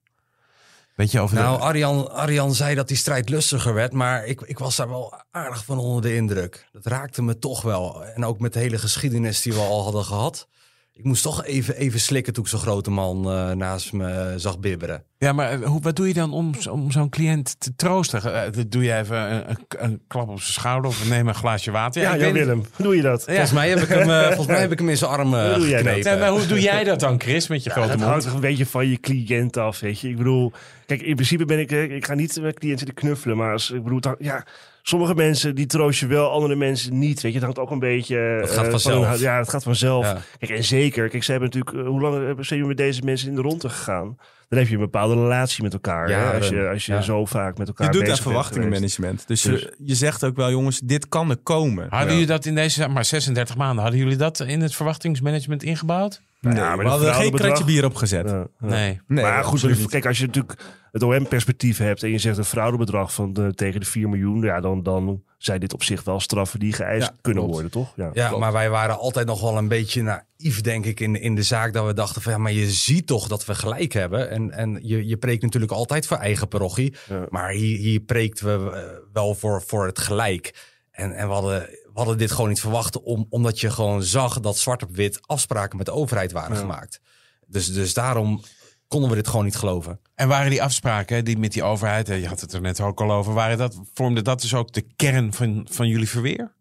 Weet 0.95 1.11
je 1.11 1.19
over 1.19 1.35
de- 1.35 1.41
Nou, 1.41 1.59
Arjan, 1.59 2.11
Arjan 2.11 2.53
zei 2.53 2.75
dat 2.75 2.87
die 2.87 2.97
strijd 2.97 3.29
lustiger 3.29 3.73
werd, 3.73 3.93
maar 3.93 4.25
ik, 4.25 4.41
ik 4.41 4.59
was 4.59 4.75
daar 4.75 4.89
wel 4.89 5.13
aardig 5.37 5.65
van 5.65 5.77
onder 5.79 6.01
de 6.01 6.15
indruk. 6.15 6.65
Dat 6.71 6.85
raakte 6.85 7.21
me 7.23 7.39
toch 7.39 7.61
wel. 7.61 8.03
En 8.05 8.25
ook 8.25 8.39
met 8.39 8.53
de 8.53 8.59
hele 8.59 8.77
geschiedenis 8.77 9.41
die 9.41 9.53
we 9.53 9.59
al 9.59 9.83
hadden 9.83 10.03
gehad. 10.03 10.47
Ik 10.93 11.03
moest 11.03 11.23
toch 11.23 11.45
even, 11.45 11.75
even 11.75 11.99
slikken 11.99 12.33
toen 12.33 12.43
ik 12.43 12.49
zo'n 12.49 12.59
grote 12.59 12.89
man 12.91 13.31
eh, 13.31 13.51
naast 13.51 13.93
me 13.93 14.33
zag 14.37 14.59
bibberen. 14.59 15.03
Ja, 15.17 15.33
maar 15.33 15.51
eh, 15.51 15.67
hoe, 15.67 15.81
wat 15.81 15.95
doe 15.95 16.07
je 16.07 16.13
dan 16.13 16.33
om, 16.33 16.53
om 16.69 16.91
zo'n 16.91 17.09
cliënt 17.09 17.59
te 17.59 17.75
troosten? 17.75 18.51
Dat 18.53 18.71
doe 18.71 18.83
je 18.83 18.93
even 18.95 19.17
een, 19.35 19.49
een, 19.49 19.57
een 19.69 20.01
klap 20.07 20.29
op 20.29 20.39
zijn 20.41 20.53
schouder 20.53 20.89
of 20.89 21.09
neem 21.09 21.27
een 21.27 21.35
glaasje 21.35 21.71
water? 21.71 22.01
Ja, 22.01 22.17
Jan 22.17 22.33
Willem, 22.33 22.65
hoe 22.75 22.85
doe 22.85 22.95
je 22.95 23.01
dat? 23.01 23.19
Ja. 23.19 23.25
Volgens, 23.25 23.51
mij 23.51 23.69
heb 23.69 23.79
ik 23.79 23.87
hem, 23.87 24.07
volgens 24.25 24.47
mij 24.47 24.59
heb 24.59 24.71
ik 24.71 24.79
hem 24.79 24.89
in 24.89 24.97
zijn 24.97 25.11
arm 25.11 25.33
eh, 25.33 25.43
Hoe 25.49 25.53
doe 25.59 25.67
jij 25.67 25.77
dat? 25.83 25.87
geknepen. 25.93 26.11
Nee, 26.11 26.19
maar 26.19 26.29
hoe 26.29 26.45
doe 26.47 26.61
jij 26.61 26.83
dat 26.83 26.99
dan, 26.99 27.19
Chris, 27.21 27.47
met 27.47 27.63
je 27.63 27.69
grote 27.69 27.87
mond? 27.87 28.01
hangt 28.01 28.23
toch 28.23 28.33
een 28.33 28.39
beetje 28.39 28.65
van 28.65 28.87
je 28.87 28.99
cliënt 28.99 29.57
af, 29.57 29.79
weet 29.79 29.99
je. 29.99 30.09
Ik 30.09 30.17
bedoel, 30.17 30.51
kijk, 30.85 31.01
in 31.01 31.15
principe 31.15 31.45
ben 31.45 31.59
ik, 31.59 31.71
ik 31.71 32.05
ga 32.05 32.13
niet 32.13 32.41
met 32.41 32.59
cliënten 32.59 32.85
zitten 32.87 33.03
knuffelen, 33.05 33.37
maar 33.37 33.51
als, 33.51 33.71
ik 33.71 33.83
bedoel, 33.83 33.99
dan- 34.01 34.15
ja, 34.19 34.45
sommige 34.87 35.15
mensen 35.15 35.55
die 35.55 35.65
troost 35.65 35.99
je 35.99 36.07
wel, 36.07 36.31
andere 36.31 36.55
mensen 36.55 36.99
niet, 36.99 37.21
weet 37.21 37.31
je. 37.31 37.37
Het 37.37 37.43
hangt 37.43 37.59
ook 37.59 37.71
een 37.71 37.79
beetje... 37.79 38.17
Eh, 38.17 38.47
gaat 38.47 38.55
van 38.55 38.69
vanzelf. 38.69 39.19
ja, 39.19 39.37
het 39.37 39.49
gaat 39.49 39.63
vanzelf. 39.63 40.05
Ja. 40.05 40.21
Kijk, 40.39 40.51
en 40.51 40.63
zeker, 40.63 41.09
kijk, 41.09 41.23
ze 41.23 41.31
hebben 41.31 41.49
natuurlijk, 41.49 41.85
eh, 41.85 41.91
hoe 41.91 42.01
lang 42.01 42.15
zijn 42.23 42.35
jullie 42.59 42.65
met 42.65 42.77
deze 42.77 43.01
mensen 43.03 43.29
in 43.29 43.35
de 43.35 43.41
ronde 43.41 43.69
gegaan? 43.69 44.17
Dan 44.49 44.59
heb 44.59 44.67
je 44.67 44.73
een 44.73 44.79
bepaalde 44.79 45.13
relatie 45.13 45.63
met 45.63 45.73
elkaar, 45.73 46.05
hè? 46.05 46.11
Jaren. 46.11 46.35
Als 46.39 46.49
je, 46.49 46.67
als 46.67 46.85
je 46.85 46.93
Ja. 46.93 47.01
zo 47.01 47.25
vaak 47.25 47.57
met 47.57 47.67
elkaar 47.67 47.85
Je 47.87 47.91
doet 47.93 48.01
bezig 48.01 48.17
geweest. 48.17 48.21
verwachtingenmanagement. 48.37 49.27
Dus, 49.27 49.41
Dus- 49.41 49.61
je, 49.61 49.73
je 49.77 49.95
zegt 49.95 50.23
ook 50.23 50.35
wel, 50.35 50.49
jongens, 50.51 50.79
dit 50.79 51.07
kan 51.09 51.29
er 51.29 51.37
komen. 51.37 51.87
Hadden 51.89 52.11
jullie 52.11 52.25
dat 52.27 52.45
in 52.45 52.55
deze 52.55 52.87
maar 52.87 53.05
36 53.05 53.57
maanden, 53.57 53.81
hadden 53.83 53.99
jullie 54.01 54.17
dat 54.17 54.39
in 54.39 54.61
het 54.61 54.75
verwachtingsmanagement 54.75 55.63
ingebouwd? 55.63 56.21
Nee, 56.41 56.55
Ja, 56.55 56.59
maar 56.75 56.77
we 56.77 56.83
hadden 56.83 56.99
geen 57.07 57.13
fraudebedrag- 57.15 57.53
kratje 57.53 57.73
bier 57.73 57.85
opgezet. 57.85 58.29
Ja, 58.29 58.35
ja. 58.59 58.67
Nee. 58.67 58.99
Nee, 59.07 59.23
maar 59.23 59.43
goed, 59.43 59.85
kijk, 59.87 60.05
als 60.05 60.17
je 60.17 60.25
natuurlijk 60.25 60.59
het 60.91 61.03
OM-perspectief 61.03 61.77
hebt 61.77 62.03
en 62.03 62.09
je 62.11 62.17
zegt 62.17 62.37
een 62.37 62.43
fraudebedrag 62.43 63.13
van 63.13 63.33
de, 63.33 63.53
tegen 63.55 63.79
de 63.79 63.85
4 63.85 64.09
miljoen, 64.09 64.41
ja, 64.41 64.59
dan, 64.61 64.83
dan 64.83 65.23
zijn 65.37 65.59
dit 65.59 65.73
op 65.73 65.83
zich 65.83 66.03
wel 66.03 66.19
straffen 66.19 66.59
die 66.59 66.73
geëist 66.73 67.07
Ja, 67.07 67.15
kunnen 67.21 67.43
klopt. 67.43 67.53
worden, 67.61 67.71
toch? 67.71 67.93
Ja, 67.95 68.09
Ja, 68.13 68.37
maar 68.37 68.51
wij 68.51 68.69
waren 68.69 68.97
altijd 68.97 69.27
nog 69.27 69.41
wel 69.41 69.57
een 69.57 69.67
beetje 69.67 70.01
naïef, 70.01 70.61
denk 70.61 70.85
ik, 70.85 70.99
in, 70.99 71.15
in 71.21 71.35
de 71.35 71.43
zaak. 71.43 71.73
Dat 71.73 71.85
we 71.85 71.93
dachten 71.93 72.21
van, 72.21 72.31
ja, 72.31 72.37
maar 72.37 72.51
je 72.51 72.69
ziet 72.71 73.07
toch 73.07 73.27
dat 73.27 73.45
we 73.45 73.55
gelijk 73.55 73.93
hebben. 73.93 74.29
En, 74.29 74.51
en 74.51 74.79
je, 74.81 75.05
je 75.07 75.17
preekt 75.17 75.41
natuurlijk 75.43 75.71
altijd 75.71 76.07
voor 76.07 76.17
eigen 76.17 76.47
parochie. 76.47 76.95
Ja. 77.09 77.25
Maar 77.29 77.49
hier, 77.51 77.77
hier 77.77 77.99
preekten 77.99 78.45
we 78.65 78.71
eh, 78.71 78.83
wel 79.13 79.35
voor, 79.35 79.61
voor 79.61 79.85
het 79.85 79.99
gelijk. 79.99 80.75
En, 80.91 81.15
en 81.15 81.27
we, 81.27 81.33
hadden, 81.33 81.59
we 81.61 81.89
hadden 81.93 82.17
dit 82.17 82.31
gewoon 82.31 82.49
niet 82.49 82.59
verwacht, 82.59 83.01
om, 83.01 83.25
omdat 83.29 83.59
je 83.59 83.69
gewoon 83.71 84.03
zag 84.03 84.39
dat 84.39 84.57
zwart 84.57 84.83
op 84.83 84.95
wit 84.95 85.19
afspraken 85.25 85.77
met 85.77 85.85
de 85.85 85.91
overheid 85.93 86.31
waren 86.31 86.53
Ja. 86.55 86.59
gemaakt. 86.61 86.99
Dus, 87.47 87.73
dus 87.73 87.93
daarom 87.93 88.43
konden 88.87 89.09
we 89.09 89.15
dit 89.15 89.27
gewoon 89.27 89.45
niet 89.45 89.55
geloven. 89.55 89.99
En 90.15 90.27
waren 90.27 90.49
die 90.49 90.63
afspraken 90.63 91.25
die 91.25 91.37
met 91.37 91.53
die 91.53 91.63
overheid, 91.63 92.07
je 92.07 92.27
had 92.27 92.41
het 92.41 92.53
er 92.53 92.61
net 92.61 92.81
ook 92.81 93.01
al 93.01 93.11
over, 93.11 93.33
waren 93.33 93.57
dat, 93.57 93.79
vormde 93.93 94.21
dat 94.21 94.41
dus 94.41 94.53
ook 94.53 94.73
de 94.73 94.85
kern 94.95 95.33
van, 95.33 95.67
van 95.71 95.87
jullie 95.87 96.09
verweer? 96.09 96.53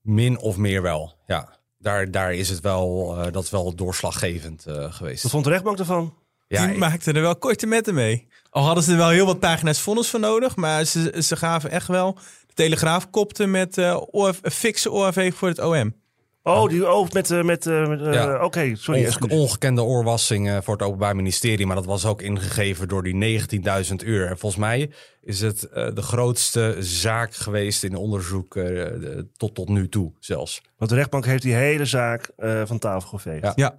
Min 0.00 0.38
of 0.38 0.56
meer 0.56 0.82
wel, 0.82 1.14
ja. 1.26 1.54
Daar, 1.78 2.10
daar 2.10 2.34
is 2.34 2.48
het 2.48 2.60
wel, 2.60 3.16
eh, 3.16 3.32
dat 3.32 3.42
is 3.42 3.50
wel 3.50 3.74
doorslaggevend 3.74 4.66
eh, 4.66 4.92
geweest. 4.92 5.22
Wat 5.22 5.32
vond 5.32 5.44
de 5.44 5.50
rechtbank 5.50 5.78
ervan? 5.78 6.14
Ja, 6.48 6.66
die 6.66 6.78
maakten 6.78 7.14
er 7.14 7.20
wel 7.20 7.36
korte 7.36 7.66
metten 7.66 7.94
mee. 7.94 8.28
Al 8.50 8.64
hadden 8.64 8.84
ze 8.84 8.90
er 8.90 8.96
wel 8.96 9.08
heel 9.08 9.26
wat 9.26 9.40
pagina's 9.40 9.80
vonnis 9.80 10.08
voor 10.08 10.20
nodig. 10.20 10.56
Maar 10.56 10.84
ze, 10.84 11.22
ze 11.22 11.36
gaven 11.36 11.70
echt 11.70 11.86
wel... 11.86 12.18
De 12.46 12.54
Telegraaf 12.54 13.10
kopte 13.10 13.46
met 13.46 13.78
eh 13.78 14.00
OF, 14.10 14.38
een 14.42 14.50
fikse 14.50 14.90
ORV 14.90 15.34
voor 15.34 15.48
het 15.48 15.58
OM. 15.58 15.94
Oh, 16.54 16.68
die 16.68 16.90
oh, 16.92 17.10
met, 17.10 17.12
met, 17.42 17.66
eh, 17.66 17.86
met, 17.86 18.00
eh, 18.02 18.12
Ja. 18.12 18.44
oké, 18.44 18.74
sorry. 18.74 19.00
Onge- 19.00 19.08
excuus. 19.08 19.32
ongekende 19.32 19.82
oorwassing 19.82 20.58
voor 20.62 20.74
het 20.74 20.82
Openbaar 20.82 21.16
Ministerie. 21.16 21.66
Maar 21.66 21.76
dat 21.76 21.86
was 21.86 22.06
ook 22.06 22.22
ingegeven 22.22 22.88
door 22.88 23.02
die 23.02 23.14
19.000 23.14 24.02
uur. 24.04 24.26
En 24.26 24.38
volgens 24.38 24.60
mij 24.60 24.90
is 25.22 25.40
het 25.40 25.60
de 25.70 26.02
grootste 26.02 26.76
zaak 26.78 27.34
geweest 27.34 27.84
in 27.84 27.96
onderzoek 27.96 28.54
de- 28.54 29.26
tot, 29.36 29.54
tot 29.54 29.68
nu 29.68 29.88
toe 29.88 30.12
zelfs. 30.18 30.62
Want 30.76 30.90
de 30.90 30.96
rechtbank 30.96 31.24
heeft 31.24 31.42
die 31.42 31.54
hele 31.54 31.84
zaak 31.84 32.30
van 32.64 32.78
tafel 32.78 33.08
geveegd. 33.08 33.42
Ja. 33.44 33.52
Ja, 33.54 33.78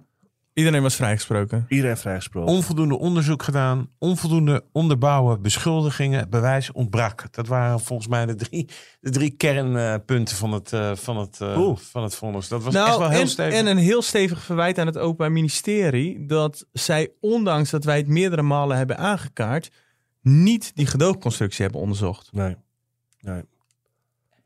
iedereen 0.58 0.82
was 0.82 0.94
vrijgesproken. 0.94 1.66
Iedereen 1.68 1.96
vrijgesproken. 1.96 2.52
Onvoldoende 2.52 2.98
onderzoek 2.98 3.42
gedaan, 3.42 3.90
onvoldoende 3.98 4.64
onderbouwen, 4.72 5.42
beschuldigingen, 5.42 6.30
bewijs 6.30 6.72
ontbrak. 6.72 7.32
Dat 7.32 7.46
waren 7.46 7.80
volgens 7.80 8.08
mij 8.08 8.26
de 8.26 8.34
drie, 8.34 8.68
de 9.00 9.10
drie 9.10 9.30
kernpunten 9.30 10.36
van 10.36 10.52
het, 10.52 10.72
eh, 10.72 10.94
van 10.94 11.16
het, 11.16 11.40
eh, 11.40 11.76
van 11.76 12.02
het 12.02 12.14
vonnis. 12.14 12.48
Dat 12.48 12.62
was 12.62 12.74
echt 12.74 12.84
wel 12.84 12.98
heel 12.98 13.08
Nou, 13.08 13.20
en, 13.20 13.28
stevig. 13.28 13.54
en 13.54 13.66
een 13.66 13.76
heel 13.76 14.02
stevig 14.02 14.42
verwijt 14.42 14.78
aan 14.78 14.86
het 14.86 14.98
Openbaar 14.98 15.32
Ministerie... 15.32 16.26
dat 16.26 16.66
zij, 16.72 17.10
ondanks 17.20 17.70
dat 17.70 17.84
wij 17.84 17.96
het 17.96 18.08
meerdere 18.08 18.42
malen 18.42 18.76
hebben 18.76 18.98
aangekaart... 18.98 19.70
niet 20.22 20.72
die 20.74 20.86
gedoogconstructie 20.86 21.62
hebben 21.62 21.80
onderzocht. 21.80 22.32
Nee. 22.32 22.56
nee. 23.20 23.42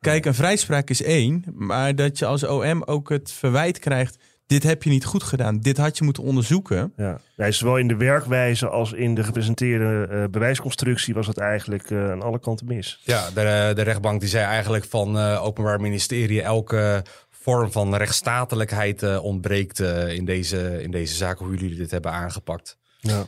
Kijk, 0.01 0.25
een 0.25 0.35
vrijspraak 0.35 0.91
is 0.91 1.03
één, 1.03 1.45
maar 1.55 1.95
dat 1.95 2.19
je 2.19 2.27
als 2.27 2.45
OM 2.45 2.83
ook 2.83 3.09
het 3.09 3.33
verwijt 3.33 3.79
krijgt: 3.79 4.17
dit 4.53 4.63
heb 4.63 4.83
je 4.83 4.91
niet 4.91 5.05
goed 5.05 5.23
gedaan, 5.23 5.61
dit 5.61 5.77
had 5.77 5.99
je 5.99 6.05
moeten 6.05 6.23
onderzoeken. 6.23 6.93
Ja. 6.97 7.21
Nee, 7.37 7.53
zowel 7.53 7.77
in 7.77 7.89
de 7.89 7.97
werkwijze 7.97 8.69
als 8.69 8.93
in 8.93 9.15
de 9.15 9.25
gepresenteerde 9.25 10.07
eh, 10.11 10.25
bewijsconstructie 10.31 11.15
was 11.15 11.27
het 11.27 11.39
eigenlijk 11.39 11.91
eh, 11.91 12.11
aan 12.11 12.23
alle 12.23 12.41
kanten 12.41 12.67
mis. 12.67 13.01
Ja, 13.05 13.31
de, 13.31 13.73
de 13.75 13.83
rechtbank 13.83 14.21
die 14.21 14.29
zei 14.29 14.45
eigenlijk 14.45 14.85
van 14.85 15.19
eh, 15.19 15.45
Openbaar 15.45 15.81
Ministerie... 15.81 16.43
elke 16.43 17.05
vorm 17.31 17.73
van 17.73 17.95
rechtsstatelijkheid 17.95 19.19
ontbreekt 19.19 19.79
in, 20.09 20.25
deze, 20.25 20.83
in 20.83 20.91
deze 20.91 21.15
zaak... 21.15 21.39
hoe 21.39 21.57
jullie 21.57 21.77
dit 21.77 21.91
hebben 21.91 22.13
aangepakt. 22.13 22.79
Ja. 22.99 23.25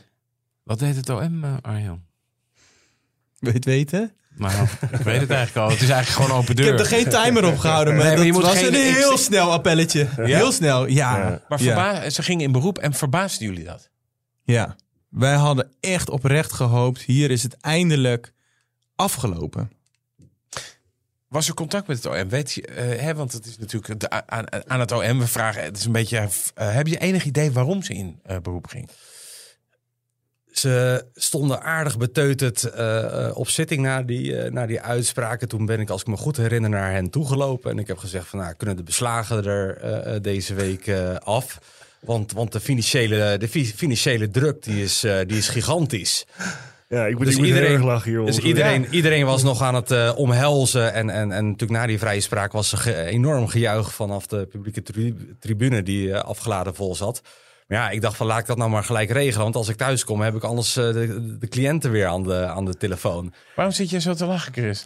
Wat 0.63 0.79
deed 0.79 0.95
het 0.95 1.09
OM, 1.09 1.43
Arjan? 1.61 2.03
Het 3.39 3.65
weten? 3.65 4.11
Nou, 4.37 4.53
ik 4.91 4.97
weet 4.99 5.21
het 5.21 5.29
eigenlijk 5.29 5.55
al. 5.55 5.69
Het 5.69 5.81
is 5.81 5.89
eigenlijk 5.89 6.07
gewoon 6.25 6.31
open 6.41 6.49
Ik 6.51 6.57
deur. 6.57 6.65
heb 6.65 6.79
er 6.79 6.85
geen 6.85 7.09
timer 7.09 7.45
op 7.45 7.57
gehouden, 7.57 7.95
maar, 7.95 8.05
Nee, 8.05 8.15
maar 8.15 8.25
je 8.25 8.31
dat 8.31 8.41
moet 8.41 8.49
was 8.51 8.59
geen- 8.61 8.73
een 8.73 8.87
ik- 8.87 8.95
heel 8.95 9.17
snel 9.17 9.51
appelletje. 9.51 10.07
Heel 10.15 10.51
snel, 10.51 10.85
ja. 10.87 11.17
Ja. 11.17 11.41
Maar 11.49 11.59
verba- 11.59 12.09
ze 12.09 12.23
gingen 12.23 12.43
in 12.45 12.51
beroep 12.51 12.77
en 12.77 12.93
verbaasden 12.93 13.47
jullie 13.47 13.63
dat? 13.63 13.89
ja. 14.43 14.75
Wij 15.09 15.33
hadden 15.35 15.71
echt 15.79 16.09
oprecht 16.09 16.51
gehoopt, 16.53 17.01
hier 17.01 17.31
is 17.31 17.43
het 17.43 17.57
eindelijk 17.61 18.33
afgelopen. 18.95 19.71
Was 21.27 21.47
er 21.47 21.53
contact 21.53 21.87
met 21.87 22.03
het 22.03 22.05
OM? 22.05 22.29
Weet 22.29 22.51
je, 22.51 22.61
eh, 22.67 23.01
hè, 23.01 23.15
want 23.15 23.31
het 23.31 23.45
is 23.45 23.57
natuurlijk 23.57 23.99
de- 23.99 24.09
aan, 24.09 24.45
aan 24.67 24.79
het 24.79 24.91
OM. 24.91 25.19
We 25.19 25.27
vragen, 25.27 25.63
het 25.63 25.77
is 25.77 25.85
een 25.85 25.91
beetje. 25.91 26.17
eh, 26.17 26.73
heb 26.73 26.87
je 26.87 26.97
enig 26.97 27.25
idee 27.25 27.51
waarom 27.51 27.83
ze 27.83 27.93
in 27.93 28.19
eh, 28.23 28.37
beroep 28.41 28.67
ging? 28.67 28.89
Ze 30.55 31.05
stonden 31.15 31.61
aardig 31.61 31.97
beteuterd 31.97 32.63
eh, 32.63 33.25
eh, 33.27 33.37
op 33.37 33.49
zitting 33.49 33.81
na 33.81 34.01
die, 34.03 34.33
na 34.49 34.65
die 34.65 34.81
uitspraken. 34.81 35.47
Toen 35.47 35.65
ben 35.65 35.79
ik, 35.79 35.89
als 35.89 36.01
ik 36.01 36.07
me 36.07 36.17
goed 36.17 36.37
herinner, 36.37 36.69
naar 36.69 36.91
hen 36.91 37.09
toegelopen. 37.09 37.71
En 37.71 37.79
ik 37.79 37.87
heb 37.87 37.97
gezegd 37.97 38.27
van, 38.27 38.39
nou, 38.39 38.53
kunnen 38.53 38.75
de 38.75 38.83
beslagen 38.83 39.45
er 39.45 40.21
deze 40.21 40.53
week 40.53 40.91
af? 41.23 41.57
Want, 41.99 42.31
want 42.31 42.51
de, 42.51 42.59
financiële, 42.59 43.37
de 43.37 43.47
fi- 43.47 43.65
financiële 43.75 44.29
druk 44.29 44.63
die 44.63 44.83
is, 44.83 44.99
die 45.27 45.37
is 45.37 45.47
gigantisch. 45.49 46.25
Ja, 46.89 47.05
ik 47.05 47.17
moet, 47.17 47.25
Dus 47.25 47.35
iedereen- 47.37 47.71
erg 47.71 47.83
lachen 47.83 48.11
hier. 48.11 48.25
Dus 48.25 48.37
iedereen, 48.37 48.87
iedereen 48.91 49.25
was 49.25 49.43
nog 49.43 49.61
aan 49.61 49.75
het 49.75 50.13
omhelzen. 50.15 50.93
En, 50.93 51.09
en, 51.09 51.31
en 51.31 51.45
natuurlijk 51.45 51.79
na 51.79 51.85
die 51.87 51.99
vrije 51.99 52.21
spraak 52.21 52.51
was 52.51 52.71
er 52.71 52.77
ge- 52.77 53.03
enorm 53.03 53.47
gejuich 53.47 53.93
vanaf 53.93 54.27
de 54.27 54.45
publieke 54.45 54.81
tri- 54.81 55.15
tribune 55.39 55.83
die 55.83 56.15
afgeladen 56.17 56.75
vol 56.75 56.95
zat. 56.95 57.21
Maar 57.67 57.77
ja, 57.77 57.89
ik 57.89 58.01
dacht 58.01 58.17
van 58.17 58.27
laat 58.27 58.39
ik 58.39 58.45
dat 58.45 58.57
nou 58.57 58.69
maar 58.69 58.83
gelijk 58.83 59.09
regelen. 59.09 59.43
Want 59.43 59.55
als 59.55 59.69
ik 59.69 59.75
thuis 59.75 60.03
kom 60.03 60.21
heb 60.21 60.35
ik 60.35 60.43
anders 60.43 60.77
eh, 60.77 60.83
de, 60.93 61.37
de 61.39 61.47
cliënten 61.47 61.91
weer 61.91 62.05
aan 62.07 62.23
de, 62.23 62.45
aan 62.45 62.65
de 62.65 62.73
telefoon. 62.77 63.33
Waarom 63.55 63.73
zit 63.73 63.89
je 63.89 63.99
zo 63.99 64.13
te 64.13 64.25
lachen, 64.25 64.53
Chris? 64.53 64.85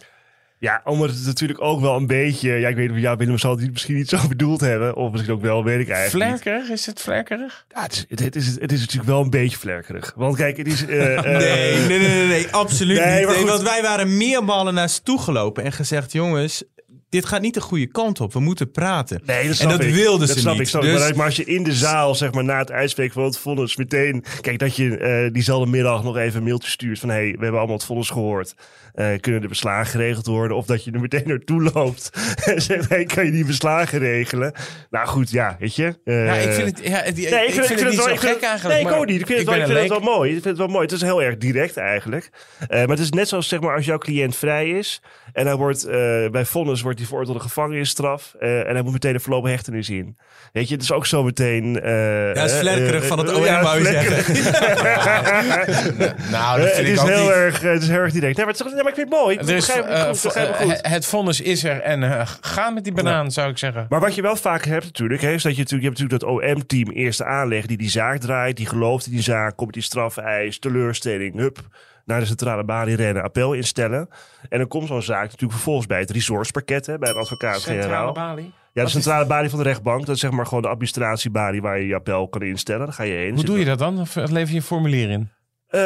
Ja, 0.58 0.80
omdat 0.84 1.10
het 1.10 1.24
natuurlijk 1.24 1.60
ook 1.60 1.80
wel 1.80 1.96
een 1.96 2.06
beetje... 2.06 2.50
Ja, 2.50 2.68
ik 2.68 2.76
weet 2.76 2.90
niet, 2.90 3.02
ja, 3.02 3.16
Willem 3.16 3.38
zal 3.38 3.56
het 3.58 3.70
misschien 3.70 3.94
niet 3.96 4.08
zo 4.08 4.18
bedoeld 4.28 4.60
hebben. 4.60 4.96
Of 4.96 5.10
misschien 5.12 5.34
ook 5.34 5.40
wel, 5.40 5.64
weet 5.64 5.80
ik 5.80 5.88
eigenlijk 5.88 6.30
niet. 6.30 6.40
Vlerkerig? 6.42 6.70
Is 6.70 6.86
het 6.86 7.00
vlerkerig? 7.00 7.64
Ja, 7.68 7.82
het, 7.82 7.92
is, 7.92 8.04
het, 8.08 8.20
het 8.20 8.36
is, 8.36 8.46
het 8.46 8.72
is 8.72 8.80
natuurlijk 8.80 9.08
wel 9.08 9.20
een 9.22 9.30
beetje 9.30 9.58
vlerkerig. 9.58 10.12
Want 10.16 10.36
kijk, 10.36 10.56
het 10.56 10.66
is... 10.66 10.86
eh, 10.86 11.16
eh, 11.16 11.24
Nee, 11.24 11.86
nee, 11.88 11.98
nee, 11.98 12.08
nee, 12.08 12.26
nee, 12.26 12.48
absoluut 12.50 12.98
Nee, 13.04 13.26
niet. 13.26 13.42
want 13.48 13.62
wij 13.62 13.82
waren 13.82 14.16
meermalen 14.16 14.74
naar 14.74 14.88
ze 14.88 15.02
toe 15.02 15.20
gelopen 15.20 15.64
en 15.64 15.72
gezegd: 15.72 16.12
jongens, 16.12 16.64
dit 17.10 17.24
gaat 17.26 17.40
niet 17.40 17.54
de 17.54 17.60
goede 17.60 17.86
kant 17.86 18.20
op. 18.20 18.32
We 18.32 18.40
moeten 18.40 18.70
praten. 18.70 19.22
Nee, 19.24 19.48
dat 19.48 19.58
en 19.58 19.68
dat 19.68 19.80
ik. 19.80 19.94
wilden 19.94 20.26
dat 20.26 20.36
ze 20.36 20.38
snap 20.40 20.52
niet. 20.52 20.62
Ik, 20.62 20.68
snap 20.68 20.82
ik. 20.82 20.90
Dus- 20.90 21.00
Maar, 21.00 21.16
maar 21.16 21.26
als 21.26 21.36
je 21.36 21.44
in 21.44 21.62
de 21.62 21.72
zaal, 21.72 22.14
zeg 22.14 22.32
maar, 22.32 22.44
na 22.44 22.58
het 22.58 22.70
uitspreken 22.70 23.14
van 23.14 23.24
het 23.24 23.38
vonnis 23.38 23.76
meteen... 23.76 24.24
Kijk, 24.40 24.58
dat 24.58 24.76
je 24.76 24.96
eh, 24.96 25.32
diezelfde 25.32 25.70
middag 25.70 26.02
nog 26.02 26.16
even 26.16 26.38
een 26.38 26.44
mailtje 26.44 26.70
stuurt 26.70 26.98
van... 26.98 27.08
hey, 27.08 27.24
we 27.24 27.42
hebben 27.42 27.58
allemaal 27.58 27.76
het 27.76 27.84
vonnis 27.86 28.10
gehoord. 28.10 28.54
Eh, 28.94 29.06
kunnen 29.20 29.40
de 29.40 29.48
beslagen 29.48 29.90
geregeld 29.90 30.26
worden? 30.26 30.56
Of 30.56 30.66
dat 30.66 30.84
je 30.84 30.90
er 30.90 31.00
meteen 31.00 31.22
naartoe 31.26 31.62
loopt 31.72 32.10
en 32.44 32.62
zegt... 32.62 32.88
hey, 32.88 33.04
kan 33.04 33.24
je 33.24 33.30
die 33.30 33.44
beslagen 33.44 33.98
regelen? 33.98 34.52
Nou 34.90 35.06
goed, 35.06 35.30
ja, 35.30 35.56
weet 35.58 35.76
je. 35.76 35.98
Eh, 36.04 36.26
ja, 36.26 36.32
ik 36.34 36.52
vind 36.52 36.66
het, 36.78 36.86
ja, 36.88 37.02
Nee, 37.02 37.46
ik 37.46 37.52
vind, 37.52 37.68
het 37.68 37.84
niet 37.88 37.96
wel- 37.96 38.04
zo 38.06 38.12
ik 38.12 38.18
gek 38.20 38.40
eigenlijk. 38.40 38.62
Nee, 38.74 38.80
ik 38.80 38.90
maar 38.90 38.98
ook 38.98 39.06
niet. 39.06 39.20
Ik 39.20 39.26
vind, 39.26 39.38
het, 39.38 39.48
wel, 39.48 39.58
ik 39.58 39.66
vind 39.66 39.78
het 39.78 39.88
wel 39.88 40.00
mooi. 40.00 40.28
Ik 40.28 40.32
vind 40.34 40.44
het 40.44 40.56
wel 40.58 40.66
mooi. 40.66 40.82
Het 40.82 40.92
is 40.92 41.00
heel 41.02 41.22
erg 41.22 41.36
direct 41.36 41.76
eigenlijk. 41.76 42.30
Maar 42.68 42.88
het 42.88 42.98
is 42.98 43.10
net 43.10 43.28
zoals 43.28 43.48
zeg 43.48 43.60
maar, 43.60 43.74
als 43.76 43.84
jouw 43.84 43.98
cliënt 43.98 44.36
vrij 44.36 44.70
is. 44.70 45.02
En 45.32 45.46
hij 45.46 45.56
wordt, 45.56 45.86
bij 46.30 46.44
vonnis 46.44 46.82
wordt 46.82 46.98
hij 47.00 47.08
veroordeelde 47.08 47.40
gevangenisstraf. 47.40 48.34
eh, 48.40 48.58
en 48.68 48.72
hij 48.74 48.82
moet 48.82 48.92
meteen 48.92 49.14
een 49.14 49.20
voorlopige 49.20 49.52
hechtenis 49.52 49.88
in. 49.90 50.16
Weet 50.52 50.68
je, 50.68 50.74
het 50.74 50.82
is 50.82 50.92
ook 50.92 51.06
zo 51.06 51.22
meteen... 51.22 51.80
eh, 51.82 52.34
Ja, 52.34 52.44
is 52.44 52.52
eh, 52.52 52.58
vlekkerig 52.58 53.06
van 53.06 53.18
het 53.18 53.34
OM, 53.34 53.44
ja, 53.44 53.62
wou 53.62 53.78
je 53.78 53.84
vlekkerig. 53.84 54.28
Nou, 56.30 56.60
Eh, 56.60 56.64
dat 56.64 56.64
het 56.66 56.74
vind 56.74 56.86
ik 56.86 56.92
is 56.94 57.00
ook 57.00 57.08
heel 57.08 57.20
niet. 57.22 57.30
erg, 57.30 57.60
het 57.60 57.82
is 57.82 57.88
heel 57.88 57.98
erg 57.98 58.12
direct. 58.12 58.36
Nee, 58.36 58.44
maar, 58.46 58.54
het 58.54 58.66
is, 58.66 58.72
nee, 58.72 58.82
maar 58.82 58.92
ik 58.92 58.98
vind 58.98 59.10
het 59.10 59.18
mooi. 59.20 59.34
Ik 59.38 59.40
is, 59.40 59.66
begrijp 59.66 59.88
het 59.88 60.08
goed, 60.16 60.22
begrijp 60.22 60.58
het 60.58 60.70
goed. 60.70 60.78
het 60.90 61.06
vonnis 61.06 61.40
is 61.40 61.64
er 61.64 61.80
en 61.80 62.02
eh, 62.02 62.26
ga 62.40 62.70
met 62.70 62.84
die 62.84 62.92
banaan, 62.92 63.30
zou 63.30 63.50
ik 63.50 63.58
zeggen. 63.58 63.86
Maar 63.88 64.00
wat 64.00 64.14
je 64.14 64.22
wel 64.22 64.36
vaak 64.36 64.64
hebt 64.64 64.84
natuurlijk, 64.84 65.20
hè, 65.22 65.32
is 65.32 65.42
dat 65.42 65.56
je 65.56 65.62
natuurlijk, 65.62 65.94
je 65.94 66.02
hebt 66.02 66.12
natuurlijk 66.12 66.42
dat 66.42 66.54
OM-team 66.56 66.90
eerste 66.90 67.24
aanleg 67.24 67.66
die 67.66 67.76
die 67.76 67.90
zaak 67.90 68.18
draait, 68.20 68.56
die 68.56 68.66
gelooft 68.66 69.06
in 69.06 69.12
die 69.12 69.22
zaak, 69.22 69.56
komt 69.56 69.72
die 69.72 69.82
strafeis, 69.82 70.58
teleurstelling, 70.58 71.36
hup, 71.36 71.58
naar 72.04 72.20
de 72.20 72.26
centrale 72.26 72.64
balie 72.64 72.96
rennen, 72.96 73.22
appel 73.22 73.52
instellen. 73.52 74.08
En 74.48 74.58
dan 74.58 74.68
komt 74.68 74.86
zo'n 74.86 75.02
zaak 75.02 75.22
natuurlijk 75.22 75.52
vervolgens 75.52 75.86
bij 75.86 75.98
het 75.98 76.10
resourcepakket, 76.10 76.86
hè, 76.86 76.98
bij 76.98 77.10
een 77.10 77.16
advocaat-generaal. 77.16 78.38
Ja, 78.72 78.84
de 78.84 78.90
centrale 78.90 79.26
balie 79.26 79.50
van 79.50 79.58
de 79.58 79.64
rechtbank, 79.64 80.06
dat 80.06 80.14
is 80.14 80.20
zeg 80.20 80.30
maar 80.30 80.46
gewoon 80.46 80.62
de 80.62 80.68
administratiebalie 80.68 81.62
waar 81.62 81.78
je 81.78 81.86
je 81.86 81.94
appel 81.94 82.28
kan 82.28 82.42
instellen. 82.42 82.84
Dan 82.84 82.94
ga 82.94 83.02
je 83.02 83.12
heen. 83.12 83.34
Hoe 83.34 83.44
doe 83.44 83.58
je 83.58 83.64
dat 83.64 83.78
dan? 83.78 84.00
Of 84.00 84.14
lever 84.14 84.48
je 84.48 84.54
een 84.54 84.62
formulier 84.62 85.10
in? 85.10 85.30
Eh, 85.70 85.80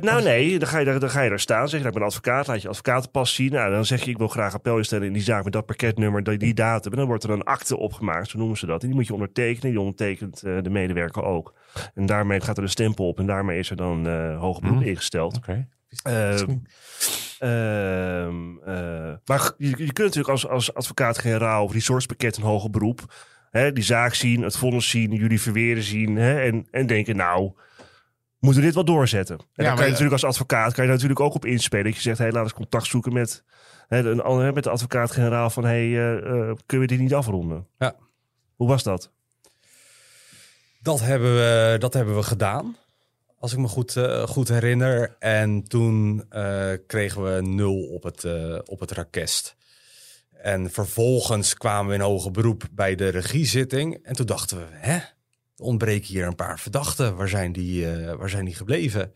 nou 0.00 0.22
nee, 0.22 0.58
dan 0.58 0.68
ga, 0.68 0.78
je, 0.78 0.84
daar- 0.84 0.98
dan 1.00 1.10
ga 1.10 1.22
je 1.22 1.28
daar 1.28 1.40
staan. 1.40 1.68
Zeg 1.68 1.70
je, 1.80 1.84
nou, 1.84 1.88
ik 1.88 1.94
ben 1.94 2.02
advocaat, 2.08 2.46
laat 2.46 2.62
je 2.62 2.68
advocatenpas 2.68 3.34
zien. 3.34 3.52
Nou, 3.52 3.70
dan 3.70 3.84
zeg 3.84 4.04
je, 4.04 4.10
ik 4.10 4.18
wil 4.18 4.28
graag 4.28 4.54
appel 4.54 4.76
instellen 4.76 5.06
in 5.06 5.12
die 5.12 5.22
zaak 5.22 5.44
met 5.44 5.52
dat 5.52 5.66
pakketnummer, 5.66 6.22
die, 6.22 6.38
die 6.38 6.54
datum. 6.54 6.92
En 6.92 6.98
dan 6.98 7.06
wordt 7.06 7.24
er 7.24 7.30
een 7.30 7.42
akte 7.44 7.76
opgemaakt, 7.76 8.28
zo 8.28 8.38
noemen 8.38 8.56
ze 8.56 8.66
dat. 8.66 8.80
En 8.82 8.86
die 8.86 8.96
moet 8.96 9.06
je 9.06 9.12
ondertekenen, 9.12 9.70
die 9.70 9.80
ondertekent 9.80 10.42
eh, 10.42 10.56
de 10.62 10.70
medewerker 10.70 11.22
ook. 11.24 11.54
En 11.94 12.06
daarmee 12.06 12.40
gaat 12.40 12.56
er 12.56 12.62
een 12.62 12.68
stempel 12.68 13.08
op 13.08 13.18
en 13.18 13.26
daarmee 13.26 13.58
is 13.58 13.70
er 13.70 13.76
dan 13.76 14.06
eh 14.08 14.38
hoger 14.40 14.62
beroep 14.62 14.78
Mhm. 14.78 14.88
ingesteld. 14.88 15.36
Oké. 15.36 15.68
Eh, 16.02 16.30
ehm, 17.38 18.56
eh, 18.64 19.12
maar 19.24 19.52
je, 19.58 19.68
je 19.68 19.74
kunt 19.92 19.98
natuurlijk 19.98 20.28
als, 20.28 20.48
als 20.48 20.74
advocaat-generaal 20.74 21.64
of 21.64 21.72
resourcepakket 21.72 22.36
een 22.36 22.42
hoger 22.42 22.70
beroep... 22.70 23.00
Hè, 23.50 23.72
die 23.72 23.84
zaak 23.84 24.14
zien, 24.14 24.42
het 24.42 24.56
vonnis 24.56 24.88
zien, 24.90 25.12
jullie 25.12 25.40
verweren 25.40 25.82
zien 25.82 26.16
hè, 26.16 26.40
en, 26.42 26.66
en 26.70 26.86
denken, 26.86 27.16
nou, 27.16 27.52
moeten 28.38 28.60
we 28.60 28.66
dit 28.66 28.74
wel 28.74 28.84
doorzetten? 28.84 29.38
En 29.38 29.64
dan 29.64 29.74
kan 29.74 29.84
je 29.84 29.90
natuurlijk 29.90 30.22
als 30.22 30.24
advocaat 30.24 30.72
kan 30.74 30.84
je 30.84 30.90
daar 30.90 31.00
natuurlijk 31.00 31.20
ook 31.20 31.34
op 31.34 31.44
inspelen. 31.44 31.84
Dat 31.84 31.94
je 31.94 32.00
zegt, 32.00 32.18
hey, 32.18 32.32
laat 32.32 32.42
eens 32.42 32.52
contact 32.52 32.86
zoeken 32.86 33.12
met, 33.12 33.44
hè, 33.88 33.98
een, 34.10 34.20
ander- 34.20 34.52
met 34.52 34.64
de 34.64 34.70
advocaat-generaal 34.70 35.50
van, 35.50 35.64
hey, 35.64 35.84
eh, 35.84 36.16
eh, 36.16 36.56
kunnen 36.66 36.86
we 36.88 36.94
dit 36.94 36.98
niet 37.02 37.14
afronden? 37.14 37.66
Ja. 37.78 37.94
Hoe 38.54 38.68
was 38.68 38.82
dat? 38.82 39.12
Dat 40.80 41.00
hebben 41.00 41.34
we, 41.34 41.76
dat 41.78 41.94
hebben 41.94 42.16
we 42.16 42.22
gedaan. 42.22 42.76
Als 43.38 43.52
ik 43.52 43.58
me 43.58 43.68
goed, 43.68 43.96
eh, 43.96 44.22
goed 44.22 44.48
herinner. 44.48 45.16
En 45.18 45.62
toen 45.68 46.24
eh, 46.28 46.72
kregen 46.86 47.34
we 47.34 47.42
nul 47.42 47.82
op 47.82 48.02
het, 48.02 48.24
eh, 48.24 48.58
op 48.64 48.80
het 48.80 48.90
rakest. 48.90 49.56
En 50.32 50.70
vervolgens 50.70 51.54
kwamen 51.54 51.88
we 51.88 51.94
in 51.94 52.00
hoger 52.00 52.30
beroep 52.30 52.62
bij 52.72 52.94
de 52.94 53.08
regiezitting. 53.08 53.98
En 54.02 54.14
toen 54.14 54.26
dachten 54.26 54.56
we, 54.56 54.64
hè? 54.70 54.98
Er 55.56 55.64
ontbreken 55.64 56.06
hier 56.06 56.26
een 56.26 56.34
paar 56.34 56.58
verdachten. 56.58 57.16
Waar 57.16 57.28
zijn 57.28 57.52
die, 57.52 57.90
eh, 57.90 58.14
waar 58.14 58.30
zijn 58.30 58.44
die 58.44 58.54
gebleven? 58.54 59.12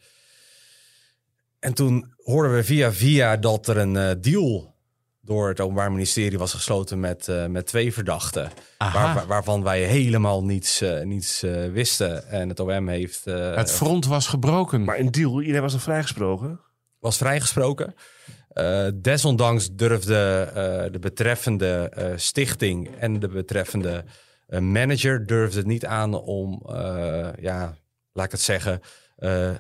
En 1.58 1.74
toen 1.74 2.14
hoorden 2.16 2.54
we 2.54 2.64
via 2.64 2.92
via 2.92 3.36
dat 3.36 3.68
er 3.68 3.76
een 3.76 3.96
eh, 3.96 4.10
deal 4.20 4.74
door 5.22 5.48
het 5.48 5.60
Openbaar 5.60 5.92
Ministerie 5.92 6.38
was 6.38 6.52
gesloten 6.52 7.00
met, 7.00 7.28
eh, 7.28 7.46
met 7.46 7.66
twee 7.66 7.92
verdachten. 7.92 8.50
Waar, 8.78 9.26
waarvan 9.26 9.62
wij 9.62 9.82
helemaal 9.82 10.44
niets, 10.44 10.80
eh, 10.80 11.02
niets 11.02 11.42
eh, 11.42 11.72
wisten. 11.72 12.28
En 12.28 12.48
het 12.48 12.60
OM 12.60 12.88
heeft, 12.88 13.26
eh, 13.26 13.54
Het 13.54 13.72
front 13.72 14.06
was 14.06 14.26
gebroken. 14.26 14.84
Maar 14.84 14.98
een 14.98 15.10
deal, 15.10 15.40
iedereen 15.40 15.62
was 15.62 15.72
nog 15.72 15.82
vrijgesproken? 15.82 16.60
was 17.00 17.16
vrijgesproken. 17.16 17.94
Eh, 18.48 18.86
desondanks 18.94 19.68
durfde 19.72 20.50
eh, 20.54 20.92
de 20.92 20.98
betreffende 20.98 21.90
eh, 21.94 22.06
stichting 22.16 22.90
en 22.98 23.20
de 23.20 23.28
betreffende 23.28 24.04
eh, 24.50 24.60
manager 24.60 25.26
durfde 25.26 25.58
het 25.58 25.66
niet 25.66 25.86
aan 25.86 26.14
om, 26.14 26.62
eh, 26.68 27.28
ja, 27.40 27.74
laat 28.12 28.24
ik 28.26 28.30
het 28.32 28.40
zeggen, 28.40 28.80
eh, 29.16 29.50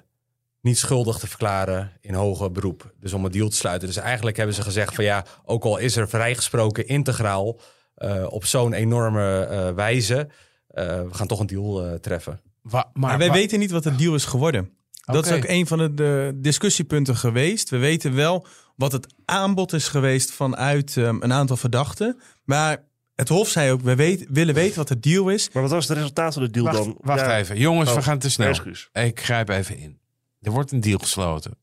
niet 0.60 0.78
schuldig 0.78 1.18
te 1.18 1.26
verklaren 1.26 1.92
in 2.00 2.14
hoger 2.14 2.52
beroep. 2.52 2.94
Dus 3.00 3.12
om 3.12 3.24
een 3.24 3.30
deal 3.30 3.48
te 3.48 3.56
sluiten. 3.56 3.88
Dus 3.88 3.96
eigenlijk 3.96 4.36
hebben 4.36 4.54
ze 4.54 4.62
gezegd 4.62 4.94
van 4.94 5.04
ja, 5.04 5.24
ook 5.44 5.64
al 5.64 5.76
is 5.78 5.96
er 5.96 6.08
vrijgesproken 6.08 6.86
integraal 6.86 7.60
eh, 7.94 8.26
op 8.28 8.44
zo'n 8.44 8.72
enorme 8.72 9.44
eh, 9.44 9.70
wijze, 9.74 10.28
eh, 10.68 10.84
we 11.02 11.14
gaan 11.14 11.26
toch 11.26 11.40
een 11.40 11.46
deal 11.46 11.84
eh, 11.86 11.94
treffen. 11.94 12.40
Wa- 12.62 12.90
Maar 12.92 13.18
wij 13.18 13.28
wa- 13.28 13.32
weten 13.34 13.58
niet 13.58 13.70
wat 13.70 13.82
de 13.82 13.94
deal 13.96 14.14
is 14.14 14.24
geworden. 14.24 14.70
Dat 15.04 15.26
is 15.26 15.32
ook 15.32 15.44
een 15.46 15.66
van 15.66 15.78
de, 15.78 15.94
de 15.94 16.32
discussiepunten 16.36 17.16
geweest. 17.16 17.70
We 17.70 17.76
weten 17.78 18.14
wel 18.14 18.46
wat 18.76 18.92
het 18.92 19.06
aanbod 19.24 19.72
is 19.72 19.88
geweest 19.88 20.30
vanuit 20.30 20.96
ehm, 20.96 21.16
een 21.22 21.32
aantal 21.32 21.56
verdachten. 21.56 22.20
Maar 22.44 22.84
het 23.20 23.28
Hof 23.28 23.48
zei 23.48 23.70
ook, 23.72 23.80
we 23.80 23.94
weet, 23.94 24.26
willen 24.28 24.54
weten 24.54 24.76
wat 24.76 24.88
de 24.88 25.00
deal 25.00 25.28
is. 25.28 25.50
Maar 25.52 25.62
wat 25.62 25.70
was 25.72 25.88
het 25.88 25.96
resultaat 25.96 26.32
van 26.34 26.42
de 26.42 26.50
deal 26.50 26.64
Wacht, 26.64 26.76
dan? 26.76 26.96
wacht 27.00 27.20
Ja. 27.20 27.38
even. 27.38 27.58
Jongens, 27.58 27.90
Oh, 27.90 27.96
we 27.96 28.02
gaan 28.02 28.18
te 28.18 28.30
snel. 28.30 28.48
excuus. 28.48 28.88
Ik 28.92 29.20
grijp 29.20 29.48
even 29.48 29.78
in. 29.78 29.98
Er 30.40 30.50
wordt 30.50 30.72
een 30.72 30.80
deal 30.80 30.98
gesloten. 30.98 31.58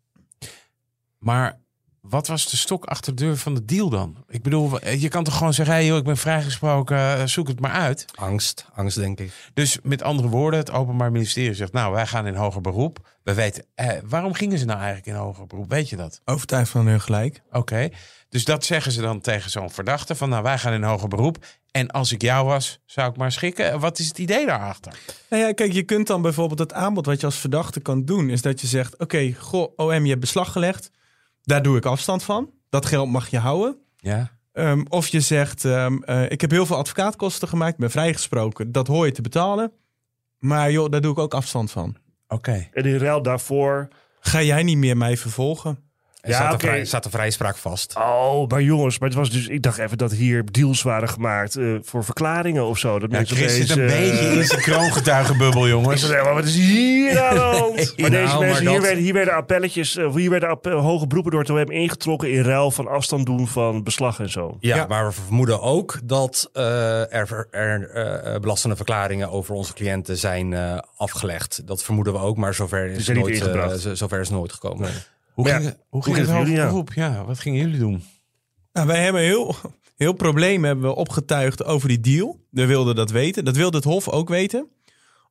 Maar 1.19 1.59
wat 2.01 2.27
was 2.27 2.49
de 2.49 2.57
stok 2.57 2.85
achter 2.85 3.15
de 3.15 3.23
deur 3.23 3.37
van 3.37 3.53
de 3.53 3.65
deal 3.65 3.89
dan? 3.89 4.23
Ik 4.27 4.43
bedoel, 4.43 4.87
je 4.89 5.07
kan 5.07 5.23
toch 5.23 5.37
gewoon 5.37 5.53
zeggen... 5.53 5.75
Hey, 5.75 5.85
joh, 5.85 5.97
ik 5.97 6.03
ben 6.03 6.17
vrijgesproken, 6.17 6.97
eh, 6.97 7.25
zoek 7.25 7.47
het 7.47 7.59
maar 7.59 7.71
uit. 7.71 8.05
Angst, 8.15 8.65
angst 8.75 8.97
denk 8.97 9.19
ik. 9.19 9.31
Dus 9.53 9.77
met 9.83 10.01
andere 10.01 10.27
woorden, 10.27 10.59
het 10.59 10.71
Openbaar 10.71 11.11
Ministerie 11.11 11.53
zegt... 11.53 11.71
nou, 11.71 11.93
wij 11.93 12.07
gaan 12.07 12.27
in 12.27 12.35
hoger 12.35 12.61
beroep. 12.61 13.15
We 13.23 13.33
weten, 13.33 13.65
eh, 13.75 13.97
waarom 14.05 14.33
gingen 14.33 14.57
ze 14.57 14.65
nou 14.65 14.77
eigenlijk 14.77 15.07
in 15.07 15.15
hoger 15.15 15.47
beroep? 15.47 15.69
Weet 15.69 15.89
je 15.89 15.95
dat? 15.95 16.21
Overtuigd 16.25 16.69
van 16.69 16.87
hun 16.87 17.01
gelijk. 17.01 17.41
Oké, 17.51 17.89
dus 18.29 18.45
dat 18.45 18.65
zeggen 18.65 18.91
ze 18.91 19.01
dan 19.01 19.21
tegen 19.21 19.51
zo'n 19.51 19.69
verdachte... 19.69 20.15
van 20.15 20.29
nou, 20.29 20.43
wij 20.43 20.57
gaan 20.57 20.73
in 20.73 20.83
hoger 20.83 21.07
beroep. 21.07 21.45
En 21.71 21.91
als 21.91 22.11
ik 22.11 22.21
jou 22.21 22.45
was, 22.45 22.79
zou 22.85 23.09
ik 23.09 23.17
maar 23.17 23.31
schikken. 23.31 23.79
Wat 23.79 23.99
is 23.99 24.07
het 24.07 24.17
idee 24.17 24.45
daarachter? 24.45 24.93
Nou 25.29 25.43
ja, 25.43 25.51
kijk, 25.51 25.71
je 25.71 25.83
kunt 25.83 26.07
dan 26.07 26.21
bijvoorbeeld 26.21 26.59
het 26.59 26.73
aanbod 26.73 27.05
wat 27.05 27.19
je 27.19 27.25
als 27.25 27.37
verdachte 27.37 27.79
kan 27.79 28.05
doen, 28.05 28.29
is 28.29 28.41
dat 28.41 28.61
je 28.61 28.67
zegt: 28.67 28.97
Oké, 28.97 29.33
goh, 29.39 29.73
OM, 29.75 30.03
je 30.03 30.09
hebt 30.09 30.19
beslag 30.19 30.51
gelegd. 30.51 30.91
Daar 31.43 31.61
doe 31.61 31.77
ik 31.77 31.85
afstand 31.85 32.23
van. 32.23 32.51
Dat 32.69 32.85
geld 32.85 33.09
mag 33.09 33.29
je 33.29 33.37
houden. 33.37 33.77
Ja, 33.97 34.37
Ehm, 34.57 34.83
of 34.89 35.07
je 35.07 35.21
zegt: 35.21 35.65
ehm, 35.65 35.97
eh, 36.03 36.31
Ik 36.31 36.41
heb 36.41 36.51
heel 36.51 36.65
veel 36.65 36.75
advocaatkosten 36.75 37.47
gemaakt, 37.47 37.77
ben 37.77 37.91
vrijgesproken. 37.91 38.71
Dat 38.71 38.87
hoor 38.87 39.05
je 39.05 39.11
te 39.11 39.21
betalen. 39.21 39.71
Maar 40.39 40.71
joh, 40.71 40.89
daar 40.89 41.01
doe 41.01 41.11
ik 41.11 41.17
ook 41.17 41.33
afstand 41.33 41.71
van. 41.71 41.95
oké. 42.27 42.67
En 42.71 42.83
in 42.83 42.97
ruil 42.97 43.21
daarvoor... 43.21 43.87
Ga 44.19 44.41
jij 44.41 44.63
niet 44.63 44.77
meer 44.77 44.97
mij 44.97 45.17
vervolgen? 45.17 45.86
Er 46.21 46.29
Ja, 46.29 46.57
vrij, 46.59 46.85
staat 46.85 47.03
de 47.03 47.09
vrijspraak 47.09 47.57
vast. 47.57 47.95
Oh, 47.97 48.47
maar 48.49 48.61
jongens, 48.61 48.99
maar 48.99 49.09
het 49.09 49.17
was 49.17 49.29
dus... 49.29 49.47
Ik 49.47 49.61
dacht 49.61 49.77
even 49.77 49.97
dat 49.97 50.11
hier 50.11 50.51
deals 50.51 50.81
waren 50.81 51.09
gemaakt 51.09 51.55
eh, 51.55 51.75
voor 51.81 52.03
verklaringen 52.03 52.65
of 52.65 52.77
zo. 52.77 52.99
Dat 52.99 53.11
Ja, 53.11 53.17
mensen 53.17 53.37
Chris 53.37 53.55
zit 53.55 53.69
een 53.69 53.79
eh, 53.79 53.99
beetje 53.99 54.25
in 54.25 54.43
zijn 54.45 54.61
kroongetuigenbubbel, 54.61 55.63
Ik 55.65 55.69
jongens. 55.71 56.05
zei, 56.07 56.23
maar 56.23 56.33
wat 56.33 56.43
is 56.45 56.55
hier 56.55 57.21
aan 57.21 57.33
de 57.35 57.41
hand? 57.41 57.75
maar 57.97 58.09
deze 58.09 58.23
nou, 58.23 58.37
maar 58.39 58.39
mensen, 58.47 58.65
hier, 58.65 58.73
dat- 58.73 58.81
werden, 58.81 59.03
hier 59.03 59.13
werden 59.13 59.33
appelletjes, 59.33 59.95
eh, 59.95 60.13
hier 60.15 60.29
werden 60.29 60.57
hoge 60.81 61.07
beroepen 61.07 61.31
door 61.31 61.41
het 61.41 61.49
OM 61.49 61.71
ingetrokken 61.71 62.31
in 62.31 62.41
ruil 62.43 62.71
van 62.71 62.87
afstand 62.87 63.25
doen 63.25 63.47
van 63.47 63.83
beslag 63.83 64.19
en 64.19 64.29
zo. 64.29 64.57
Ja, 64.59 64.75
Ja. 64.75 64.85
maar 64.87 65.05
we 65.05 65.11
vermoeden 65.11 65.61
ook 65.61 65.99
dat 66.03 66.49
eh, 66.53 67.13
er, 67.13 67.47
er 67.51 67.89
eh, 67.89 68.39
belastende 68.39 68.75
verklaringen 68.75 69.29
over 69.29 69.53
onze 69.55 69.73
cliënten 69.73 70.17
zijn 70.17 70.53
eh, 70.53 70.77
afgelegd. 70.95 71.67
Dat 71.67 71.83
vermoeden 71.83 72.13
we 72.13 72.19
ook, 72.19 72.37
maar 72.37 72.53
zover 72.53 72.85
is, 72.85 73.05
zijn 73.05 73.17
het 73.17 73.25
niet 73.29 73.53
nooit, 73.53 73.85
eh, 73.85 73.91
zover 73.93 74.19
is 74.19 74.27
het 74.27 74.37
nooit 74.37 74.53
gekomen. 74.53 74.89
Hoe 75.37 75.47
ging, 75.47 75.63
ja, 75.63 75.65
het- 75.69 75.79
hoe 75.89 76.03
ging 76.03 76.15
het 76.17 76.25
ging 76.27 76.37
jullie, 76.47 76.95
ja? 76.95 77.25
wat 77.25 77.39
gingen 77.39 77.59
jullie 77.59 77.79
doen? 77.79 78.03
Nou, 78.73 78.87
wij 78.87 79.03
hebben 79.03 79.21
heel, 79.21 79.55
heel 79.95 80.13
probleem 80.13 80.63
hebben 80.63 80.85
we 80.85 80.95
opgetuigd 80.95 81.63
over 81.63 81.87
die 81.87 81.99
deal. 81.99 82.39
We 82.49 82.65
wilden 82.65 82.95
dat 82.95 83.11
weten. 83.11 83.45
Dat 83.45 83.55
wilde 83.55 83.75
het 83.77 83.85
Hof 83.85 84.09
ook 84.09 84.29
weten. 84.29 84.67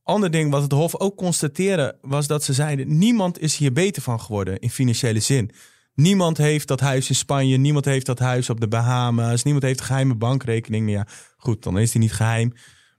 Ander 0.03 0.31
ding 0.31 0.51
wat 0.51 0.63
het 0.63 0.73
Hof 0.73 0.97
ook 1.01 1.17
constateerde 1.17 1.99
was 2.01 2.27
dat 2.27 2.45
ze 2.45 2.53
zeiden: 2.53 2.99
niemand 2.99 3.41
is 3.41 3.57
hier 3.57 3.73
beter 3.73 4.03
van 4.03 4.21
geworden 4.21 4.59
in 4.59 4.71
financiële 4.71 5.21
zin. 5.21 5.51
Niemand 5.95 6.37
heeft 6.37 6.69
dat 6.69 6.81
huis 6.81 7.09
in 7.09 7.15
Spanje, 7.15 7.57
niemand 7.57 7.85
heeft 7.85 8.07
dat 8.07 8.19
huis 8.19 8.51
op 8.51 8.61
de 8.61 8.69
Bahama's, 8.69 9.43
niemand 9.43 9.65
heeft 9.65 9.81
een 9.81 9.87
geheime 9.87 10.15
bankrekening. 10.15 10.91
Ja, 10.91 11.07
goed, 11.37 11.63
dan 11.63 11.79
is 11.79 11.91
die 11.91 12.01
niet 12.01 12.13
geheim. 12.13 12.53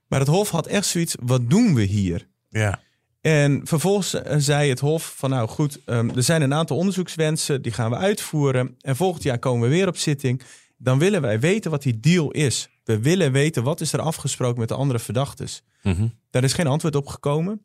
Maar 0.07 0.19
het 0.19 0.27
Hof 0.27 0.49
had 0.49 0.67
echt 0.67 0.85
zoiets: 0.85 1.15
wat 1.21 1.49
doen 1.49 1.73
we 1.73 1.83
hier? 1.83 2.27
Ja. 2.49 2.79
En 3.27 3.61
vervolgens 3.63 4.13
eh, 4.13 4.35
zei 4.37 4.69
het 4.69 4.79
Hof 4.79 5.13
van 5.15 5.29
nou 5.29 5.47
goed, 5.47 5.79
ehm, 5.85 6.09
er 6.15 6.23
zijn 6.23 6.41
een 6.41 6.53
aantal 6.53 6.77
onderzoekswensen, 6.77 7.61
die 7.61 7.71
gaan 7.71 7.89
we 7.89 7.95
uitvoeren. 7.95 8.75
En 8.81 8.95
volgend 8.95 9.23
jaar 9.23 9.39
komen 9.39 9.69
we 9.69 9.75
weer 9.75 9.87
op 9.87 9.97
zitting. 9.97 10.41
Dan 10.77 10.99
willen 10.99 11.21
wij 11.21 11.39
weten 11.39 11.71
wat 11.71 11.81
die 11.81 11.99
deal 11.99 12.31
is. 12.31 12.69
We 12.83 12.99
willen 12.99 13.31
weten 13.31 13.63
wat 13.63 13.81
is 13.81 13.93
er 13.93 13.99
afgesproken 13.99 14.59
met 14.59 14.67
de 14.67 14.75
andere 14.75 14.99
verdachtes. 14.99 15.63
Mhm. 15.83 16.07
Daar 16.29 16.43
is 16.43 16.53
geen 16.53 16.67
antwoord 16.67 16.95
op 16.95 17.07
gekomen. 17.07 17.61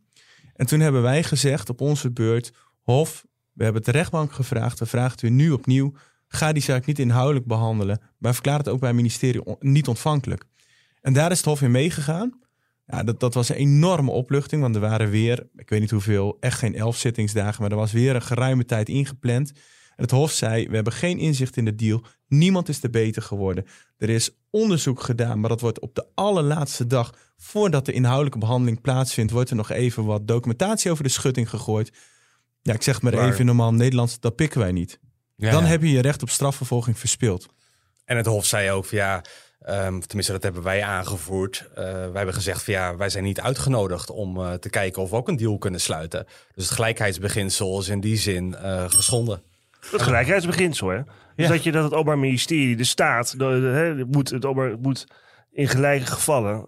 En 0.55 0.67
toen 0.67 0.81
hebben 0.81 1.03
wij 1.03 1.23
gezegd 1.23 1.69
op 1.69 1.81
onze 1.81 2.11
beurt, 2.11 2.53
Hof, 2.81 3.25
we 3.53 3.65
hebben 3.65 3.83
het 3.83 3.93
de 3.93 3.99
rechtbank 3.99 4.33
gevraagd. 4.33 4.79
We 4.79 4.87
vragen 4.87 5.11
het 5.11 5.23
u 5.23 5.29
nu 5.31 5.51
opnieuw. 5.51 5.93
Ga 6.29 6.53
die 6.53 6.63
zaak 6.63 6.87
niet 6.87 6.99
inhoudelijk 6.99 7.47
behandelen, 7.47 8.01
maar 8.19 8.33
verklaar 8.35 8.59
het 8.59 8.69
ook 8.69 8.81
bij 8.81 8.89
het 8.89 8.97
ministerie 8.99 9.45
on- 9.45 9.57
niet 9.61 9.89
ontvankelijk. 9.89 10.45
En 11.01 11.13
daar 11.13 11.31
is 11.31 11.37
het 11.37 11.47
Hof 11.47 11.63
in 11.63 11.71
meegegaan. 11.71 12.41
Ja, 12.93 13.03
dat, 13.03 13.21
dat 13.21 13.35
was 13.35 13.49
een 13.49 13.57
enorme 13.57 14.11
opluchting, 14.11 14.63
want 14.63 14.75
er 14.75 14.81
waren 14.81 15.11
weer, 15.11 15.47
ik 15.57 15.69
weet 15.69 15.81
niet 15.81 15.91
hoeveel, 15.91 16.37
echt 16.41 16.59
geen 16.59 16.75
elf 16.75 16.97
zittingsdagen, 16.97 17.63
maar 17.63 17.71
er 17.71 17.77
was 17.77 17.93
weer 17.93 18.15
een 18.15 18.23
geruime 18.23 18.65
tijd 18.65 18.89
ingepland. 18.89 19.51
En 19.97 20.03
het 20.03 20.11
Hof 20.11 20.31
zei, 20.31 20.69
we 20.69 20.75
hebben 20.75 20.93
geen 20.93 21.19
inzicht 21.19 21.57
in 21.57 21.65
de 21.65 21.75
deal. 21.75 22.05
Niemand 22.29 22.69
is 22.69 22.83
er 22.83 22.91
beter 22.91 23.23
geworden. 23.23 23.65
Er 23.99 24.09
is 24.09 24.31
onderzoek 24.51 25.03
gedaan, 25.03 25.41
maar 25.41 25.49
dat 25.49 25.61
wordt 25.61 25.81
op 25.81 25.95
de 25.95 26.07
allerlaatste 26.15 26.87
dag... 26.87 27.15
voordat 27.37 27.87
de 27.87 27.93
inhoudelijke 27.93 28.39
behandeling 28.39 28.81
plaatsvindt... 28.81 29.33
wordt 29.33 29.51
er 29.51 29.57
nog 29.57 29.71
even 29.71 30.05
wat 30.05 30.29
documentatie 30.29 30.91
over 30.91 31.05
de 31.05 31.11
schutting 31.11 31.51
gegooid. 31.51 31.93
Ja, 32.63 32.73
ik 32.73 32.83
zeg 32.83 33.03
maar 33.03 33.29
even 33.29 33.47
normaal 33.47 33.75
Nederlands, 33.75 34.21
dat 34.21 34.37
pikken 34.37 34.61
wij 34.61 34.73
niet. 34.73 35.01
Ja, 35.37 35.51
Dan 35.51 35.63
ja. 35.63 35.69
heb 35.69 35.83
je 35.83 35.91
je 35.91 36.01
recht 36.01 36.23
op 36.23 36.31
strafvervolging 36.31 36.99
verspeeld. 36.99 37.47
En 38.05 38.17
het 38.17 38.27
Hof 38.27 38.47
zei 38.47 38.71
ook 38.71 38.87
van 38.87 38.99
ehm, 39.65 39.99
tenminste 40.01 40.33
dat 40.33 40.43
hebben 40.43 40.63
wij 40.63 40.83
aangevoerd. 40.83 41.69
Eh, 41.75 41.85
wij 41.85 42.11
hebben 42.15 42.35
gezegd 42.35 42.63
van 42.65 42.75
ja, 42.75 42.97
wij 42.97 43.09
zijn 43.09 43.25
niet 43.25 43.41
uitgenodigd 43.41 44.11
om 44.11 44.37
eh, 44.39 44.53
te 44.53 44.71
kijken 44.71 45.03
of 45.03 45.11
we 45.11 45.17
ook 45.17 45.29
een 45.29 45.37
deal 45.37 45.59
kunnen 45.59 45.81
sluiten. 45.81 46.27
Dus 46.55 46.65
het 46.65 46.75
gelijkheidsbeginsel 46.75 47.81
is 47.81 47.89
in 47.89 48.01
die 48.01 48.17
zin 48.17 48.55
eh, 48.55 48.85
geschonden. 48.91 49.43
Het 49.91 50.03
gelijkheidsbeginsel, 50.03 50.89
hè? 50.89 51.01
Dus 51.37 51.49
dat 51.49 51.63
je 51.63 51.73
dat 51.73 51.85
het 51.85 51.93
Openbaar 51.93 52.19
Ministerie, 52.19 52.77
de 52.77 52.85
staat, 52.85 53.31
de, 53.31 53.39
de- 53.39 53.67
hè, 53.67 54.05
moet, 54.05 54.31
het 54.31 54.45
openbaar, 54.45 54.79
moet 54.79 55.07
in 55.53 55.69
gelijke 55.69 56.07
gevallen 56.07 56.65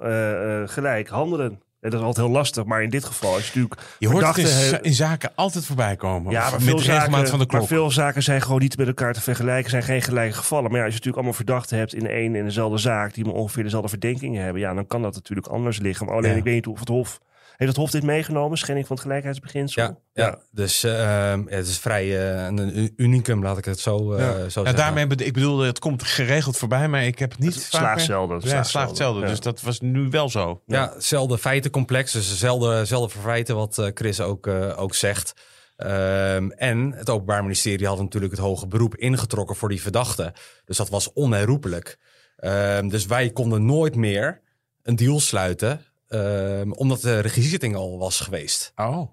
gelijk 0.70 1.09
handelen. 1.09 1.62
En 1.85 1.91
dat 1.91 2.01
is 2.01 2.07
altijd 2.07 2.26
heel 2.26 2.35
lastig, 2.35 2.64
maar 2.64 2.82
in 2.82 2.91
dit 2.91 3.05
geval 3.05 3.39
is 3.39 3.45
het 3.47 3.55
natuurlijk... 3.55 3.80
Je 3.99 4.09
hoort 4.09 4.37
het 4.37 4.78
in, 4.82 4.95
zaken 4.95 5.32
altijd 5.35 5.66
voorbij 5.66 5.97
komen. 5.97 6.32
Ja, 6.32 6.51
maar 6.51 6.61
veel, 6.61 6.78
zaken, 6.78 7.28
van 7.28 7.39
de 7.39 7.47
klok. 7.47 7.61
maar 7.61 7.68
veel 7.68 7.91
zaken 7.91 8.22
zijn 8.22 8.43
gewoon 8.43 8.61
niet 8.61 8.76
met 8.76 8.87
elkaar 8.87 9.12
te 9.12 9.20
vergelijken, 9.20 9.70
zijn 9.70 9.82
geen 9.82 10.03
gelijke 10.03 10.37
gevallen. 10.37 10.70
Maar 10.70 10.78
ja, 10.78 10.85
als 10.85 10.95
je 10.95 10.99
natuurlijk 10.99 11.16
allemaal 11.16 11.32
verdachten 11.32 11.78
hebt 11.78 11.95
in 11.95 12.09
één 12.09 12.35
en 12.35 12.45
dezelfde 12.45 12.78
zaak, 12.78 13.14
die 13.14 13.24
maar 13.24 13.35
ongeveer 13.35 13.62
dezelfde 13.62 13.89
verdenkingen 13.89 14.43
hebben, 14.43 14.62
ja, 14.62 14.74
dan 14.74 14.87
kan 14.87 15.03
dat 15.03 15.14
natuurlijk 15.14 15.47
anders 15.47 15.78
liggen. 15.78 16.07
Maar 16.07 16.14
alleen, 16.14 16.30
Ja. 16.30 16.37
ik 16.37 16.45
weet 16.45 16.55
niet 16.55 16.66
of 16.66 16.78
het 16.78 16.89
Hof... 16.89 17.20
Heeft 17.57 17.71
het 17.71 17.77
Hof 17.81 17.91
dit 17.91 18.03
meegenomen, 18.03 18.59
schending 18.59 18.87
van 18.87 18.97
het 18.97 19.05
gelijkheidsbeginsel? 19.05 19.83
Ja, 19.83 19.99
ja. 20.13 20.39
dus 20.51 20.83
eh, 20.85 20.93
ja, 20.93 21.43
het 21.47 21.67
is 21.67 21.79
vrij 21.79 22.33
eh, 22.35 22.45
een, 22.45 22.93
unicum, 22.97 23.43
laat 23.43 23.59
ik 23.59 23.65
het 23.65 23.81
zo, 23.81 24.13
eh, 24.13 24.19
Ja. 24.19 24.33
zo 24.33 24.41
Ja, 24.43 24.49
zeggen. 24.49 24.77
daarmee, 24.77 25.07
ik 25.07 25.33
bedoel, 25.33 25.59
het 25.59 25.79
komt 25.79 26.03
geregeld 26.03 26.57
voorbij, 26.57 26.89
maar 26.89 27.05
ik 27.05 27.19
heb 27.19 27.31
het 27.31 27.41
niet 27.41 27.55
Het 27.55 27.63
slaagt 27.63 28.05
zelden, 28.05 28.37
het 28.37 28.45
Ja, 28.45 28.51
slaagt 28.51 28.63
het 28.65 28.71
slaagt 28.73 28.97
zelden, 28.97 28.97
zelden. 28.97 29.23
ja. 29.23 29.29
Dus 29.29 29.41
dat 29.41 29.61
was 29.61 29.81
nu 29.81 30.09
wel 30.11 30.29
zo. 30.29 30.63
Ja, 30.67 30.91
hetzelfde 30.95 31.39
feitencomplex, 31.39 32.13
dus 32.13 32.29
dezelfde, 32.29 32.69
dezelfde 32.79 33.19
verwijten 33.19 33.57
wat 33.57 33.79
eh, 33.79 33.87
Chris 33.95 34.21
ook, 34.21 34.47
ook 34.77 34.95
zegt. 34.95 35.33
Ehm, 35.77 36.51
en 36.51 36.93
het 36.93 37.11
Openbaar 37.11 37.43
Ministerie 37.43 37.87
had 37.87 37.99
natuurlijk 37.99 38.33
het 38.33 38.41
hoge 38.41 38.67
beroep 38.67 38.97
ingetrokken 38.97 39.57
voor 39.57 39.69
die 39.69 39.83
verdachte. 39.83 40.35
Dus 40.65 40.77
dat 40.77 40.89
was 40.89 41.13
onherroepelijk. 41.13 41.99
Ehm, 42.37 42.89
dus 42.89 43.07
wij 43.07 43.31
konden 43.31 43.65
nooit 43.65 43.97
meer 43.97 44.41
een 44.83 44.97
deal 44.97 45.21
sluiten, 45.21 45.81
ehm, 46.15 46.71
omdat 46.71 47.01
de 47.01 47.19
regiezitting 47.19 47.77
al 47.77 47.99
was 47.99 48.21
geweest. 48.21 48.73
Oh. 48.77 49.09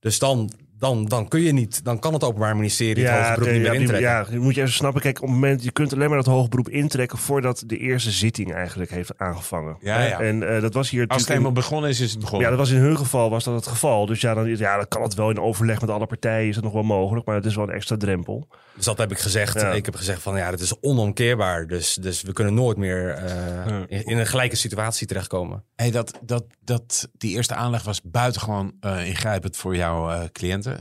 Dus 0.00 0.18
dan, 0.18 0.50
dan, 0.82 1.04
dan 1.04 1.28
kun 1.28 1.40
je 1.40 1.52
niet, 1.52 1.84
dan 1.84 1.98
kan 1.98 2.12
het 2.12 2.24
Openbaar 2.24 2.56
Ministerie 2.56 3.04
het 3.06 3.18
hoge 3.18 3.34
beroep 3.34 3.52
niet 3.52 3.62
meer 3.62 3.64
ja, 3.64 3.70
die- 3.70 3.80
intrekken. 3.80 4.34
Ja, 4.34 4.40
moet 4.40 4.54
je 4.54 4.60
even 4.60 4.72
snappen. 4.72 5.00
Kijk, 5.00 5.16
op 5.16 5.22
het 5.22 5.32
moment, 5.32 5.64
je 5.64 5.70
kunt 5.70 5.92
alleen 5.92 6.08
maar 6.08 6.16
dat 6.16 6.26
hoge 6.26 6.48
beroep 6.48 6.68
intrekken 6.68 7.18
voordat 7.18 7.62
de 7.66 7.76
eerste 7.76 8.10
zitting 8.10 8.54
eigenlijk 8.54 8.90
heeft 8.90 9.18
aangevangen. 9.18 9.76
Ja, 9.80 10.02
ja. 10.02 10.20
En 10.20 10.54
eh, 10.54 10.60
dat 10.60 10.74
was 10.74 10.90
hier 10.90 11.06
Als 11.06 11.22
het 11.22 11.30
eenmaal 11.30 11.52
begonnen 11.52 11.90
is, 11.90 12.00
is 12.00 12.10
het 12.10 12.20
begonnen. 12.20 12.48
Ja, 12.48 12.56
dat 12.56 12.66
was 12.66 12.70
in 12.76 12.80
hun 12.80 12.96
geval 12.96 13.30
was 13.30 13.44
dat 13.44 13.54
het 13.54 13.66
geval. 13.66 14.06
Dus 14.06 14.20
ja, 14.20 14.34
dan, 14.34 14.56
ja, 14.56 14.76
dan 14.76 14.88
kan 14.88 15.02
het 15.02 15.14
wel 15.14 15.30
in 15.30 15.40
overleg 15.40 15.80
met 15.80 15.90
alle 15.90 16.06
partijen 16.06 16.48
is 16.48 16.54
het 16.54 16.64
nog 16.64 16.72
wel 16.72 16.82
mogelijk. 16.82 17.26
Maar 17.26 17.34
het 17.34 17.44
is 17.44 17.54
wel 17.54 17.68
een 17.68 17.74
extra 17.74 17.96
drempel. 17.96 18.48
Dus 18.74 18.84
dat 18.84 18.98
heb 18.98 19.10
ik 19.10 19.18
gezegd. 19.18 19.60
Ja. 19.60 19.72
Ik 19.72 19.84
heb 19.84 19.94
gezegd 19.94 20.22
van 20.22 20.36
ja, 20.36 20.50
dat 20.50 20.60
is 20.60 20.80
onomkeerbaar. 20.80 21.66
Dus, 21.66 21.94
dus 21.94 22.22
we 22.22 22.32
kunnen 22.32 22.54
nooit 22.54 22.76
meer 22.76 23.08
eh, 23.08 23.76
in, 23.88 24.04
in 24.04 24.18
een 24.18 24.26
gelijke 24.26 24.56
situatie 24.56 25.06
terechtkomen. 25.06 25.64
Hey, 25.74 25.90
dat, 25.90 26.18
dat, 26.22 26.44
dat, 26.64 27.08
die 27.12 27.36
eerste 27.36 27.54
aanleg 27.54 27.82
was 27.82 28.00
buitengewoon 28.02 28.72
eh 28.80 29.06
ingrijpend 29.06 29.56
voor 29.56 29.76
jouw 29.76 30.10
eh, 30.10 30.20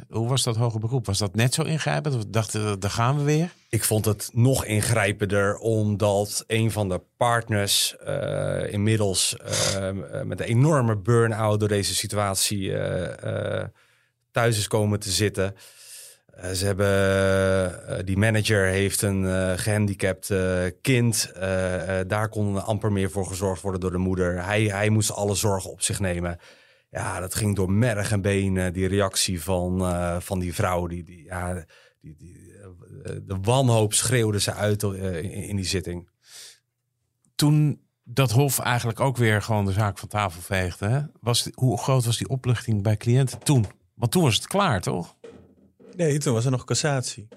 Hoe 0.09 0.27
was 0.29 0.43
dat 0.43 0.55
hoger 0.55 0.79
beroep? 0.79 1.05
Was 1.05 1.17
dat 1.17 1.35
net 1.35 1.53
zo 1.53 1.61
ingrijpend? 1.61 2.15
Of 2.15 2.23
dachten 2.27 2.69
we, 2.69 2.77
daar 2.77 2.91
gaan 2.91 3.17
we 3.17 3.23
weer? 3.23 3.49
Ik 3.69 3.83
vond 3.83 4.05
het 4.05 4.29
nog 4.33 4.65
ingrijpender 4.65 5.57
omdat 5.57 6.43
een 6.47 6.71
van 6.71 6.89
de 6.89 7.01
partners 7.17 7.97
eh, 7.97 8.73
inmiddels 8.73 9.35
eh, 9.37 9.87
eh, 9.89 9.95
met 10.25 10.39
een 10.39 10.45
enorme 10.45 10.97
burn-out 10.97 11.59
door 11.59 11.69
deze 11.69 11.95
situatie 11.95 12.77
eh, 12.77 13.63
thuis 14.31 14.57
is 14.57 14.67
komen 14.67 14.99
te 14.99 15.11
zitten. 15.11 15.55
Ze 16.53 16.65
hebben, 16.65 18.05
die 18.05 18.17
manager 18.17 18.65
heeft 18.65 19.01
een 19.01 19.25
eh, 19.25 19.51
gehandicapt 19.55 20.29
eh, 20.29 20.63
kind. 20.81 21.31
Daar 22.07 22.29
kon 22.29 22.65
amper 22.65 22.91
meer 22.91 23.11
voor 23.11 23.25
gezorgd 23.25 23.61
worden 23.61 23.81
door 23.81 23.91
de 23.91 23.97
moeder. 23.97 24.45
Hij, 24.45 24.63
hij 24.63 24.89
moest 24.89 25.11
alle 25.11 25.35
zorgen 25.35 25.71
op 25.71 25.81
zich 25.81 25.99
nemen. 25.99 26.39
Ja, 26.91 27.19
dat 27.19 27.35
ging 27.35 27.55
door 27.55 27.71
merg 27.71 28.11
en 28.11 28.21
been, 28.21 28.57
eh, 28.57 28.73
die 28.73 28.87
reactie 28.87 29.41
van, 29.41 29.81
eh, 29.81 30.19
van 30.19 30.39
die 30.39 30.53
vrouw. 30.53 30.87
Die, 30.87 31.03
die, 31.03 31.23
ja, 31.23 31.65
die, 32.01 32.15
die, 32.17 32.53
eh, 33.03 33.11
de 33.25 33.37
wanhoop 33.41 33.93
schreeuwde 33.93 34.39
ze 34.39 34.53
uit 34.53 34.83
eh, 34.83 35.17
in, 35.23 35.31
in 35.31 35.55
die 35.55 35.65
zitting. 35.65 36.09
Toen 37.35 37.81
dat 38.03 38.31
Hof 38.31 38.59
eigenlijk 38.59 38.99
ook 38.99 39.17
weer 39.17 39.41
gewoon 39.41 39.65
de 39.65 39.71
zaak 39.71 39.97
van 39.97 40.07
tafel 40.07 40.41
veegde. 40.41 40.87
Hè? 40.87 41.01
Was, 41.19 41.43
die- 41.43 41.53
hoe 41.55 41.77
groot 41.77 42.05
was 42.05 42.17
die 42.17 42.27
opluchting 42.29 42.83
bij 42.83 42.97
cliënten 42.97 43.39
toen? 43.39 43.65
Want 43.95 44.11
toen 44.11 44.23
was 44.23 44.35
het 44.35 44.47
klaar, 44.47 44.81
toch? 44.81 45.15
Nee, 45.95 46.17
toen 46.17 46.33
was 46.33 46.45
er 46.45 46.51
nog 46.51 46.63
cassatie. 46.63 47.27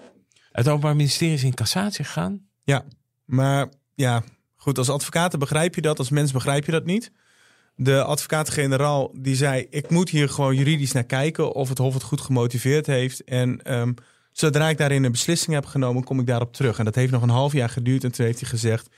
Het 0.52 0.68
Openbaar 0.68 0.96
Ministerie 0.96 1.34
is 1.34 1.44
in 1.44 1.54
cassatie 1.54 2.04
gegaan. 2.04 2.48
Ja, 2.62 2.84
maar 3.24 3.68
ja, 3.94 4.22
goed, 4.56 4.78
als 4.78 4.88
advocaat 4.90 5.38
begrijp 5.38 5.74
je 5.74 5.80
dat, 5.80 5.98
als 5.98 6.10
mens 6.10 6.32
begrijp 6.32 6.64
je 6.64 6.72
dat 6.72 6.84
niet. 6.84 7.12
De 7.76 8.02
advocaat-generaal 8.02 9.10
die 9.14 9.36
zei, 9.36 9.66
ik 9.70 9.90
moet 9.90 10.10
hier 10.10 10.28
gewoon 10.28 10.56
juridisch 10.56 10.92
naar 10.92 11.04
kijken 11.04 11.52
of 11.52 11.68
het 11.68 11.78
Hof 11.78 11.94
het 11.94 12.02
goed 12.02 12.20
gemotiveerd 12.20 12.86
heeft. 12.86 13.24
En 13.24 13.62
ehm, 13.62 13.92
zodra 14.32 14.68
ik 14.68 14.78
daarin 14.78 15.04
een 15.04 15.12
beslissing 15.12 15.54
heb 15.54 15.66
genomen, 15.66 16.04
kom 16.04 16.20
ik 16.20 16.26
daarop 16.26 16.52
terug. 16.52 16.78
En 16.78 16.84
dat 16.84 16.94
heeft 16.94 17.12
nog 17.12 17.22
een 17.22 17.28
half 17.28 17.52
jaar 17.52 17.68
geduurd 17.68 18.04
en 18.04 18.12
toen 18.12 18.26
heeft 18.26 18.40
hij 18.40 18.48
gezegd, 18.48 18.88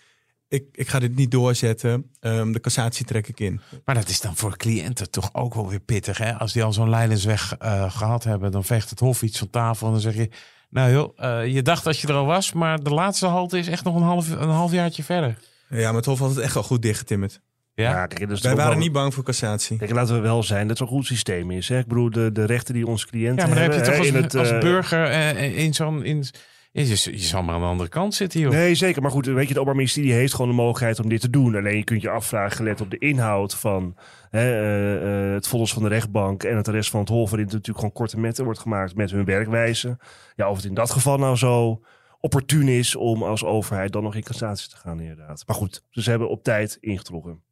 ik, 0.49 0.65
ik 0.73 0.89
ga 0.89 0.99
dit 0.99 1.17
niet 1.17 1.31
doorzetten, 1.31 2.11
Ehm, 2.21 2.53
de 2.53 2.61
cassatie 2.61 3.05
trek 3.05 3.29
ik 3.29 3.41
in. 3.41 3.61
Maar 3.85 3.95
dat 3.95 4.09
is 4.09 4.21
dan 4.21 4.37
voor 4.37 4.57
cliënten 4.57 5.11
toch 5.11 5.31
ook 5.33 5.55
wel 5.55 5.69
weer 5.69 5.81
pittig. 5.81 6.19
Hè? 6.19 6.33
Als 6.33 6.53
die 6.53 6.65
al 6.65 6.73
zo'n 6.73 6.91
lijdensweg 6.91 7.57
eh, 7.59 7.91
gehad 7.91 8.25
hebben, 8.25 8.51
dan 8.51 8.65
veegt 8.65 8.91
het 8.91 9.01
Hof 9.01 9.23
iets 9.23 9.39
van 9.39 9.51
tafel. 9.51 9.87
En 9.87 9.93
dan 9.93 10.03
zeg 10.03 10.15
je, 10.15 10.31
nou 10.71 10.93
joh, 10.93 11.13
eh, 11.17 11.47
je 11.55 11.63
dacht 11.63 11.85
dat 11.85 11.99
je 11.99 12.09
er 12.09 12.15
al 12.15 12.27
was, 12.27 12.53
maar 12.53 12.83
de 12.83 12.91
laatste 12.91 13.27
halte 13.27 13.59
is 13.59 13.69
echt 13.69 13.85
nog 13.85 13.95
een 13.95 14.03
half, 14.03 14.31
een 14.31 14.49
halfjaartje 14.49 15.03
verder. 15.03 15.39
Ja, 15.69 15.87
maar 15.87 15.95
het 15.95 16.05
Hof 16.05 16.19
had 16.19 16.29
het 16.29 16.39
echt 16.39 16.57
al 16.57 16.63
goed 16.63 16.83
dichtgetimmerd. 16.83 17.41
Ja? 17.83 17.91
Ja, 17.91 18.07
kijk, 18.07 18.21
dat 18.21 18.37
is 18.37 18.41
Wij 18.43 18.55
waren 18.55 18.71
wel- 18.71 18.81
niet 18.81 18.93
bang 18.93 19.15
voor 19.15 19.25
cassatie. 19.25 19.79
Kijk, 19.79 19.91
laten 19.91 20.15
we 20.15 20.21
wel 20.21 20.43
zijn 20.43 20.69
dat 20.69 20.79
het 20.79 20.89
een 20.89 20.95
goed 20.95 21.07
systeem 21.07 21.51
is. 21.51 21.69
Hè? 21.69 21.79
Ik 21.79 21.87
bedoel, 21.87 22.11
de, 22.11 22.33
de 22.33 22.45
rechten 22.45 22.75
die 22.75 22.87
onze 22.87 23.07
cliënten 23.07 23.49
Ja, 23.49 23.55
maar 23.55 23.55
dan 23.55 23.63
heb 23.63 23.73
je 23.73 23.79
hebben, 23.79 23.93
toch 23.93 24.07
als, 24.07 24.17
in 24.17 24.23
het, 24.23 24.35
als 24.35 24.51
eh, 24.51 24.61
burger 24.61 25.05
eh, 25.05 25.59
in 25.59 25.75
zo'n... 25.75 26.05
In, 26.05 26.25
je, 26.73 26.87
je 27.13 27.19
zal 27.19 27.43
maar 27.43 27.55
aan 27.55 27.61
de 27.61 27.67
andere 27.67 27.89
kant 27.89 28.15
zitten, 28.15 28.41
joh. 28.41 28.53
Nee, 28.53 28.75
zeker. 28.75 29.03
Maar 29.03 29.11
goed, 29.11 29.27
weet 29.27 29.35
je, 29.35 29.41
het 29.41 29.51
Openbaar 29.51 29.75
Ministerie 29.75 30.13
heeft 30.13 30.33
gewoon 30.35 30.51
de 30.51 30.57
mogelijkheid 30.57 31.01
om 31.01 31.09
dit 31.09 31.21
te 31.21 31.31
doen. 31.31 31.57
Alleen 31.57 31.77
je 31.77 31.85
kunt 31.85 32.03
je 32.03 32.11
afvragen, 32.11 32.57
gelet 32.57 32.81
op 32.81 32.91
de 32.91 32.99
inhoud 32.99 33.55
van 33.55 33.97
hè, 34.31 35.29
eh, 35.29 35.35
het 35.35 35.49
vonnis 35.49 35.73
van 35.73 35.83
de 35.83 35.89
rechtbank 35.89 36.43
en 36.43 36.57
het 36.57 36.69
rest 36.69 36.91
van 36.91 37.01
het 37.01 37.09
Hof, 37.09 37.31
waarin 37.31 37.47
natuurlijk 37.47 37.79
gewoon 37.79 37.93
korte 37.93 38.19
metten 38.21 38.45
wordt 38.45 38.61
gemaakt 38.61 38.95
met 38.95 39.11
hun 39.11 39.25
werkwijze. 39.25 39.99
Ja, 40.35 40.51
of 40.51 40.57
het 40.57 40.65
in 40.67 40.75
dat 40.75 40.91
geval 40.91 41.19
nou 41.19 41.37
zo 41.37 41.83
opportun 42.21 42.69
is 42.69 42.97
om 42.97 43.23
als 43.23 43.45
overheid 43.45 43.93
dan 43.93 44.03
nog 44.03 44.15
in 44.15 44.23
cassatie 44.23 44.69
te 44.69 44.77
gaan, 44.77 45.01
inderdaad. 45.01 45.43
Maar 45.47 45.57
goed, 45.57 45.83
dus 45.91 46.05
ze 46.05 46.11
hebben 46.11 46.29
op 46.29 46.43
tijd 46.43 46.77
ingetrokken. 46.81 47.45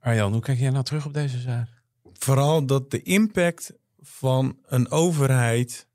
Arjan, 0.00 0.32
hoe 0.32 0.40
kijk 0.42 0.58
jij 0.58 0.70
nou 0.70 0.84
terug 0.84 1.06
op 1.06 1.14
deze 1.14 1.38
zaak? 1.38 1.68
Vooral 2.12 2.66
dat 2.66 2.90
de 2.90 3.02
impact 3.02 3.72
van 4.00 4.58
een 4.66 4.90
overheid 4.90 5.86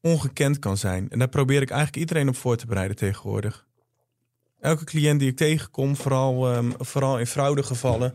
ongekend 0.00 0.58
kan 0.58 0.76
zijn. 0.76 1.10
En 1.10 1.18
daar 1.18 1.28
probeer 1.28 1.62
ik 1.62 1.70
eigenlijk 1.70 2.00
iedereen 2.00 2.28
op 2.28 2.36
voor 2.36 2.56
te 2.56 2.66
bereiden 2.66 2.96
tegenwoordig. 2.96 3.66
Elke 4.60 4.84
cliënt 4.84 5.20
die 5.20 5.30
ik 5.30 5.36
tegenkom, 5.36 5.96
vooral, 5.96 6.52
ehm, 6.52 6.70
vooral 6.78 7.18
in 7.18 7.26
fraudegevallen, 7.26 8.12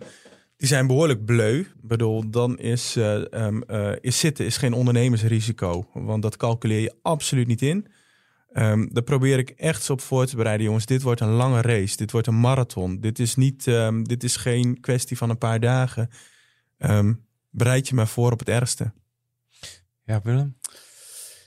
die 0.57 0.67
zijn 0.67 0.87
behoorlijk 0.87 1.25
bleu. 1.25 1.59
Ik 1.59 1.73
bedoel, 1.81 2.29
dan 2.29 2.59
is, 2.59 2.95
eh, 2.95 3.33
ehm, 3.33 3.61
eh, 3.61 3.91
is 4.01 4.19
zitten 4.19 4.45
is 4.45 4.57
geen 4.57 4.73
ondernemersrisico. 4.73 5.85
Want 5.93 6.21
dat 6.21 6.37
calculeer 6.37 6.81
je 6.81 6.95
absoluut 7.01 7.47
niet 7.47 7.61
in. 7.61 7.87
Ehm, 8.53 8.87
daar 8.91 9.03
probeer 9.03 9.37
ik 9.37 9.49
echt 9.49 9.83
zo 9.83 9.93
op 9.93 10.01
voor 10.01 10.25
te 10.25 10.35
bereiden, 10.35 10.65
jongens. 10.65 10.85
Dit 10.85 11.01
wordt 11.01 11.21
een 11.21 11.29
lange 11.31 11.61
race. 11.61 11.95
Dit 11.97 12.11
wordt 12.11 12.27
een 12.27 12.39
marathon. 12.39 12.99
Dit 12.99 13.19
is, 13.19 13.35
niet, 13.35 13.67
ehm, 13.67 14.03
dit 14.03 14.23
is 14.23 14.35
geen 14.35 14.79
kwestie 14.79 15.17
van 15.17 15.29
een 15.29 15.37
paar 15.37 15.59
dagen. 15.59 16.09
Ehm, 16.77 17.13
bereid 17.49 17.87
je 17.87 17.95
maar 17.95 18.07
voor 18.07 18.31
op 18.31 18.39
het 18.39 18.49
ergste. 18.49 18.91
Ja, 20.03 20.21
Willem? 20.23 20.57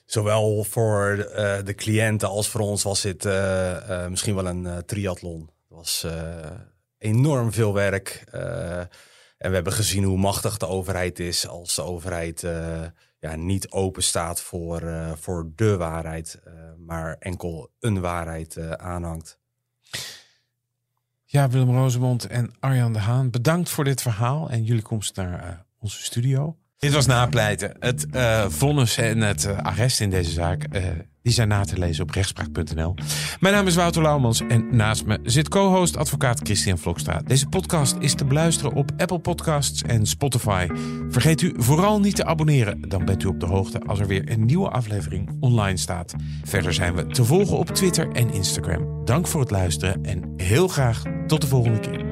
Zowel 0.06 0.64
voor 0.64 1.16
eh, 1.18 1.64
de 1.64 1.74
cliënten 1.74 2.28
als 2.28 2.48
voor 2.48 2.60
ons 2.60 2.82
was 2.82 3.00
dit 3.00 3.24
eh, 3.24 4.04
eh, 4.04 4.10
misschien 4.10 4.34
wel 4.34 4.46
een 4.46 4.84
triathlon. 4.86 5.40
Het 5.40 5.50
was 5.78 6.02
eh, 6.04 6.50
enorm 6.98 7.52
veel 7.52 7.74
werk. 7.74 8.24
eh, 8.30 8.78
en 9.38 9.48
we 9.48 9.54
hebben 9.54 9.72
gezien 9.72 10.04
hoe 10.04 10.18
machtig 10.18 10.56
de 10.56 10.66
overheid 10.66 11.18
is 11.18 11.48
als 11.48 11.74
de 11.74 11.82
overheid 11.82 12.42
eh, 12.44 12.82
ja, 13.22 13.36
niet 13.36 13.70
open 13.70 14.02
staat 14.02 14.40
voor, 14.40 14.82
eh, 14.82 15.12
voor 15.12 15.52
de 15.54 15.76
waarheid, 15.76 16.40
eh, 16.44 16.52
maar 16.78 17.16
enkel 17.18 17.70
een 17.80 18.00
waarheid 18.00 18.56
eh, 18.56 18.70
aanhangt. 18.70 19.38
Ja, 21.24 21.48
Willem 21.48 21.70
Rosemond 21.70 22.26
en 22.26 22.54
Arjan 22.60 22.92
de 22.92 22.98
Haan, 22.98 23.30
bedankt 23.30 23.68
voor 23.68 23.84
dit 23.84 24.02
verhaal 24.02 24.50
en 24.50 24.64
jullie 24.64 24.82
komst 24.82 25.16
naar 25.16 25.66
onze 25.78 26.02
studio. 26.02 26.56
Dit 26.82 26.92
was 26.92 27.06
napleiten. 27.06 27.72
Het 27.78 28.06
uh, 28.14 28.44
vonnis 28.48 28.96
en 28.96 29.20
het 29.20 29.44
uh, 29.44 29.58
arrest 29.58 30.00
in 30.00 30.10
deze 30.10 30.30
zaak 30.30 30.66
uh, 30.72 30.82
die 31.22 31.32
zijn 31.32 31.48
na 31.48 31.64
te 31.64 31.78
lezen 31.78 32.02
op 32.02 32.10
rechtspraak.nl. 32.10 32.94
Mijn 33.40 33.54
naam 33.54 33.66
is 33.66 33.74
Wouter 33.74 34.02
Laumans 34.02 34.42
en 34.48 34.76
naast 34.76 35.06
me 35.06 35.18
zit 35.22 35.48
co-host 35.48 35.96
advocaat 35.96 36.40
Christian 36.42 36.78
Vlokstra. 36.78 37.22
Deze 37.26 37.46
podcast 37.46 37.96
is 37.98 38.14
te 38.14 38.24
beluisteren 38.24 38.72
op 38.72 38.90
Apple 38.96 39.18
Podcasts 39.18 39.82
en 39.82 40.06
Spotify. 40.06 40.66
Vergeet 41.08 41.40
u 41.40 41.54
vooral 41.56 42.00
niet 42.00 42.16
te 42.16 42.24
abonneren, 42.24 42.88
dan 42.88 43.04
bent 43.04 43.22
u 43.22 43.26
op 43.26 43.40
de 43.40 43.46
hoogte 43.46 43.80
als 43.80 43.98
er 43.98 44.06
weer 44.06 44.30
een 44.30 44.44
nieuwe 44.44 44.68
aflevering 44.68 45.36
online 45.40 45.78
staat. 45.78 46.14
Verder 46.44 46.74
zijn 46.74 46.94
we 46.94 47.06
te 47.06 47.24
volgen 47.24 47.58
op 47.58 47.68
Twitter 47.68 48.12
en 48.12 48.32
Instagram. 48.32 49.04
Dank 49.04 49.26
voor 49.26 49.40
het 49.40 49.50
luisteren 49.50 50.04
en 50.04 50.32
heel 50.36 50.68
graag 50.68 51.02
tot 51.26 51.40
de 51.40 51.46
volgende 51.46 51.80
keer. 51.80 52.11